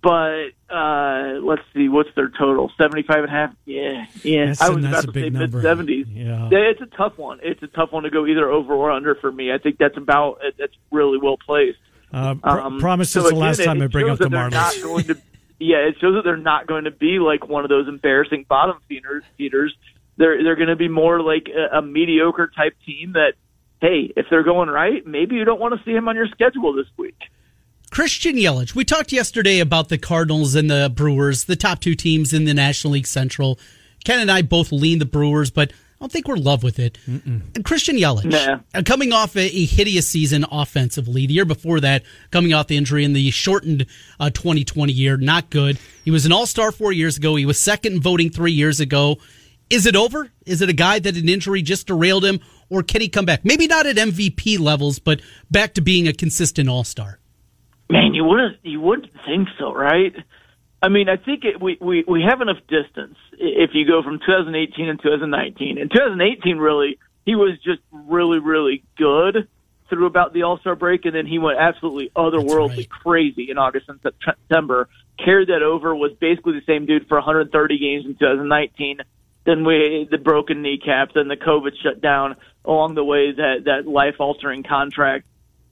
But 0.00 0.50
uh, 0.70 1.40
let's 1.42 1.62
see, 1.74 1.88
what's 1.88 2.10
their 2.14 2.28
total? 2.28 2.70
Seventy-five 2.78 3.24
and 3.24 3.26
a 3.26 3.30
half. 3.30 3.54
Yeah, 3.64 4.06
yeah. 4.22 4.46
That's, 4.46 4.60
I 4.60 4.70
was 4.70 4.84
about 4.84 5.04
to 5.06 5.12
say 5.12 5.28
mid 5.30 5.50
seventies. 5.60 6.06
Yeah. 6.08 6.48
it's 6.52 6.80
a 6.80 6.86
tough 6.96 7.18
one. 7.18 7.40
It's 7.42 7.60
a 7.64 7.66
tough 7.66 7.90
one 7.90 8.04
to 8.04 8.10
go 8.10 8.24
either 8.24 8.48
over 8.48 8.74
or 8.74 8.92
under 8.92 9.16
for 9.16 9.32
me. 9.32 9.52
I 9.52 9.58
think 9.58 9.76
that's 9.78 9.96
about 9.96 10.38
that's 10.56 10.74
really 10.92 11.18
well 11.18 11.36
placed. 11.36 11.78
Uh, 12.12 12.34
pr- 12.34 12.48
um, 12.48 12.80
promise 12.80 13.10
so 13.10 13.24
is 13.24 13.30
the 13.30 13.36
last 13.36 13.62
time 13.62 13.82
I 13.82 13.86
bring 13.86 14.08
up 14.08 14.18
the 14.18 14.28
Marlins. 14.28 15.06
To, 15.06 15.14
yeah, 15.58 15.78
it 15.78 15.96
shows 16.00 16.14
that 16.14 16.22
they're 16.24 16.36
not 16.36 16.66
going 16.66 16.84
to 16.84 16.90
be 16.90 17.18
like 17.18 17.48
one 17.48 17.64
of 17.64 17.68
those 17.68 17.88
embarrassing 17.88 18.46
bottom 18.48 18.78
feeders. 18.88 19.24
feeders. 19.36 19.74
They're 20.16 20.42
they're 20.42 20.56
going 20.56 20.68
to 20.68 20.76
be 20.76 20.88
more 20.88 21.20
like 21.20 21.48
a, 21.48 21.78
a 21.78 21.82
mediocre 21.82 22.50
type 22.54 22.76
team 22.86 23.12
that, 23.12 23.34
hey, 23.80 24.12
if 24.16 24.26
they're 24.30 24.42
going 24.42 24.68
right, 24.68 25.06
maybe 25.06 25.36
you 25.36 25.44
don't 25.44 25.60
want 25.60 25.78
to 25.78 25.84
see 25.84 25.92
him 25.92 26.08
on 26.08 26.16
your 26.16 26.28
schedule 26.28 26.72
this 26.72 26.86
week. 26.96 27.16
Christian 27.90 28.36
Yelich. 28.36 28.74
We 28.74 28.84
talked 28.84 29.12
yesterday 29.12 29.60
about 29.60 29.88
the 29.88 29.98
Cardinals 29.98 30.54
and 30.54 30.70
the 30.70 30.92
Brewers, 30.94 31.44
the 31.44 31.56
top 31.56 31.80
two 31.80 31.94
teams 31.94 32.32
in 32.32 32.44
the 32.44 32.54
National 32.54 32.94
League 32.94 33.06
Central. 33.06 33.58
Ken 34.04 34.20
and 34.20 34.30
I 34.30 34.42
both 34.42 34.72
lean 34.72 34.98
the 34.98 35.06
Brewers, 35.06 35.50
but 35.50 35.72
I 36.00 36.04
don't 36.04 36.12
think 36.12 36.28
we're 36.28 36.36
in 36.36 36.44
love 36.44 36.62
with 36.62 36.78
it. 36.78 36.96
Mm-mm. 37.08 37.64
Christian 37.64 37.96
Yelich, 37.96 38.24
nah. 38.24 38.60
Uh, 38.72 38.82
coming 38.84 39.12
off 39.12 39.34
a, 39.34 39.40
a, 39.40 39.64
hideous 39.64 40.08
season 40.08 40.46
offensively. 40.48 41.26
The 41.26 41.34
year 41.34 41.44
before 41.44 41.80
that, 41.80 42.04
coming 42.30 42.54
off 42.54 42.68
the 42.68 42.76
injury 42.76 43.02
in 43.02 43.14
the 43.14 43.32
shortened 43.32 43.84
uh, 44.20 44.30
2020 44.30 44.92
year, 44.92 45.16
not 45.16 45.50
good. 45.50 45.76
He 46.04 46.12
was 46.12 46.24
an 46.24 46.30
All 46.30 46.46
Star 46.46 46.70
four 46.70 46.92
years 46.92 47.16
ago. 47.16 47.34
He 47.34 47.44
was 47.44 47.58
second 47.58 47.94
in 47.94 48.00
voting 48.00 48.30
three 48.30 48.52
years 48.52 48.78
ago. 48.78 49.18
Is 49.70 49.86
it 49.86 49.96
over? 49.96 50.30
Is 50.46 50.62
it 50.62 50.68
a 50.68 50.72
guy 50.72 51.00
that 51.00 51.16
an 51.16 51.28
injury 51.28 51.62
just 51.62 51.88
derailed 51.88 52.24
him, 52.24 52.38
or 52.70 52.84
can 52.84 53.00
he 53.00 53.08
come 53.08 53.24
back? 53.24 53.44
Maybe 53.44 53.66
not 53.66 53.86
at 53.86 53.96
MVP 53.96 54.60
levels, 54.60 55.00
but 55.00 55.20
back 55.50 55.74
to 55.74 55.80
being 55.80 56.06
a 56.06 56.12
consistent 56.12 56.68
All 56.68 56.84
Star. 56.84 57.18
Man, 57.90 58.14
you 58.14 58.24
wouldn't 58.24 58.56
you 58.62 58.80
wouldn't 58.80 59.10
think 59.26 59.48
so, 59.58 59.74
right? 59.74 60.14
I 60.80 60.88
mean, 60.88 61.08
I 61.08 61.16
think 61.16 61.44
it, 61.44 61.60
we, 61.60 61.76
we 61.80 62.04
we 62.06 62.22
have 62.28 62.40
enough 62.40 62.58
distance 62.68 63.16
if 63.32 63.70
you 63.74 63.86
go 63.86 64.02
from 64.02 64.20
2018 64.20 64.88
and 64.88 65.00
2019. 65.02 65.78
In 65.78 65.88
2018, 65.88 66.58
really, 66.58 66.98
he 67.26 67.34
was 67.34 67.58
just 67.64 67.80
really 67.90 68.38
really 68.38 68.84
good 68.96 69.48
through 69.88 70.06
about 70.06 70.32
the 70.32 70.42
All 70.42 70.58
Star 70.58 70.76
break, 70.76 71.04
and 71.04 71.14
then 71.14 71.26
he 71.26 71.38
went 71.38 71.58
absolutely 71.58 72.10
otherworldly 72.14 72.76
right. 72.76 72.90
crazy 72.90 73.50
in 73.50 73.58
August 73.58 73.88
and 73.88 73.98
September. 74.24 74.88
Carried 75.22 75.48
that 75.48 75.62
over, 75.62 75.94
was 75.96 76.12
basically 76.20 76.52
the 76.52 76.64
same 76.66 76.86
dude 76.86 77.08
for 77.08 77.16
130 77.16 77.78
games 77.78 78.04
in 78.04 78.14
2019. 78.14 78.98
Then 79.44 79.64
we 79.64 80.06
the 80.08 80.18
broken 80.18 80.62
kneecaps 80.62 81.14
then 81.14 81.26
the 81.26 81.36
COVID 81.36 81.72
shutdown 81.82 82.36
along 82.64 82.94
the 82.94 83.04
way 83.04 83.32
that 83.32 83.64
that 83.64 83.88
life 83.88 84.16
altering 84.20 84.62
contract. 84.62 85.26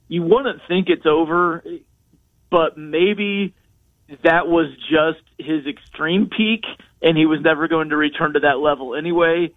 You 0.09 0.23
wouldn't 0.23 0.61
think 0.67 0.89
it's 0.89 1.05
over 1.05 1.63
but 2.49 2.77
maybe 2.77 3.53
that 4.23 4.47
was 4.47 4.67
just 4.89 5.21
his 5.37 5.65
extreme 5.65 6.29
peak 6.29 6.63
and 7.01 7.17
he 7.17 7.25
was 7.25 7.41
never 7.41 7.67
going 7.67 7.89
to 7.89 7.97
return 7.97 8.33
to 8.33 8.39
that 8.41 8.59
level 8.59 8.95
anyway. 8.95 9.51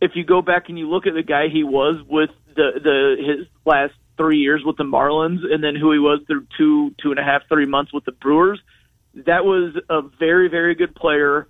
If 0.00 0.12
you 0.14 0.24
go 0.24 0.42
back 0.42 0.68
and 0.68 0.78
you 0.78 0.88
look 0.88 1.06
at 1.06 1.14
the 1.14 1.22
guy 1.22 1.48
he 1.48 1.64
was 1.64 2.02
with 2.06 2.30
the 2.54 2.80
the 2.82 3.16
his 3.18 3.46
last 3.64 3.94
three 4.16 4.38
years 4.38 4.62
with 4.64 4.76
the 4.76 4.84
Marlins 4.84 5.40
and 5.50 5.62
then 5.62 5.76
who 5.76 5.92
he 5.92 5.98
was 5.98 6.20
through 6.26 6.46
two, 6.56 6.94
two 7.02 7.10
and 7.10 7.18
a 7.18 7.22
half, 7.22 7.42
three 7.48 7.66
months 7.66 7.92
with 7.92 8.04
the 8.04 8.12
Brewers, 8.12 8.60
that 9.26 9.44
was 9.44 9.74
a 9.88 10.02
very, 10.18 10.48
very 10.48 10.74
good 10.74 10.94
player, 10.94 11.48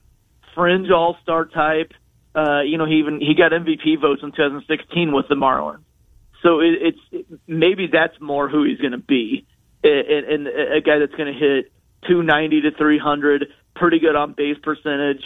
fringe 0.55 0.91
all 0.91 1.17
star 1.23 1.45
type. 1.45 1.93
Uh, 2.35 2.61
you 2.63 2.77
know, 2.79 2.87
he 2.87 2.97
even 2.97 3.21
he 3.21 3.35
got 3.35 3.53
MVP 3.53 4.01
votes 4.01 4.23
in 4.23 4.31
2016 4.33 5.13
with 5.13 5.29
the 5.29 5.35
Marlins. 5.35 5.81
So 6.43 6.61
it, 6.61 6.95
it's 7.13 7.29
maybe 7.47 7.89
that's 7.91 8.21
more 8.21 8.49
who 8.49 8.65
he's 8.65 8.79
going 8.79 8.93
to 8.93 8.99
be 8.99 9.47
and, 9.83 10.27
and 10.27 10.47
a 10.49 10.81
guy 10.81 10.99
that's 10.99 11.15
going 11.15 11.33
to 11.33 11.39
hit 11.39 11.73
290 12.09 12.63
to 12.63 12.71
300, 12.73 13.47
pretty 13.75 13.99
good 13.99 14.17
on 14.17 14.33
base 14.33 14.57
percentage, 14.63 15.23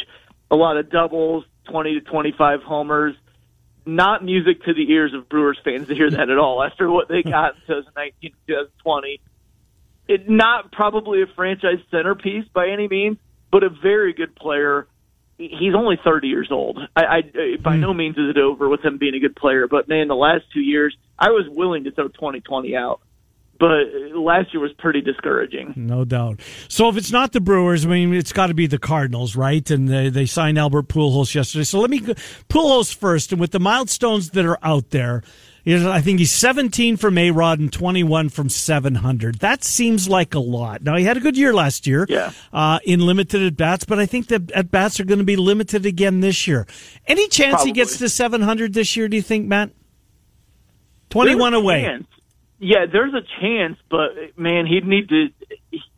a 0.50 0.56
lot 0.56 0.76
of 0.76 0.90
doubles, 0.90 1.44
20 1.70 1.94
to 1.94 2.00
25 2.00 2.62
homers. 2.62 3.14
Not 3.86 4.24
music 4.24 4.62
to 4.64 4.74
the 4.74 4.90
ears 4.92 5.14
of 5.14 5.28
Brewers 5.28 5.58
fans 5.64 5.88
to 5.88 5.94
hear 5.94 6.10
that 6.10 6.28
at 6.28 6.38
all 6.38 6.62
after 6.62 6.90
what 6.90 7.08
they 7.08 7.22
got 7.22 7.54
in 7.54 7.60
2019, 7.66 8.32
2020. 8.46 9.20
It, 10.06 10.28
not 10.28 10.72
probably 10.72 11.22
a 11.22 11.26
franchise 11.34 11.78
centerpiece 11.90 12.44
by 12.52 12.68
any 12.68 12.88
means, 12.88 13.16
but 13.50 13.62
a 13.62 13.70
very 13.70 14.12
good 14.12 14.34
player. 14.34 14.86
He's 15.38 15.74
only 15.74 15.98
30 16.02 16.28
years 16.28 16.48
old. 16.50 16.78
I, 16.94 17.04
I 17.04 17.22
by 17.62 17.76
mm. 17.76 17.80
no 17.80 17.94
means 17.94 18.18
is 18.18 18.28
it 18.28 18.38
over 18.38 18.68
with 18.68 18.84
him 18.84 18.98
being 18.98 19.14
a 19.14 19.20
good 19.20 19.36
player, 19.36 19.66
but 19.66 19.88
man, 19.88 20.08
the 20.08 20.16
last 20.16 20.44
two 20.52 20.60
years, 20.60 20.94
I 21.18 21.30
was 21.30 21.46
willing 21.48 21.84
to 21.84 21.90
throw 21.90 22.08
2020 22.08 22.76
out 22.76 23.00
but 23.60 24.16
last 24.18 24.52
year 24.54 24.62
was 24.62 24.72
pretty 24.78 25.02
discouraging. 25.02 25.74
No 25.76 26.04
doubt. 26.04 26.40
So 26.68 26.88
if 26.88 26.96
it's 26.96 27.12
not 27.12 27.32
the 27.32 27.40
Brewers, 27.40 27.84
I 27.84 27.90
mean, 27.90 28.14
it's 28.14 28.32
got 28.32 28.46
to 28.46 28.54
be 28.54 28.66
the 28.66 28.78
Cardinals, 28.78 29.36
right? 29.36 29.70
And 29.70 29.86
they, 29.86 30.08
they 30.08 30.24
signed 30.24 30.58
Albert 30.58 30.88
Pujols 30.88 31.34
yesterday. 31.34 31.64
So 31.64 31.78
let 31.78 31.90
me 31.90 32.00
Pujols 32.00 32.94
first, 32.94 33.32
and 33.32 33.40
with 33.40 33.52
the 33.52 33.60
milestones 33.60 34.30
that 34.30 34.46
are 34.46 34.58
out 34.62 34.90
there, 34.90 35.22
I 35.66 36.00
think 36.00 36.20
he's 36.20 36.32
17 36.32 36.96
from 36.96 37.18
A 37.18 37.30
Rod 37.32 37.60
and 37.60 37.70
21 37.70 38.30
from 38.30 38.48
700. 38.48 39.40
That 39.40 39.62
seems 39.62 40.08
like 40.08 40.34
a 40.34 40.38
lot. 40.38 40.82
Now 40.82 40.96
he 40.96 41.04
had 41.04 41.18
a 41.18 41.20
good 41.20 41.36
year 41.36 41.52
last 41.52 41.86
year, 41.86 42.06
yeah. 42.08 42.32
uh, 42.54 42.78
in 42.84 43.00
limited 43.00 43.42
at 43.42 43.58
bats, 43.58 43.84
but 43.84 43.98
I 43.98 44.06
think 44.06 44.28
the 44.28 44.50
at 44.54 44.70
bats 44.70 44.98
are 45.00 45.04
going 45.04 45.18
to 45.18 45.24
be 45.24 45.36
limited 45.36 45.84
again 45.84 46.20
this 46.20 46.48
year. 46.48 46.66
Any 47.06 47.28
chance 47.28 47.56
Probably. 47.56 47.68
he 47.68 47.74
gets 47.74 47.98
to 47.98 48.08
700 48.08 48.72
this 48.72 48.96
year? 48.96 49.06
Do 49.06 49.16
you 49.16 49.22
think, 49.22 49.48
Matt? 49.48 49.70
21 51.10 51.52
away. 51.52 51.82
Chance. 51.82 52.06
Yeah, 52.62 52.84
there's 52.92 53.14
a 53.14 53.22
chance, 53.40 53.78
but 53.90 54.36
man, 54.36 54.66
he'd 54.66 54.86
need 54.86 55.08
to 55.08 55.28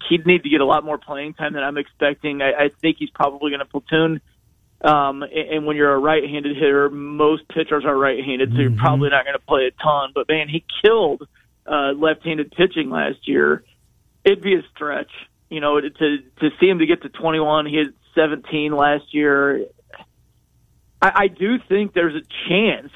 he'd 0.08 0.24
need 0.24 0.44
to 0.44 0.48
get 0.48 0.60
a 0.60 0.64
lot 0.64 0.84
more 0.84 0.96
playing 0.96 1.34
time 1.34 1.54
than 1.54 1.64
I'm 1.64 1.76
expecting. 1.76 2.40
I, 2.40 2.52
I 2.52 2.68
think 2.80 2.98
he's 3.00 3.10
probably 3.10 3.50
going 3.50 3.58
to 3.58 3.66
platoon. 3.66 4.20
Um, 4.80 5.24
and 5.24 5.66
when 5.66 5.76
you're 5.76 5.92
a 5.92 5.98
right-handed 5.98 6.56
hitter, 6.56 6.88
most 6.88 7.48
pitchers 7.48 7.84
are 7.84 7.96
right-handed, 7.96 8.52
so 8.52 8.58
you're 8.58 8.70
mm-hmm. 8.70 8.78
probably 8.78 9.10
not 9.10 9.24
going 9.24 9.34
to 9.34 9.44
play 9.44 9.66
a 9.66 9.82
ton. 9.82 10.12
But 10.14 10.28
man, 10.28 10.48
he 10.48 10.64
killed 10.84 11.26
uh, 11.66 11.92
left-handed 11.96 12.52
pitching 12.52 12.90
last 12.90 13.26
year. 13.26 13.64
It'd 14.24 14.40
be 14.40 14.54
a 14.54 14.62
stretch, 14.72 15.10
you 15.50 15.60
know, 15.60 15.80
to 15.80 15.88
to 15.90 16.50
see 16.60 16.68
him 16.68 16.78
to 16.78 16.86
get 16.86 17.02
to 17.02 17.08
21. 17.08 17.66
He 17.66 17.76
had 17.76 17.92
17 18.14 18.72
last 18.72 19.12
year. 19.12 19.66
I, 21.00 21.12
I 21.14 21.26
do 21.26 21.58
think 21.68 21.92
there's 21.92 22.14
a 22.14 22.48
chance 22.48 22.92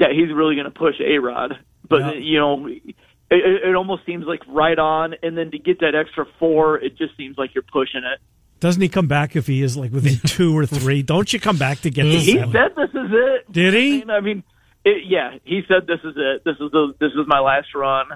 that 0.00 0.10
he's 0.10 0.34
really 0.34 0.56
going 0.56 0.64
to 0.64 0.76
push 0.76 0.96
A 1.00 1.18
Rod 1.18 1.56
but 1.90 1.98
yeah. 1.98 2.12
you 2.12 2.38
know, 2.38 2.66
it, 2.66 2.94
it 3.30 3.74
almost 3.76 4.06
seems 4.06 4.24
like 4.24 4.40
right 4.48 4.78
on. 4.78 5.14
And 5.22 5.36
then 5.36 5.50
to 5.50 5.58
get 5.58 5.80
that 5.80 5.94
extra 5.94 6.24
four, 6.38 6.78
it 6.78 6.96
just 6.96 7.16
seems 7.16 7.36
like 7.36 7.54
you're 7.54 7.64
pushing 7.70 8.02
it. 8.04 8.20
Doesn't 8.60 8.80
he 8.80 8.88
come 8.88 9.06
back 9.06 9.36
if 9.36 9.46
he 9.46 9.62
is 9.62 9.76
like 9.76 9.92
within 9.92 10.18
two 10.26 10.56
or 10.56 10.64
three? 10.64 11.02
Don't 11.02 11.30
you 11.32 11.40
come 11.40 11.58
back 11.58 11.80
to 11.80 11.90
get 11.90 12.04
the 12.04 12.18
He 12.18 12.32
seven? 12.38 12.52
said 12.52 12.74
this 12.76 12.90
is 12.90 13.10
it. 13.12 13.52
Did 13.52 13.74
he? 13.74 13.88
I 13.88 13.98
mean, 13.98 14.10
I 14.10 14.20
mean 14.20 14.44
it, 14.84 15.04
yeah, 15.06 15.36
he 15.44 15.62
said 15.68 15.86
this 15.86 16.00
is 16.04 16.14
it. 16.16 16.44
This 16.44 16.54
is 16.54 16.70
the 16.70 16.94
this 16.98 17.12
is 17.12 17.26
my 17.26 17.40
last 17.40 17.74
run. 17.74 18.06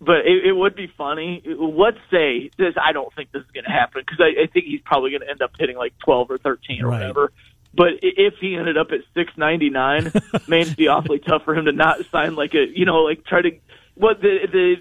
But 0.00 0.18
it, 0.26 0.46
it 0.46 0.52
would 0.52 0.76
be 0.76 0.86
funny. 0.96 1.42
Let's 1.44 1.98
say 2.08 2.50
this. 2.56 2.74
I 2.80 2.92
don't 2.92 3.12
think 3.16 3.32
this 3.32 3.42
is 3.42 3.50
going 3.50 3.64
to 3.64 3.70
happen 3.70 4.02
because 4.06 4.20
I, 4.20 4.44
I 4.44 4.46
think 4.46 4.66
he's 4.66 4.80
probably 4.84 5.10
going 5.10 5.22
to 5.22 5.28
end 5.30 5.42
up 5.42 5.50
hitting 5.58 5.76
like 5.76 5.94
twelve 6.04 6.30
or 6.30 6.38
thirteen 6.38 6.82
or 6.82 6.88
right. 6.88 7.00
whatever. 7.00 7.32
But 7.78 8.00
if 8.02 8.34
he 8.40 8.56
ended 8.56 8.76
up 8.76 8.88
at 8.90 9.02
six 9.14 9.32
ninety 9.36 9.70
nine, 9.70 10.12
man, 10.48 10.62
it'd 10.62 10.76
be 10.76 10.88
awfully 10.88 11.20
tough 11.20 11.44
for 11.44 11.54
him 11.54 11.66
to 11.66 11.72
not 11.72 12.04
sign 12.10 12.34
like 12.34 12.52
a 12.54 12.66
you 12.66 12.84
know 12.84 13.04
like 13.04 13.24
try 13.24 13.40
to 13.40 13.52
what 13.94 14.20
the 14.20 14.48
the 14.50 14.74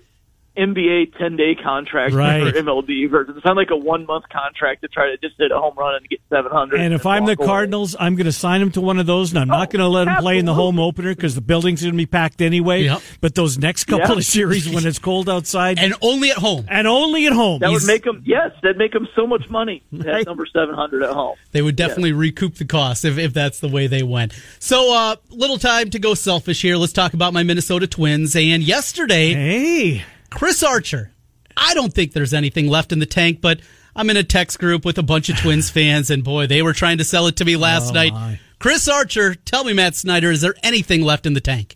NBA 0.58 1.18
10 1.18 1.36
day 1.36 1.56
contract 1.56 2.14
right. 2.14 2.54
for 2.54 2.60
MLB 2.60 3.10
versus 3.10 3.38
it 3.38 3.44
sounds 3.44 3.58
like 3.58 3.70
a 3.72 3.78
one 3.78 4.06
month 4.06 4.26
contract 4.30 4.82
to 4.82 4.88
try 4.88 5.12
to 5.12 5.18
just 5.18 5.36
hit 5.38 5.52
a 5.52 5.60
home 5.60 5.76
run 5.78 5.96
and 5.96 6.10
get 6.10 6.20
700. 6.30 6.80
And 6.80 6.94
if 6.94 7.06
I'm 7.06 7.26
the 7.26 7.36
Cardinals, 7.36 7.96
I'm 8.00 8.16
going 8.16 8.26
to 8.26 8.32
sign 8.32 8.62
him 8.62 8.72
to 8.72 8.82
one 8.82 9.00
of 9.00 9.06
those, 9.06 9.32
and 9.32 9.40
I'm 9.40 9.52
oh, 9.52 9.58
not 9.58 9.70
going 9.70 9.82
to 9.82 9.88
let 9.88 10.04
him 10.04 10.10
absolutely. 10.10 10.24
play 10.24 10.40
in 10.40 10.46
the 10.46 10.54
home 10.54 10.80
opener 10.80 11.14
because 11.14 11.36
the 11.36 11.42
building's 11.42 11.82
going 11.82 11.94
to 11.94 11.98
be 11.98 12.06
packed 12.06 12.42
anyway. 12.42 12.84
Yep. 12.84 13.02
But 13.22 13.36
those 13.36 13.58
next 13.58 13.86
couple 13.86 14.10
yep. 14.10 14.18
of 14.18 14.26
series 14.26 14.70
when 14.70 14.86
it's 14.86 15.00
cold 15.00 15.30
outside, 15.30 15.80
and 15.80 15.94
only 16.02 16.32
at 16.32 16.38
home, 16.38 16.66
and 16.70 16.88
only 16.88 17.28
at 17.28 17.34
home, 17.34 17.60
that 17.60 17.72
would 17.72 17.86
make 17.86 18.06
him 18.06 18.24
yes, 18.26 18.52
that'd 18.62 18.78
make 18.78 18.94
him 18.94 19.08
so 19.16 19.28
much 19.28 19.50
money. 19.50 19.84
Right. 19.92 20.26
number 20.26 20.46
700 20.46 21.04
at 21.04 21.14
home. 21.14 21.36
They 21.52 21.62
would 21.62 21.76
definitely 21.76 22.12
yeah. 22.12 22.18
recoup 22.18 22.56
the 22.56 22.66
cost 22.66 23.06
if, 23.06 23.18
if 23.18 23.34
that's 23.34 23.60
the 23.60 23.68
way 23.68 23.88
they 23.88 24.04
went. 24.04 24.34
So, 24.60 24.94
uh, 24.94 25.16
little 25.30 25.58
time 25.58 25.90
to 25.92 26.00
go 26.00 26.14
selfish 26.14 26.62
here. 26.62 26.78
Let's 26.78 26.94
talk 26.94 27.14
about 27.14 27.34
my 27.34 27.44
Minnesota 27.44 27.88
Twins. 27.88 28.36
And 28.36 28.64
yesterday, 28.64 29.34
hey. 29.34 30.06
Chris 30.30 30.64
Archer. 30.64 31.12
I 31.56 31.74
don't 31.74 31.94
think 31.94 32.14
there's 32.14 32.34
anything 32.34 32.68
left 32.68 32.92
in 32.92 33.00
the 33.00 33.06
tank, 33.06 33.42
but 33.42 33.60
I'm 33.96 34.10
in 34.10 34.18
a 34.18 34.24
text 34.24 34.60
group 34.60 34.86
with 34.86 34.98
a 34.98 35.04
bunch 35.04 35.30
of 35.30 35.38
Twins 35.38 35.70
fans, 35.70 36.12
and 36.12 36.24
boy, 36.24 36.46
they 36.48 36.62
were 36.62 36.74
trying 36.74 37.00
to 37.00 37.04
sell 37.04 37.28
it 37.28 37.38
to 37.38 37.46
me 37.46 37.56
last 37.58 37.92
oh, 37.92 37.94
night. 37.94 38.14
My. 38.14 38.40
Chris 38.60 38.88
Archer, 38.88 39.34
tell 39.34 39.64
me, 39.64 39.74
Matt 39.74 39.96
Snyder, 39.96 40.32
is 40.32 40.42
there 40.42 40.56
anything 40.64 41.02
left 41.02 41.26
in 41.26 41.34
the 41.34 41.42
tank? 41.42 41.76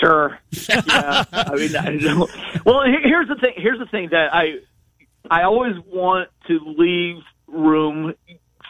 Sure. 0.00 0.38
Yeah. 0.68 1.24
I 1.32 1.54
mean, 1.54 1.76
I 1.76 1.96
don't. 1.96 2.30
Well, 2.64 2.82
here's 3.02 3.28
the 3.28 3.36
thing. 3.36 3.54
Here's 3.56 3.78
the 3.78 3.86
thing 3.86 4.08
that 4.10 4.34
I, 4.34 4.58
I 5.30 5.42
always 5.44 5.74
want 5.86 6.30
to 6.48 6.58
leave 6.58 7.22
room 7.46 8.14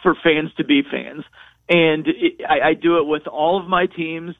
for 0.03 0.15
fans 0.23 0.53
to 0.59 0.65
be 0.65 0.83
fans, 0.83 1.25
and 1.69 2.07
it, 2.07 2.41
I, 2.47 2.69
I 2.69 2.75
do 2.75 2.99
it 2.99 3.07
with 3.07 3.27
all 3.27 3.61
of 3.61 3.69
my 3.69 3.87
teams 3.87 4.35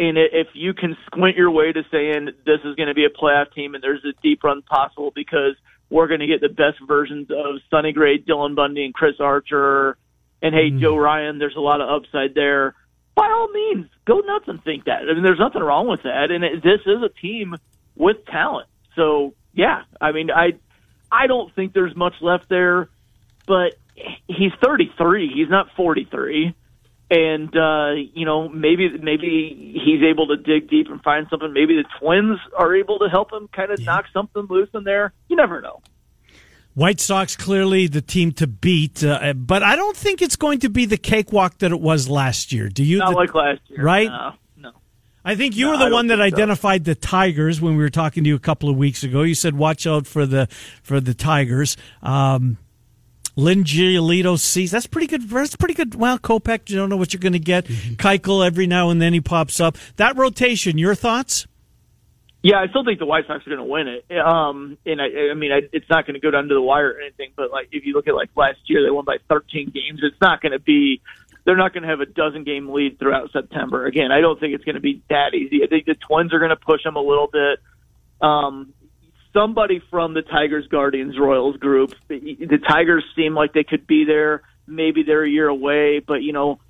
and 0.00 0.16
if 0.16 0.48
you 0.54 0.72
can 0.72 0.96
squint 1.06 1.36
your 1.36 1.50
way 1.50 1.72
to 1.72 1.82
saying 1.92 2.30
this 2.46 2.60
is 2.64 2.74
going 2.74 2.88
to 2.88 2.94
be 2.94 3.04
a 3.04 3.10
playoff 3.10 3.52
team 3.52 3.74
and 3.74 3.84
there's 3.84 4.04
a 4.04 4.18
deep 4.22 4.42
run 4.42 4.62
possible 4.62 5.12
because 5.14 5.54
we're 5.90 6.08
going 6.08 6.20
to 6.20 6.26
get 6.26 6.40
the 6.40 6.48
best 6.48 6.78
versions 6.86 7.30
of 7.30 7.60
Sonny 7.68 7.92
Gray, 7.92 8.18
Dylan 8.18 8.56
Bundy, 8.56 8.84
and 8.84 8.94
Chris 8.94 9.16
Archer, 9.20 9.98
and 10.40 10.54
hey, 10.54 10.70
mm. 10.70 10.80
Joe 10.80 10.96
Ryan, 10.96 11.38
there's 11.38 11.56
a 11.56 11.60
lot 11.60 11.80
of 11.80 11.88
upside 11.90 12.34
there. 12.34 12.74
By 13.14 13.26
all 13.26 13.48
means, 13.48 13.88
go 14.06 14.20
nuts 14.20 14.46
and 14.48 14.64
think 14.64 14.84
that. 14.84 15.02
I 15.02 15.12
mean, 15.12 15.22
there's 15.22 15.38
nothing 15.38 15.62
wrong 15.62 15.86
with 15.88 16.04
that. 16.04 16.30
And 16.30 16.42
it, 16.44 16.62
this 16.62 16.80
is 16.86 17.02
a 17.02 17.10
team 17.20 17.56
with 17.94 18.24
talent. 18.26 18.68
So 18.96 19.00
So 19.00 19.34
yeah, 19.52 19.82
I 20.00 20.12
mean, 20.12 20.30
I 20.30 20.52
I 21.10 21.26
don't 21.26 21.54
think 21.54 21.72
there's 21.72 21.96
much 21.96 22.14
left 22.20 22.48
there, 22.48 22.88
but 23.46 23.74
he's 24.26 24.52
33. 24.62 25.32
He's 25.34 25.48
not 25.48 25.68
43 25.76 26.54
and 27.10 27.54
uh, 27.56 27.92
you 28.14 28.24
know 28.24 28.48
maybe 28.48 28.88
maybe 29.02 29.74
he's 29.84 30.02
able 30.02 30.28
to 30.28 30.36
dig 30.36 30.70
deep 30.70 30.88
and 30.88 31.02
find 31.02 31.26
something. 31.28 31.52
Maybe 31.52 31.76
the 31.76 31.84
Twins 31.98 32.38
are 32.56 32.74
able 32.74 32.98
to 33.00 33.08
help 33.08 33.32
him 33.32 33.48
kind 33.48 33.72
of 33.72 33.80
yeah. 33.80 33.86
knock 33.86 34.04
something 34.12 34.46
loose 34.48 34.68
in 34.74 34.84
there. 34.84 35.12
You 35.28 35.36
never 35.36 35.60
know. 35.60 35.82
White 36.74 37.00
Sox 37.00 37.36
clearly 37.36 37.88
the 37.88 38.00
team 38.00 38.30
to 38.32 38.46
beat, 38.46 39.02
uh, 39.02 39.34
but 39.34 39.62
I 39.64 39.74
don't 39.74 39.96
think 39.96 40.22
it's 40.22 40.36
going 40.36 40.60
to 40.60 40.70
be 40.70 40.84
the 40.84 40.96
cakewalk 40.96 41.58
that 41.58 41.72
it 41.72 41.80
was 41.80 42.08
last 42.08 42.52
year. 42.52 42.68
Do 42.68 42.84
you? 42.84 42.98
Not 42.98 43.10
the, 43.10 43.16
like 43.16 43.34
last 43.34 43.60
year, 43.66 43.82
right? 43.82 44.08
No, 44.08 44.34
no. 44.56 44.72
I 45.24 45.34
think 45.34 45.56
you 45.56 45.66
no, 45.66 45.72
were 45.72 45.78
the 45.78 45.92
one 45.92 46.06
that 46.06 46.20
identified 46.20 46.86
so. 46.86 46.92
the 46.92 46.94
Tigers 46.94 47.60
when 47.60 47.76
we 47.76 47.82
were 47.82 47.90
talking 47.90 48.22
to 48.22 48.28
you 48.28 48.36
a 48.36 48.40
couple 48.40 48.70
of 48.70 48.76
weeks 48.76 49.02
ago. 49.02 49.22
You 49.22 49.34
said 49.34 49.56
watch 49.56 49.84
out 49.84 50.06
for 50.06 50.26
the 50.26 50.46
for 50.84 51.00
the 51.00 51.12
Tigers. 51.12 51.76
Um, 52.02 52.56
Lynn 53.40 53.64
Giolito 53.64 54.38
Cease 54.38 54.70
that's 54.70 54.86
pretty 54.86 55.06
good. 55.06 55.28
That's 55.28 55.56
pretty 55.56 55.74
good. 55.74 55.94
Well, 55.94 56.18
Kopech, 56.18 56.68
you 56.68 56.76
don't 56.76 56.88
know 56.88 56.96
what 56.96 57.12
you're 57.12 57.20
going 57.20 57.32
to 57.32 57.38
get. 57.38 57.64
mm 57.64 57.96
Keuchel 57.96 58.46
every 58.46 58.66
now 58.66 58.90
and 58.90 59.00
then 59.00 59.12
he 59.12 59.20
pops 59.20 59.60
up. 59.60 59.76
That 59.96 60.16
rotation, 60.16 60.78
your 60.78 60.94
thoughts? 60.94 61.46
Yeah, 62.42 62.56
I 62.56 62.68
still 62.68 62.84
think 62.84 62.98
the 62.98 63.06
White 63.06 63.26
Sox 63.26 63.46
are 63.46 63.50
going 63.50 63.58
to 63.58 63.64
win 63.64 63.86
it. 63.88 64.18
Um, 64.18 64.78
and 64.86 65.00
I, 65.00 65.30
I 65.30 65.34
mean, 65.34 65.52
I, 65.52 65.60
it's 65.72 65.88
not 65.90 66.06
going 66.06 66.14
to 66.14 66.20
go 66.20 66.30
down 66.30 66.48
to 66.48 66.54
the 66.54 66.62
wire 66.62 66.90
or 66.90 67.00
anything. 67.00 67.32
But 67.36 67.50
like, 67.50 67.68
if 67.72 67.84
you 67.84 67.92
look 67.92 68.08
at 68.08 68.14
like 68.14 68.30
last 68.34 68.58
year, 68.66 68.82
they 68.82 68.90
won 68.90 69.04
by 69.04 69.18
13 69.28 69.70
games. 69.74 70.00
It's 70.02 70.20
not 70.22 70.40
going 70.40 70.52
to 70.52 70.58
be. 70.58 71.02
They're 71.44 71.56
not 71.56 71.72
going 71.72 71.82
to 71.82 71.88
have 71.88 72.00
a 72.00 72.06
dozen 72.06 72.44
game 72.44 72.70
lead 72.70 72.98
throughout 72.98 73.32
September. 73.32 73.86
Again, 73.86 74.12
I 74.12 74.20
don't 74.20 74.38
think 74.38 74.54
it's 74.54 74.64
going 74.64 74.74
to 74.74 74.80
be 74.80 75.02
that 75.08 75.34
easy. 75.34 75.62
I 75.62 75.66
think 75.66 75.86
the 75.86 75.94
Twins 75.94 76.32
are 76.32 76.38
going 76.38 76.50
to 76.50 76.56
push 76.56 76.82
them 76.82 76.96
a 76.96 77.00
little 77.00 77.28
bit. 77.28 77.58
Um, 78.20 78.74
somebody 79.32 79.82
from 79.90 80.14
the 80.14 80.22
Tigers, 80.22 80.66
Guardians, 80.68 81.18
Royals 81.18 81.56
group. 81.56 81.94
The 82.08 82.58
Tigers 82.66 83.04
seem 83.16 83.34
like 83.34 83.52
they 83.52 83.64
could 83.64 83.86
be 83.86 84.04
there. 84.04 84.42
Maybe 84.66 85.02
they're 85.02 85.24
a 85.24 85.28
year 85.28 85.48
away, 85.48 86.00
but 86.00 86.22
you 86.22 86.32
know, 86.32 86.60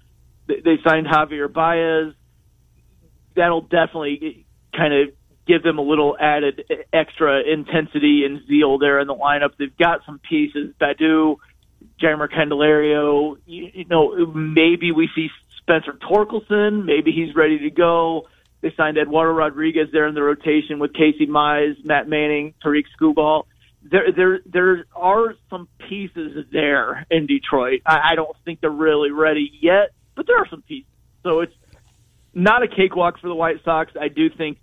they 0.47 0.79
signed 0.85 1.07
Javier 1.07 1.53
Baez. 1.53 2.15
That'll 3.37 3.61
definitely 3.63 4.47
kind 4.75 4.93
of 4.93 5.15
give 5.47 5.63
them 5.63 5.79
a 5.79 5.83
little 5.83 6.17
added 6.19 6.65
extra 6.93 7.43
intensity 7.43 8.25
and 8.25 8.47
zeal 8.47 8.79
there 8.79 9.01
in 9.01 9.07
the 9.07 9.15
lineup. 9.15 9.53
They've 9.59 9.77
got 9.77 10.05
some 10.07 10.19
pieces. 10.19 10.75
Baddoo, 10.81 11.37
Jeimer 12.01 12.29
Candelario. 12.31 13.37
You, 13.47 13.71
you 13.73 13.85
know, 13.87 14.27
maybe 14.27 14.93
we 14.93 15.09
see 15.15 15.29
Spencer 15.59 15.93
Torkelson. 15.93 16.85
Maybe 16.85 17.13
he's 17.13 17.35
ready 17.35 17.59
to 17.61 17.71
go. 17.71 18.29
They 18.61 18.73
signed 18.77 18.99
Eduardo 18.99 19.33
Rodriguez 19.33 19.89
there 19.93 20.07
in 20.07 20.15
the 20.15 20.23
rotation 20.23 20.79
with 20.79 20.93
Casey 20.93 21.27
Mize, 21.27 21.83
Matt 21.85 22.09
Manning, 22.09 22.55
Tarik 22.63 22.85
Skubal. 22.99 23.45
There, 23.83 24.13
there, 24.15 24.41
there 24.45 24.85
are 24.95 25.35
some 25.49 25.69
pieces 25.89 26.45
there 26.53 27.07
in 27.11 27.27
Detroit. 27.27 27.81
I, 27.87 28.13
I 28.13 28.15
don't 28.15 28.37
think 28.45 28.61
they're 28.61 28.71
really 28.71 29.11
ready 29.11 29.51
yet, 29.63 29.93
but 30.15 30.27
there 30.27 30.37
are 30.37 30.47
some 30.49 30.63
pieces. 30.63 30.91
So 31.23 31.41
it's 31.41 31.55
not 32.35 32.63
a 32.63 32.69
cakewalk 32.69 33.19
for 33.21 33.29
the 33.29 33.35
White 33.35 33.65
Sox. 33.65 33.93
I 33.99 34.09
do 34.09 34.29
think 34.29 34.59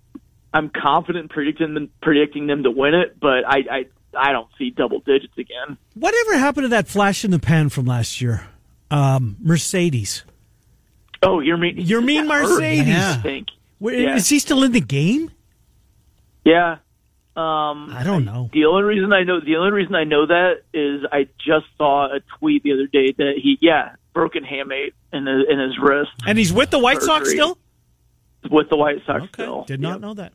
I'm 0.54 0.70
confident 0.70 1.24
in 1.24 1.28
predicting 1.28 1.74
them, 1.74 1.90
predicting 2.00 2.46
them 2.46 2.62
to 2.62 2.70
win 2.70 2.94
it, 2.94 3.18
but 3.20 3.44
I, 3.46 3.58
I, 3.70 3.84
I 4.16 4.32
don't 4.32 4.48
see 4.56 4.70
double 4.70 5.00
digits 5.00 5.36
again. 5.36 5.76
Whatever 5.94 6.38
happened 6.38 6.66
to 6.66 6.68
that 6.68 6.86
flash 6.86 7.24
in 7.24 7.32
the 7.32 7.40
pan 7.40 7.68
from 7.68 7.86
last 7.86 8.20
year? 8.20 8.46
Um, 8.90 9.36
Mercedes. 9.40 10.22
Oh, 11.22 11.40
you're 11.40 11.56
mean. 11.56 11.76
Yermín 11.78 12.26
Mercedes. 12.26 12.86
Yeah. 12.86 13.16
I 13.18 13.22
think. 13.22 13.48
Where, 13.78 13.94
yeah. 13.94 14.16
Is 14.16 14.28
he 14.28 14.38
still 14.38 14.62
in 14.64 14.72
the 14.72 14.80
game? 14.80 15.30
Yeah. 16.44 16.78
Um, 17.36 17.90
I 17.94 18.02
don't 18.02 18.24
know. 18.24 18.50
The 18.52 18.64
only 18.64 18.82
reason 18.82 19.12
I 19.12 19.22
know 19.22 19.38
the 19.40 19.56
only 19.56 19.70
reason 19.70 19.94
I 19.94 20.02
know 20.02 20.26
that 20.26 20.62
is 20.74 21.02
I 21.12 21.28
just 21.38 21.66
saw 21.76 22.06
a 22.06 22.18
tweet 22.38 22.64
the 22.64 22.72
other 22.72 22.88
day 22.88 23.12
that 23.12 23.34
he 23.40 23.58
yeah 23.60 23.94
broken 24.12 24.42
hamate 24.42 24.92
in 25.12 25.26
his, 25.26 25.44
in 25.48 25.60
his 25.60 25.78
wrist, 25.78 26.10
and 26.26 26.36
he's 26.36 26.52
with 26.52 26.70
the 26.70 26.80
White 26.80 27.00
Sox 27.00 27.30
still. 27.30 27.56
With 28.50 28.68
the 28.70 28.76
White 28.76 29.02
Sox 29.06 29.22
okay. 29.22 29.30
still, 29.34 29.62
did 29.64 29.80
not 29.80 29.92
yep. 29.92 30.00
know 30.00 30.14
that. 30.14 30.32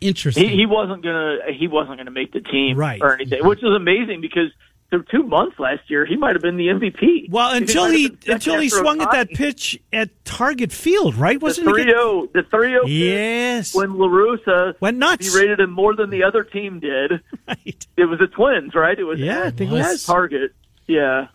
Interesting. 0.00 0.48
He, 0.48 0.56
he, 0.56 0.66
wasn't 0.66 1.04
gonna 1.04 1.36
he 1.56 1.68
wasn't 1.68 1.98
gonna 1.98 2.10
make 2.10 2.32
the 2.32 2.40
team 2.40 2.76
right. 2.76 3.00
or 3.00 3.14
anything, 3.14 3.46
which 3.46 3.60
is 3.60 3.70
amazing 3.76 4.20
because 4.20 4.50
through 4.90 5.04
two 5.10 5.22
months 5.22 5.58
last 5.58 5.88
year, 5.88 6.04
he 6.04 6.16
might 6.16 6.34
have 6.34 6.42
been 6.42 6.56
the 6.56 6.66
MVP. 6.66 7.30
Well, 7.30 7.54
until 7.54 7.86
he, 7.86 8.16
he 8.24 8.32
until 8.32 8.58
he 8.58 8.68
swung 8.68 9.00
at 9.00 9.12
that 9.12 9.30
pitch 9.30 9.80
at 9.92 10.24
Target 10.24 10.72
Field, 10.72 11.14
right? 11.14 11.40
Wasn't 11.40 11.64
the 11.64 11.72
3-0, 11.72 12.32
the 12.32 12.42
3-0 12.42 12.80
Yes. 12.86 13.74
When 13.74 13.96
La 13.96 14.08
Russa 14.08 14.74
went 14.80 14.98
nuts. 14.98 15.32
He 15.32 15.38
rated 15.40 15.60
him 15.60 15.70
more 15.70 15.94
than 15.94 16.10
the 16.10 16.24
other 16.24 16.44
team 16.44 16.80
did. 16.80 17.20
Right. 17.48 17.86
It 17.96 18.04
was 18.04 18.20
the 18.20 18.28
Twins, 18.28 18.76
right? 18.76 18.96
It 18.96 19.02
was 19.02 19.18
yeah, 19.18 19.42
I 19.42 19.50
think 19.50 19.72
it 19.72 19.74
was 19.74 20.04
Target. 20.04 20.52
Yeah, 20.86 21.26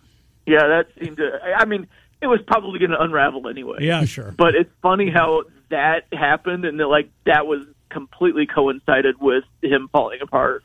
yeah, 0.46 0.68
that 0.68 0.88
seemed 0.98 1.18
to. 1.18 1.40
I 1.44 1.66
mean, 1.66 1.88
it 2.22 2.28
was 2.28 2.40
probably 2.48 2.80
going 2.80 2.92
to 2.92 3.02
unravel 3.02 3.50
anyway. 3.50 3.80
Yeah, 3.82 4.06
sure. 4.06 4.34
But 4.38 4.56
it's 4.56 4.72
funny 4.82 5.10
how 5.10 5.44
that 5.70 6.06
happened, 6.14 6.64
and 6.64 6.80
that, 6.80 6.88
like 6.88 7.10
that 7.26 7.48
was 7.48 7.66
completely 7.90 8.46
coincided 8.46 9.16
with 9.20 9.44
him 9.62 9.90
falling 9.92 10.22
apart. 10.22 10.64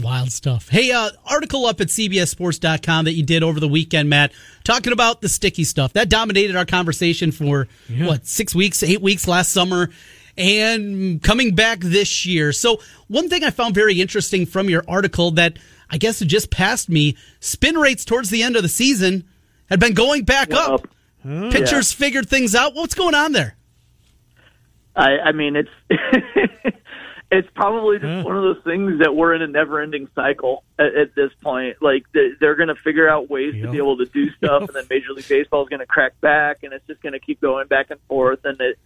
Wild 0.00 0.32
stuff. 0.32 0.70
Hey, 0.70 0.90
uh, 0.90 1.10
article 1.26 1.66
up 1.66 1.80
at 1.82 1.88
CBSSports.com 1.88 3.04
that 3.04 3.12
you 3.12 3.22
did 3.22 3.42
over 3.42 3.60
the 3.60 3.68
weekend, 3.68 4.08
Matt, 4.08 4.32
talking 4.64 4.92
about 4.92 5.20
the 5.20 5.28
sticky 5.28 5.64
stuff. 5.64 5.92
That 5.92 6.08
dominated 6.08 6.56
our 6.56 6.64
conversation 6.64 7.30
for, 7.30 7.68
yeah. 7.90 8.06
what, 8.06 8.26
six 8.26 8.54
weeks, 8.54 8.82
eight 8.82 9.02
weeks 9.02 9.28
last 9.28 9.50
summer, 9.50 9.90
and 10.38 11.22
coming 11.22 11.54
back 11.54 11.80
this 11.80 12.24
year. 12.24 12.52
So, 12.52 12.80
one 13.08 13.28
thing 13.28 13.44
I 13.44 13.50
found 13.50 13.74
very 13.74 14.00
interesting 14.00 14.46
from 14.46 14.70
your 14.70 14.82
article 14.88 15.32
that 15.32 15.58
I 15.90 15.98
guess 15.98 16.22
it 16.22 16.26
just 16.26 16.50
passed 16.50 16.88
me 16.88 17.18
spin 17.40 17.76
rates 17.76 18.06
towards 18.06 18.30
the 18.30 18.42
end 18.42 18.56
of 18.56 18.62
the 18.62 18.70
season 18.70 19.24
had 19.66 19.78
been 19.78 19.92
going 19.92 20.24
back 20.24 20.48
well, 20.48 20.74
up. 20.74 20.88
up. 21.24 21.52
Pitchers 21.52 21.92
yeah. 21.92 21.98
figured 21.98 22.30
things 22.30 22.54
out. 22.54 22.74
What's 22.74 22.94
going 22.94 23.14
on 23.14 23.32
there? 23.32 23.56
I, 24.96 25.18
I 25.18 25.32
mean, 25.32 25.54
it's. 25.54 25.70
it's 27.32 27.48
probably 27.54 27.98
just 27.98 28.08
yeah. 28.08 28.22
one 28.22 28.36
of 28.36 28.42
those 28.42 28.62
things 28.62 28.98
that 29.00 29.16
we're 29.16 29.34
in 29.34 29.40
a 29.40 29.46
never-ending 29.46 30.08
cycle 30.14 30.64
at, 30.78 30.94
at 30.94 31.14
this 31.14 31.30
point. 31.42 31.78
Like 31.80 32.04
they're, 32.12 32.36
they're 32.38 32.54
going 32.56 32.68
to 32.68 32.74
figure 32.74 33.08
out 33.08 33.30
ways 33.30 33.54
yep. 33.54 33.64
to 33.64 33.70
be 33.72 33.78
able 33.78 33.96
to 33.96 34.04
do 34.04 34.30
stuff, 34.36 34.60
yep. 34.60 34.68
and 34.68 34.76
then 34.76 34.86
Major 34.90 35.12
League 35.12 35.26
Baseball 35.26 35.62
is 35.62 35.70
going 35.70 35.80
to 35.80 35.86
crack 35.86 36.20
back, 36.20 36.62
and 36.62 36.74
it's 36.74 36.86
just 36.86 37.00
going 37.00 37.14
to 37.14 37.18
keep 37.18 37.40
going 37.40 37.68
back 37.68 37.90
and 37.90 37.98
forth. 38.06 38.40
And 38.44 38.60
it, 38.60 38.78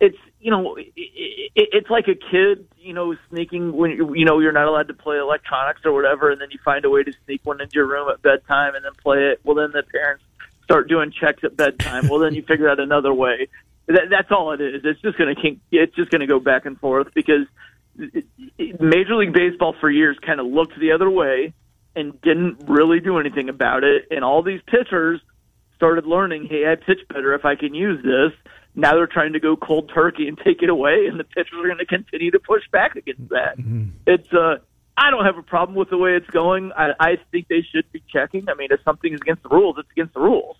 it's 0.00 0.16
you 0.40 0.52
know, 0.52 0.76
it, 0.76 0.92
it, 0.96 1.68
it's 1.72 1.90
like 1.90 2.06
a 2.06 2.14
kid, 2.14 2.68
you 2.78 2.94
know, 2.94 3.16
sneaking 3.28 3.72
when 3.72 3.90
you 4.14 4.24
know 4.24 4.38
you're 4.38 4.52
not 4.52 4.68
allowed 4.68 4.86
to 4.86 4.94
play 4.94 5.18
electronics 5.18 5.80
or 5.84 5.92
whatever, 5.92 6.30
and 6.30 6.40
then 6.40 6.52
you 6.52 6.60
find 6.64 6.84
a 6.84 6.90
way 6.90 7.02
to 7.02 7.12
sneak 7.24 7.40
one 7.44 7.60
into 7.60 7.74
your 7.74 7.86
room 7.86 8.08
at 8.08 8.22
bedtime 8.22 8.76
and 8.76 8.84
then 8.84 8.92
play 9.02 9.30
it. 9.32 9.40
Well, 9.42 9.56
then 9.56 9.72
the 9.72 9.82
parents 9.82 10.22
start 10.62 10.88
doing 10.88 11.10
checks 11.10 11.42
at 11.42 11.56
bedtime. 11.56 12.06
well, 12.08 12.20
then 12.20 12.34
you 12.34 12.42
figure 12.42 12.68
out 12.68 12.78
another 12.78 13.12
way. 13.12 13.48
That, 13.88 14.04
that's 14.08 14.30
all 14.30 14.52
it 14.52 14.60
is. 14.60 14.82
It's 14.84 15.00
just 15.00 15.18
going 15.18 15.34
to 15.34 15.56
it's 15.72 15.96
just 15.96 16.10
going 16.10 16.20
to 16.20 16.28
go 16.28 16.38
back 16.38 16.66
and 16.66 16.78
forth 16.78 17.08
because 17.12 17.46
Major 18.58 19.16
League 19.16 19.32
Baseball 19.32 19.74
for 19.80 19.90
years 19.90 20.16
kind 20.24 20.40
of 20.40 20.46
looked 20.46 20.78
the 20.78 20.92
other 20.92 21.10
way 21.10 21.52
and 21.96 22.20
didn't 22.22 22.68
really 22.68 23.00
do 23.00 23.18
anything 23.18 23.48
about 23.48 23.84
it. 23.84 24.06
And 24.10 24.24
all 24.24 24.42
these 24.42 24.60
pitchers 24.66 25.20
started 25.76 26.06
learning, 26.06 26.46
hey, 26.48 26.70
I 26.70 26.76
pitch 26.76 27.00
better 27.08 27.34
if 27.34 27.44
I 27.44 27.56
can 27.56 27.74
use 27.74 28.02
this. 28.04 28.32
Now 28.74 28.92
they're 28.92 29.06
trying 29.06 29.32
to 29.32 29.40
go 29.40 29.56
cold 29.56 29.90
turkey 29.92 30.28
and 30.28 30.38
take 30.38 30.62
it 30.62 30.68
away, 30.68 31.06
and 31.06 31.18
the 31.18 31.24
pitchers 31.24 31.58
are 31.58 31.66
going 31.66 31.78
to 31.78 31.86
continue 31.86 32.30
to 32.30 32.38
push 32.38 32.62
back 32.70 32.94
against 32.94 33.28
that. 33.30 33.58
Mm-hmm. 33.58 33.88
It's 34.06 34.32
uh, 34.32 34.58
I 34.96 35.10
don't 35.10 35.24
have 35.24 35.38
a 35.38 35.42
problem 35.42 35.76
with 35.76 35.90
the 35.90 35.98
way 35.98 36.14
it's 36.14 36.28
going. 36.30 36.72
I, 36.76 36.90
I 37.00 37.18
think 37.32 37.48
they 37.48 37.62
should 37.62 37.90
be 37.90 38.02
checking. 38.12 38.48
I 38.48 38.54
mean, 38.54 38.68
if 38.70 38.80
something 38.84 39.12
is 39.12 39.20
against 39.20 39.42
the 39.42 39.48
rules, 39.48 39.76
it's 39.78 39.90
against 39.90 40.14
the 40.14 40.20
rules. 40.20 40.56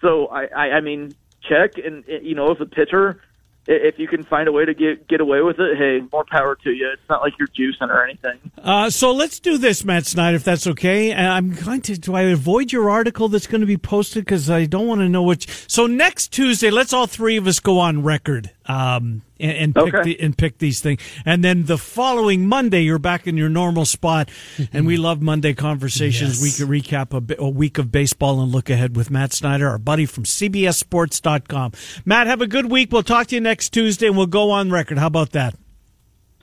So 0.00 0.26
I, 0.26 0.44
I, 0.44 0.70
I 0.76 0.80
mean, 0.80 1.14
check, 1.42 1.72
and 1.84 2.04
you 2.06 2.34
know, 2.34 2.50
if 2.50 2.60
a 2.60 2.66
pitcher 2.66 3.20
if 3.66 3.98
you 3.98 4.08
can 4.08 4.24
find 4.24 4.48
a 4.48 4.52
way 4.52 4.64
to 4.64 4.74
get 4.74 5.06
get 5.08 5.20
away 5.20 5.42
with 5.42 5.58
it, 5.58 5.76
hey, 5.76 6.00
more 6.12 6.24
power 6.24 6.56
to 6.56 6.70
you. 6.70 6.90
It's 6.92 7.08
not 7.08 7.20
like 7.22 7.34
you're 7.38 7.48
juicing 7.48 7.88
or 7.88 8.04
anything. 8.04 8.38
Uh, 8.58 8.90
so 8.90 9.12
let's 9.12 9.40
do 9.40 9.58
this, 9.58 9.84
Matt 9.84 10.06
Snyder, 10.06 10.36
if 10.36 10.44
that's 10.44 10.66
okay. 10.66 11.14
I'm 11.14 11.54
going 11.54 11.80
to. 11.82 11.98
Do 11.98 12.14
I 12.14 12.22
avoid 12.22 12.72
your 12.72 12.90
article 12.90 13.28
that's 13.28 13.46
going 13.46 13.60
to 13.60 13.66
be 13.66 13.76
posted 13.76 14.24
because 14.24 14.50
I 14.50 14.66
don't 14.66 14.86
want 14.86 15.00
to 15.00 15.08
know 15.08 15.22
which. 15.22 15.48
So 15.68 15.86
next 15.86 16.28
Tuesday, 16.28 16.70
let's 16.70 16.92
all 16.92 17.06
three 17.06 17.36
of 17.36 17.46
us 17.46 17.60
go 17.60 17.78
on 17.78 18.02
record. 18.02 18.50
Um, 18.66 19.22
and, 19.40 19.52
and 19.52 19.74
pick 19.74 19.94
okay. 19.94 20.02
the, 20.02 20.20
and 20.20 20.36
pick 20.36 20.58
these 20.58 20.80
things. 20.80 21.00
And 21.24 21.42
then 21.42 21.64
the 21.64 21.78
following 21.78 22.46
Monday, 22.46 22.82
you're 22.82 22.98
back 22.98 23.26
in 23.26 23.36
your 23.36 23.48
normal 23.48 23.84
spot. 23.84 24.28
and 24.72 24.86
we 24.86 24.96
love 24.96 25.22
Monday 25.22 25.54
conversations. 25.54 26.40
Yes. 26.40 26.42
We 26.42 26.52
can 26.52 26.72
recap 26.72 27.14
a, 27.14 27.42
a, 27.42 27.48
week 27.48 27.78
of 27.78 27.90
baseball 27.90 28.40
and 28.40 28.52
look 28.52 28.70
ahead 28.70 28.96
with 28.96 29.10
Matt 29.10 29.32
Snyder, 29.32 29.68
our 29.68 29.78
buddy 29.78 30.06
from 30.06 30.24
CBSSports.com. 30.24 31.72
Matt, 32.04 32.26
have 32.26 32.40
a 32.40 32.46
good 32.46 32.70
week. 32.70 32.92
We'll 32.92 33.02
talk 33.02 33.28
to 33.28 33.34
you 33.34 33.40
next 33.40 33.70
Tuesday, 33.70 34.06
and 34.06 34.16
we'll 34.16 34.26
go 34.26 34.50
on 34.50 34.70
record. 34.70 34.98
How 34.98 35.06
about 35.06 35.30
that? 35.32 35.54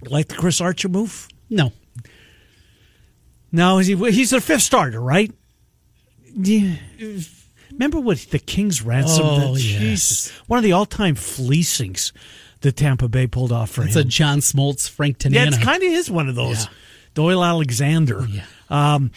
Like 0.03 0.29
the 0.29 0.37
Chris 0.37 0.61
Archer 0.61 0.89
move? 0.89 1.27
No. 1.51 1.73
No, 3.51 3.79
he, 3.79 3.95
he's 4.11 4.33
a 4.33 4.41
fifth 4.41 4.63
starter, 4.63 5.01
right? 5.01 5.33
Yeah. 6.35 6.77
Remember 7.73 8.01
what 8.01 8.19
the 8.31 8.39
Kings 8.39 8.83
ransom? 8.83 9.25
Oh, 9.25 9.55
that, 9.55 9.61
yes. 9.63 10.31
one 10.47 10.59
of 10.59 10.65
the 10.65 10.73
all-time 10.73 11.15
fleecings 11.15 12.13
that 12.61 12.77
Tampa 12.77 13.09
Bay 13.09 13.27
pulled 13.27 13.53
off 13.53 13.71
for 13.71 13.85
It's 13.85 13.95
him. 13.97 14.01
a 14.03 14.05
John 14.05 14.39
Smoltz, 14.41 14.89
Frank 14.89 15.19
Tanana. 15.19 15.51
Yeah, 15.53 15.57
it 15.57 15.63
kind 15.63 15.83
of 15.83 15.91
is 15.93 16.11
one 16.11 16.29
of 16.29 16.35
those. 16.35 16.65
Yeah. 16.65 16.71
Doyle 17.15 17.45
Alexander. 17.45 18.27
yeah. 18.29 18.45
Um, 18.71 19.11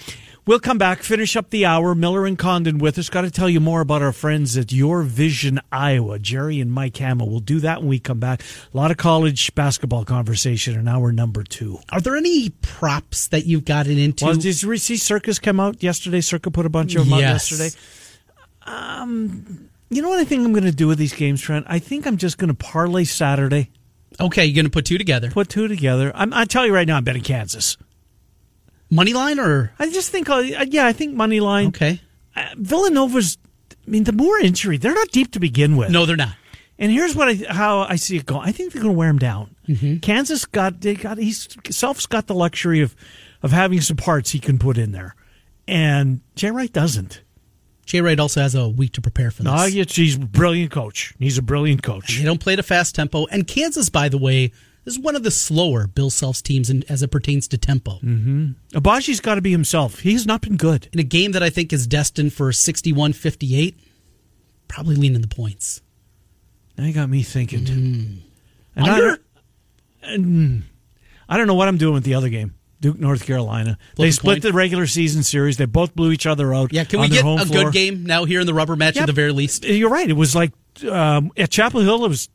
we'll 0.46 0.60
come 0.60 0.78
back, 0.78 1.04
finish 1.04 1.36
up 1.36 1.50
the 1.50 1.66
hour. 1.66 1.94
Miller 1.96 2.26
and 2.26 2.38
Condon 2.38 2.78
with 2.78 2.98
us. 2.98 3.10
Got 3.10 3.22
to 3.22 3.32
tell 3.32 3.50
you 3.50 3.60
more 3.60 3.82
about 3.82 4.02
our 4.02 4.12
friends 4.12 4.58
at 4.58 4.72
Your 4.72 5.04
Vision 5.04 5.60
Iowa. 5.72 6.20
Jerry 6.20 6.60
and 6.60 6.72
Mike 6.72 6.98
Hamill. 6.98 7.30
We'll 7.30 7.40
do 7.40 7.60
that 7.62 7.80
when 7.80 7.88
we 7.90 8.00
come 8.00 8.20
back. 8.20 8.42
A 8.74 8.78
lot 8.78 8.92
of 8.92 8.98
college 8.98 9.54
basketball 9.56 10.06
conversation 10.06 10.78
in 10.80 10.88
hour 10.88 11.12
number 11.12 11.44
two. 11.44 11.80
Are 11.92 12.02
there 12.02 12.16
any 12.16 12.50
props 12.62 13.28
that 13.30 13.46
you've 13.46 13.66
gotten 13.66 13.98
into? 13.98 14.26
Well, 14.26 14.36
did 14.36 14.62
you 14.62 14.78
see 14.78 14.98
Circa 14.98 15.34
come 15.42 15.60
out 15.60 15.82
yesterday? 15.84 16.22
Circa 16.22 16.52
put 16.52 16.66
a 16.66 16.70
bunch 16.70 16.96
of 16.96 17.06
them 17.06 17.14
out 17.14 17.20
Yes. 17.22 17.52
yesterday. 17.52 17.80
Um, 18.64 19.70
you 19.90 20.02
know 20.02 20.10
what 20.10 20.20
I 20.20 20.24
think 20.24 20.46
I'm 20.46 20.52
going 20.54 20.64
to 20.66 20.72
do 20.72 20.88
with 20.88 20.98
these 20.98 21.14
games, 21.14 21.42
Trent? 21.42 21.66
I 21.68 21.80
think 21.80 22.06
I'm 22.06 22.18
just 22.18 22.38
going 22.38 22.48
to 22.50 22.54
parlay 22.54 23.04
Saturday, 23.04 23.70
okay, 24.20 24.46
you're 24.46 24.56
going 24.56 24.66
to 24.66 24.72
put 24.72 24.86
two 24.86 24.98
together. 24.98 25.32
put 25.32 25.50
two 25.50 25.68
together. 25.68 26.12
I'm, 26.16 26.34
I 26.34 26.46
tell 26.46 26.66
you 26.66 26.74
right 26.74 26.88
now, 26.88 26.98
I'm 26.98 27.04
betting 27.04 27.24
Kansas. 27.24 27.78
Money 28.92 29.14
line 29.14 29.40
or 29.40 29.72
I 29.80 29.90
just 29.90 30.12
think, 30.12 30.30
I'll- 30.30 30.56
uh, 30.56 30.66
yeah, 30.68 30.86
I 30.86 30.94
think 30.94 31.16
money 31.16 31.40
line. 31.40 31.68
okay? 31.70 32.02
Uh, 32.36 32.46
Villanova's. 32.58 33.38
I 33.88 33.90
mean, 33.90 34.04
the 34.04 34.12
more 34.12 34.38
injury, 34.38 34.78
they're 34.78 34.94
not 34.94 35.10
deep 35.10 35.32
to 35.32 35.40
begin 35.40 35.76
with. 35.78 35.90
No, 35.90 36.06
they're 36.06 36.16
not. 36.16 36.36
And 36.78 36.92
here's 36.92 37.16
what 37.16 37.28
I 37.30 37.36
how 37.52 37.80
I 37.82 37.96
see 37.96 38.18
it 38.18 38.26
going. 38.26 38.48
I 38.48 38.52
think 38.52 38.74
they're 38.74 38.82
going 38.82 38.94
to 38.94 38.98
wear 38.98 39.10
him 39.10 39.18
down. 39.20 39.56
Mm-hmm. 39.68 39.98
Kansas 39.98 40.46
got 40.46 40.82
they 40.82 40.96
got 40.96 41.18
he's 41.18 41.48
Self's 41.70 42.06
got 42.06 42.28
the 42.28 42.34
luxury 42.36 42.82
of 42.82 42.96
of 43.44 43.52
having 43.52 43.82
some 43.82 43.98
parts 43.98 44.32
he 44.32 44.40
can 44.40 44.60
put 44.60 44.78
in 44.78 44.92
there, 44.92 45.16
and 45.68 46.22
Jay 46.36 46.52
Wright 46.52 46.72
doesn't. 46.72 47.22
Jay 47.86 48.02
Wright 48.02 48.20
also 48.20 48.42
has 48.42 48.56
a 48.56 48.68
week 48.70 48.94
to 48.94 49.02
prepare 49.02 49.32
for 49.32 49.44
this. 49.44 49.52
No, 49.52 49.66
yeah, 49.66 49.84
he's 49.88 50.16
a 50.16 50.20
brilliant 50.20 50.72
coach. 50.72 51.14
He's 51.20 51.38
a 51.38 51.42
brilliant 51.42 51.84
coach. 51.84 52.18
They 52.18 52.24
don't 52.24 52.40
play 52.40 52.54
at 52.54 52.60
a 52.60 52.64
fast 52.64 52.96
tempo. 52.96 53.26
And 53.28 53.48
Kansas, 53.48 53.90
by 53.90 54.08
the 54.10 54.18
way, 54.18 54.52
is 54.86 54.98
one 55.00 55.16
of 55.16 55.24
the 55.24 55.32
slower 55.32 55.88
Bill 55.88 56.10
Self's 56.10 56.42
teams 56.42 56.70
in, 56.70 56.84
as 56.90 57.04
it 57.04 57.10
pertains 57.10 57.48
to 57.50 57.58
tempo. 57.58 58.00
Mm. 58.00 58.56
Agbaji's 58.74 59.20
got 59.20 59.36
to 59.36 59.42
be 59.42 59.52
himself. 59.52 60.00
He 60.00 60.14
has 60.14 60.26
not 60.26 60.42
been 60.42 60.58
good. 60.58 60.90
In 60.94 61.00
a 61.00 61.04
game 61.04 61.32
that 61.34 61.44
I 61.44 61.50
think 61.50 61.72
is 61.72 61.86
destined 61.88 62.34
for 62.34 62.52
61 62.52 63.14
58, 63.14 63.80
probably 64.68 64.96
leaning 64.96 65.22
the 65.22 65.28
points. 65.28 65.82
Now 66.78 66.86
you 66.86 66.94
got 66.94 67.10
me 67.10 67.22
thinking. 67.24 67.68
And 68.76 68.86
I, 68.86 68.94
Under? 68.94 69.06
don't, 69.08 69.22
and 70.04 70.64
I 71.30 71.38
don't 71.38 71.48
know 71.48 71.54
what 71.56 71.68
I'm 71.68 71.78
doing 71.78 71.94
with 71.94 72.04
the 72.04 72.14
other 72.16 72.30
game. 72.30 72.56
Duke, 72.80 73.00
North 73.00 73.26
Carolina. 73.28 73.78
they 73.96 74.06
Flip 74.06 74.10
a 74.10 74.12
split 74.14 74.42
coin? 74.42 74.52
the 74.52 74.58
regular 74.58 74.88
season 74.88 75.22
series. 75.22 75.58
They 75.58 75.66
both 75.66 75.94
blew 75.96 76.12
each 76.12 76.26
other 76.26 76.52
out. 76.52 76.74
Yeah, 76.74 76.84
can 76.84 77.00
we 77.00 77.10
get 77.10 77.20
a 77.20 77.46
floor. 77.46 77.66
good 77.66 77.74
game 77.74 78.06
now 78.06 78.26
here 78.26 78.40
in 78.40 78.48
the 78.48 78.56
rubber 78.56 78.76
match 78.76 78.96
Yep. 78.96 79.04
at 79.04 79.06
the 79.06 79.14
very 79.14 79.32
least? 79.32 79.64
You're 79.64 79.92
right. 79.92 80.10
It 80.10 80.14
was 80.18 80.34
like 80.36 80.52
um, 80.90 81.32
at 81.38 81.52
Chapel 81.52 81.82
Hill. 81.82 82.04
It 82.06 82.08
was 82.10 82.28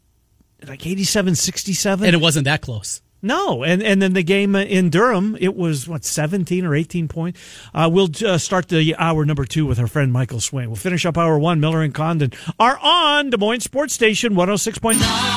like 0.67 0.87
87 0.87 1.35
67. 1.35 2.07
And 2.07 2.15
it 2.15 2.21
wasn't 2.21 2.45
that 2.45 2.63
close. 2.63 3.03
No, 3.23 3.65
and 3.65 3.83
and 3.83 4.01
then 4.01 4.13
the 4.13 4.23
game 4.23 4.55
in 4.55 4.91
Durham, 4.91 5.37
it 5.41 5.57
was 5.57 5.89
what 5.89 6.05
seventeen 6.05 6.67
or 6.67 6.75
eighteen 6.75 7.09
point. 7.09 7.35
Uh, 7.75 7.89
we'll 7.91 8.11
uh, 8.25 8.37
start 8.37 8.69
the 8.69 8.95
hour 8.97 9.25
number 9.25 9.45
two 9.47 9.65
with 9.65 9.79
our 9.81 9.87
friend 9.87 10.13
Michael 10.13 10.39
Swain. 10.39 10.69
We'll 10.69 10.77
finish 10.77 11.07
up 11.07 11.17
hour 11.17 11.39
one. 11.39 11.59
Miller 11.59 11.83
and 11.83 11.95
Condon 11.95 12.33
are 12.61 12.79
on 12.81 13.31
Des 13.31 13.39
Moines 13.39 13.61
Sports 13.61 13.95
Station 13.95 14.35
one 14.35 14.49
hundred 14.49 14.59
six 14.59 14.79
point 14.79 15.01
nine. 15.01 15.36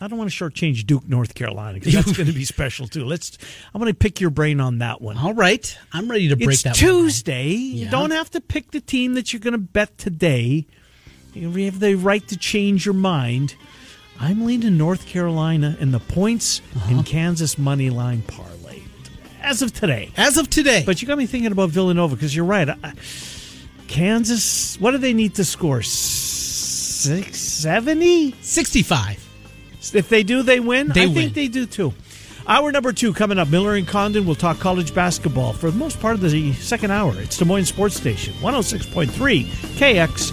I 0.00 0.06
don't 0.06 0.18
want 0.18 0.30
to 0.30 0.44
shortchange 0.44 0.86
Duke, 0.86 1.08
North 1.08 1.34
Carolina, 1.34 1.74
because 1.74 1.92
that's 1.92 2.16
going 2.16 2.28
to 2.28 2.32
be 2.32 2.44
special 2.44 2.86
too. 2.86 3.04
Let's, 3.04 3.36
I'm 3.74 3.80
going 3.80 3.92
to 3.92 3.98
pick 3.98 4.20
your 4.20 4.30
brain 4.30 4.60
on 4.60 4.78
that 4.78 5.00
one. 5.00 5.18
All 5.18 5.34
right. 5.34 5.76
I'm 5.92 6.08
ready 6.10 6.28
to 6.28 6.36
break 6.36 6.50
It's 6.50 6.62
that 6.62 6.80
one 6.80 6.80
down. 6.80 7.00
Tuesday. 7.02 7.50
You 7.52 7.88
don't 7.88 8.12
have 8.12 8.30
to 8.30 8.40
pick 8.40 8.70
the 8.70 8.80
team 8.80 9.14
that 9.14 9.32
you're 9.32 9.40
going 9.40 9.52
to 9.52 9.58
bet 9.58 9.98
today. 9.98 10.66
You 11.34 11.50
have 11.66 11.78
the 11.80 11.94
right 11.94 12.26
to 12.28 12.36
change 12.36 12.84
your 12.84 12.94
mind. 12.94 13.54
I'm 14.20 14.44
leaning 14.44 14.76
North 14.76 15.06
Carolina 15.06 15.76
and 15.80 15.94
the 15.94 16.00
points 16.00 16.60
Uh-huh. 16.74 16.90
in 16.90 17.02
Kansas 17.04 17.56
money 17.58 17.90
line 17.90 18.22
parlay 18.22 18.82
as 19.40 19.62
of 19.62 19.72
today. 19.72 20.10
As 20.16 20.36
of 20.36 20.50
today. 20.50 20.82
But 20.84 21.00
you 21.00 21.06
got 21.08 21.16
me 21.18 21.26
thinking 21.26 21.52
about 21.52 21.70
Villanova 21.70 22.16
because 22.16 22.34
you're 22.34 22.44
right. 22.44 22.68
I- 22.68 22.92
Kansas, 23.86 24.76
what 24.80 24.90
do 24.90 24.98
they 24.98 25.12
need 25.14 25.34
to 25.36 25.44
score? 25.44 25.82
Six 25.82 27.38
seventy. 27.38 28.34
65. 28.42 29.24
If 29.94 30.08
they 30.08 30.22
do, 30.24 30.42
they 30.42 30.60
win. 30.60 30.88
They 30.88 31.02
I 31.04 31.06
win. 31.06 31.14
think 31.14 31.34
they 31.34 31.48
do 31.48 31.64
too. 31.66 31.94
Hour 32.46 32.72
number 32.72 32.92
two 32.92 33.12
coming 33.12 33.38
up. 33.38 33.48
Miller 33.48 33.74
and 33.76 33.86
Condon 33.86 34.26
will 34.26 34.34
talk 34.34 34.58
college 34.58 34.94
basketball 34.94 35.52
for 35.52 35.70
the 35.70 35.76
most 35.76 36.00
part 36.00 36.14
of 36.14 36.20
the 36.22 36.52
second 36.54 36.90
hour. 36.90 37.14
It's 37.20 37.36
Des 37.36 37.44
Moines 37.44 37.66
Sports 37.66 37.94
Station, 37.94 38.34
106.3 38.42 39.44
KX 39.78 40.18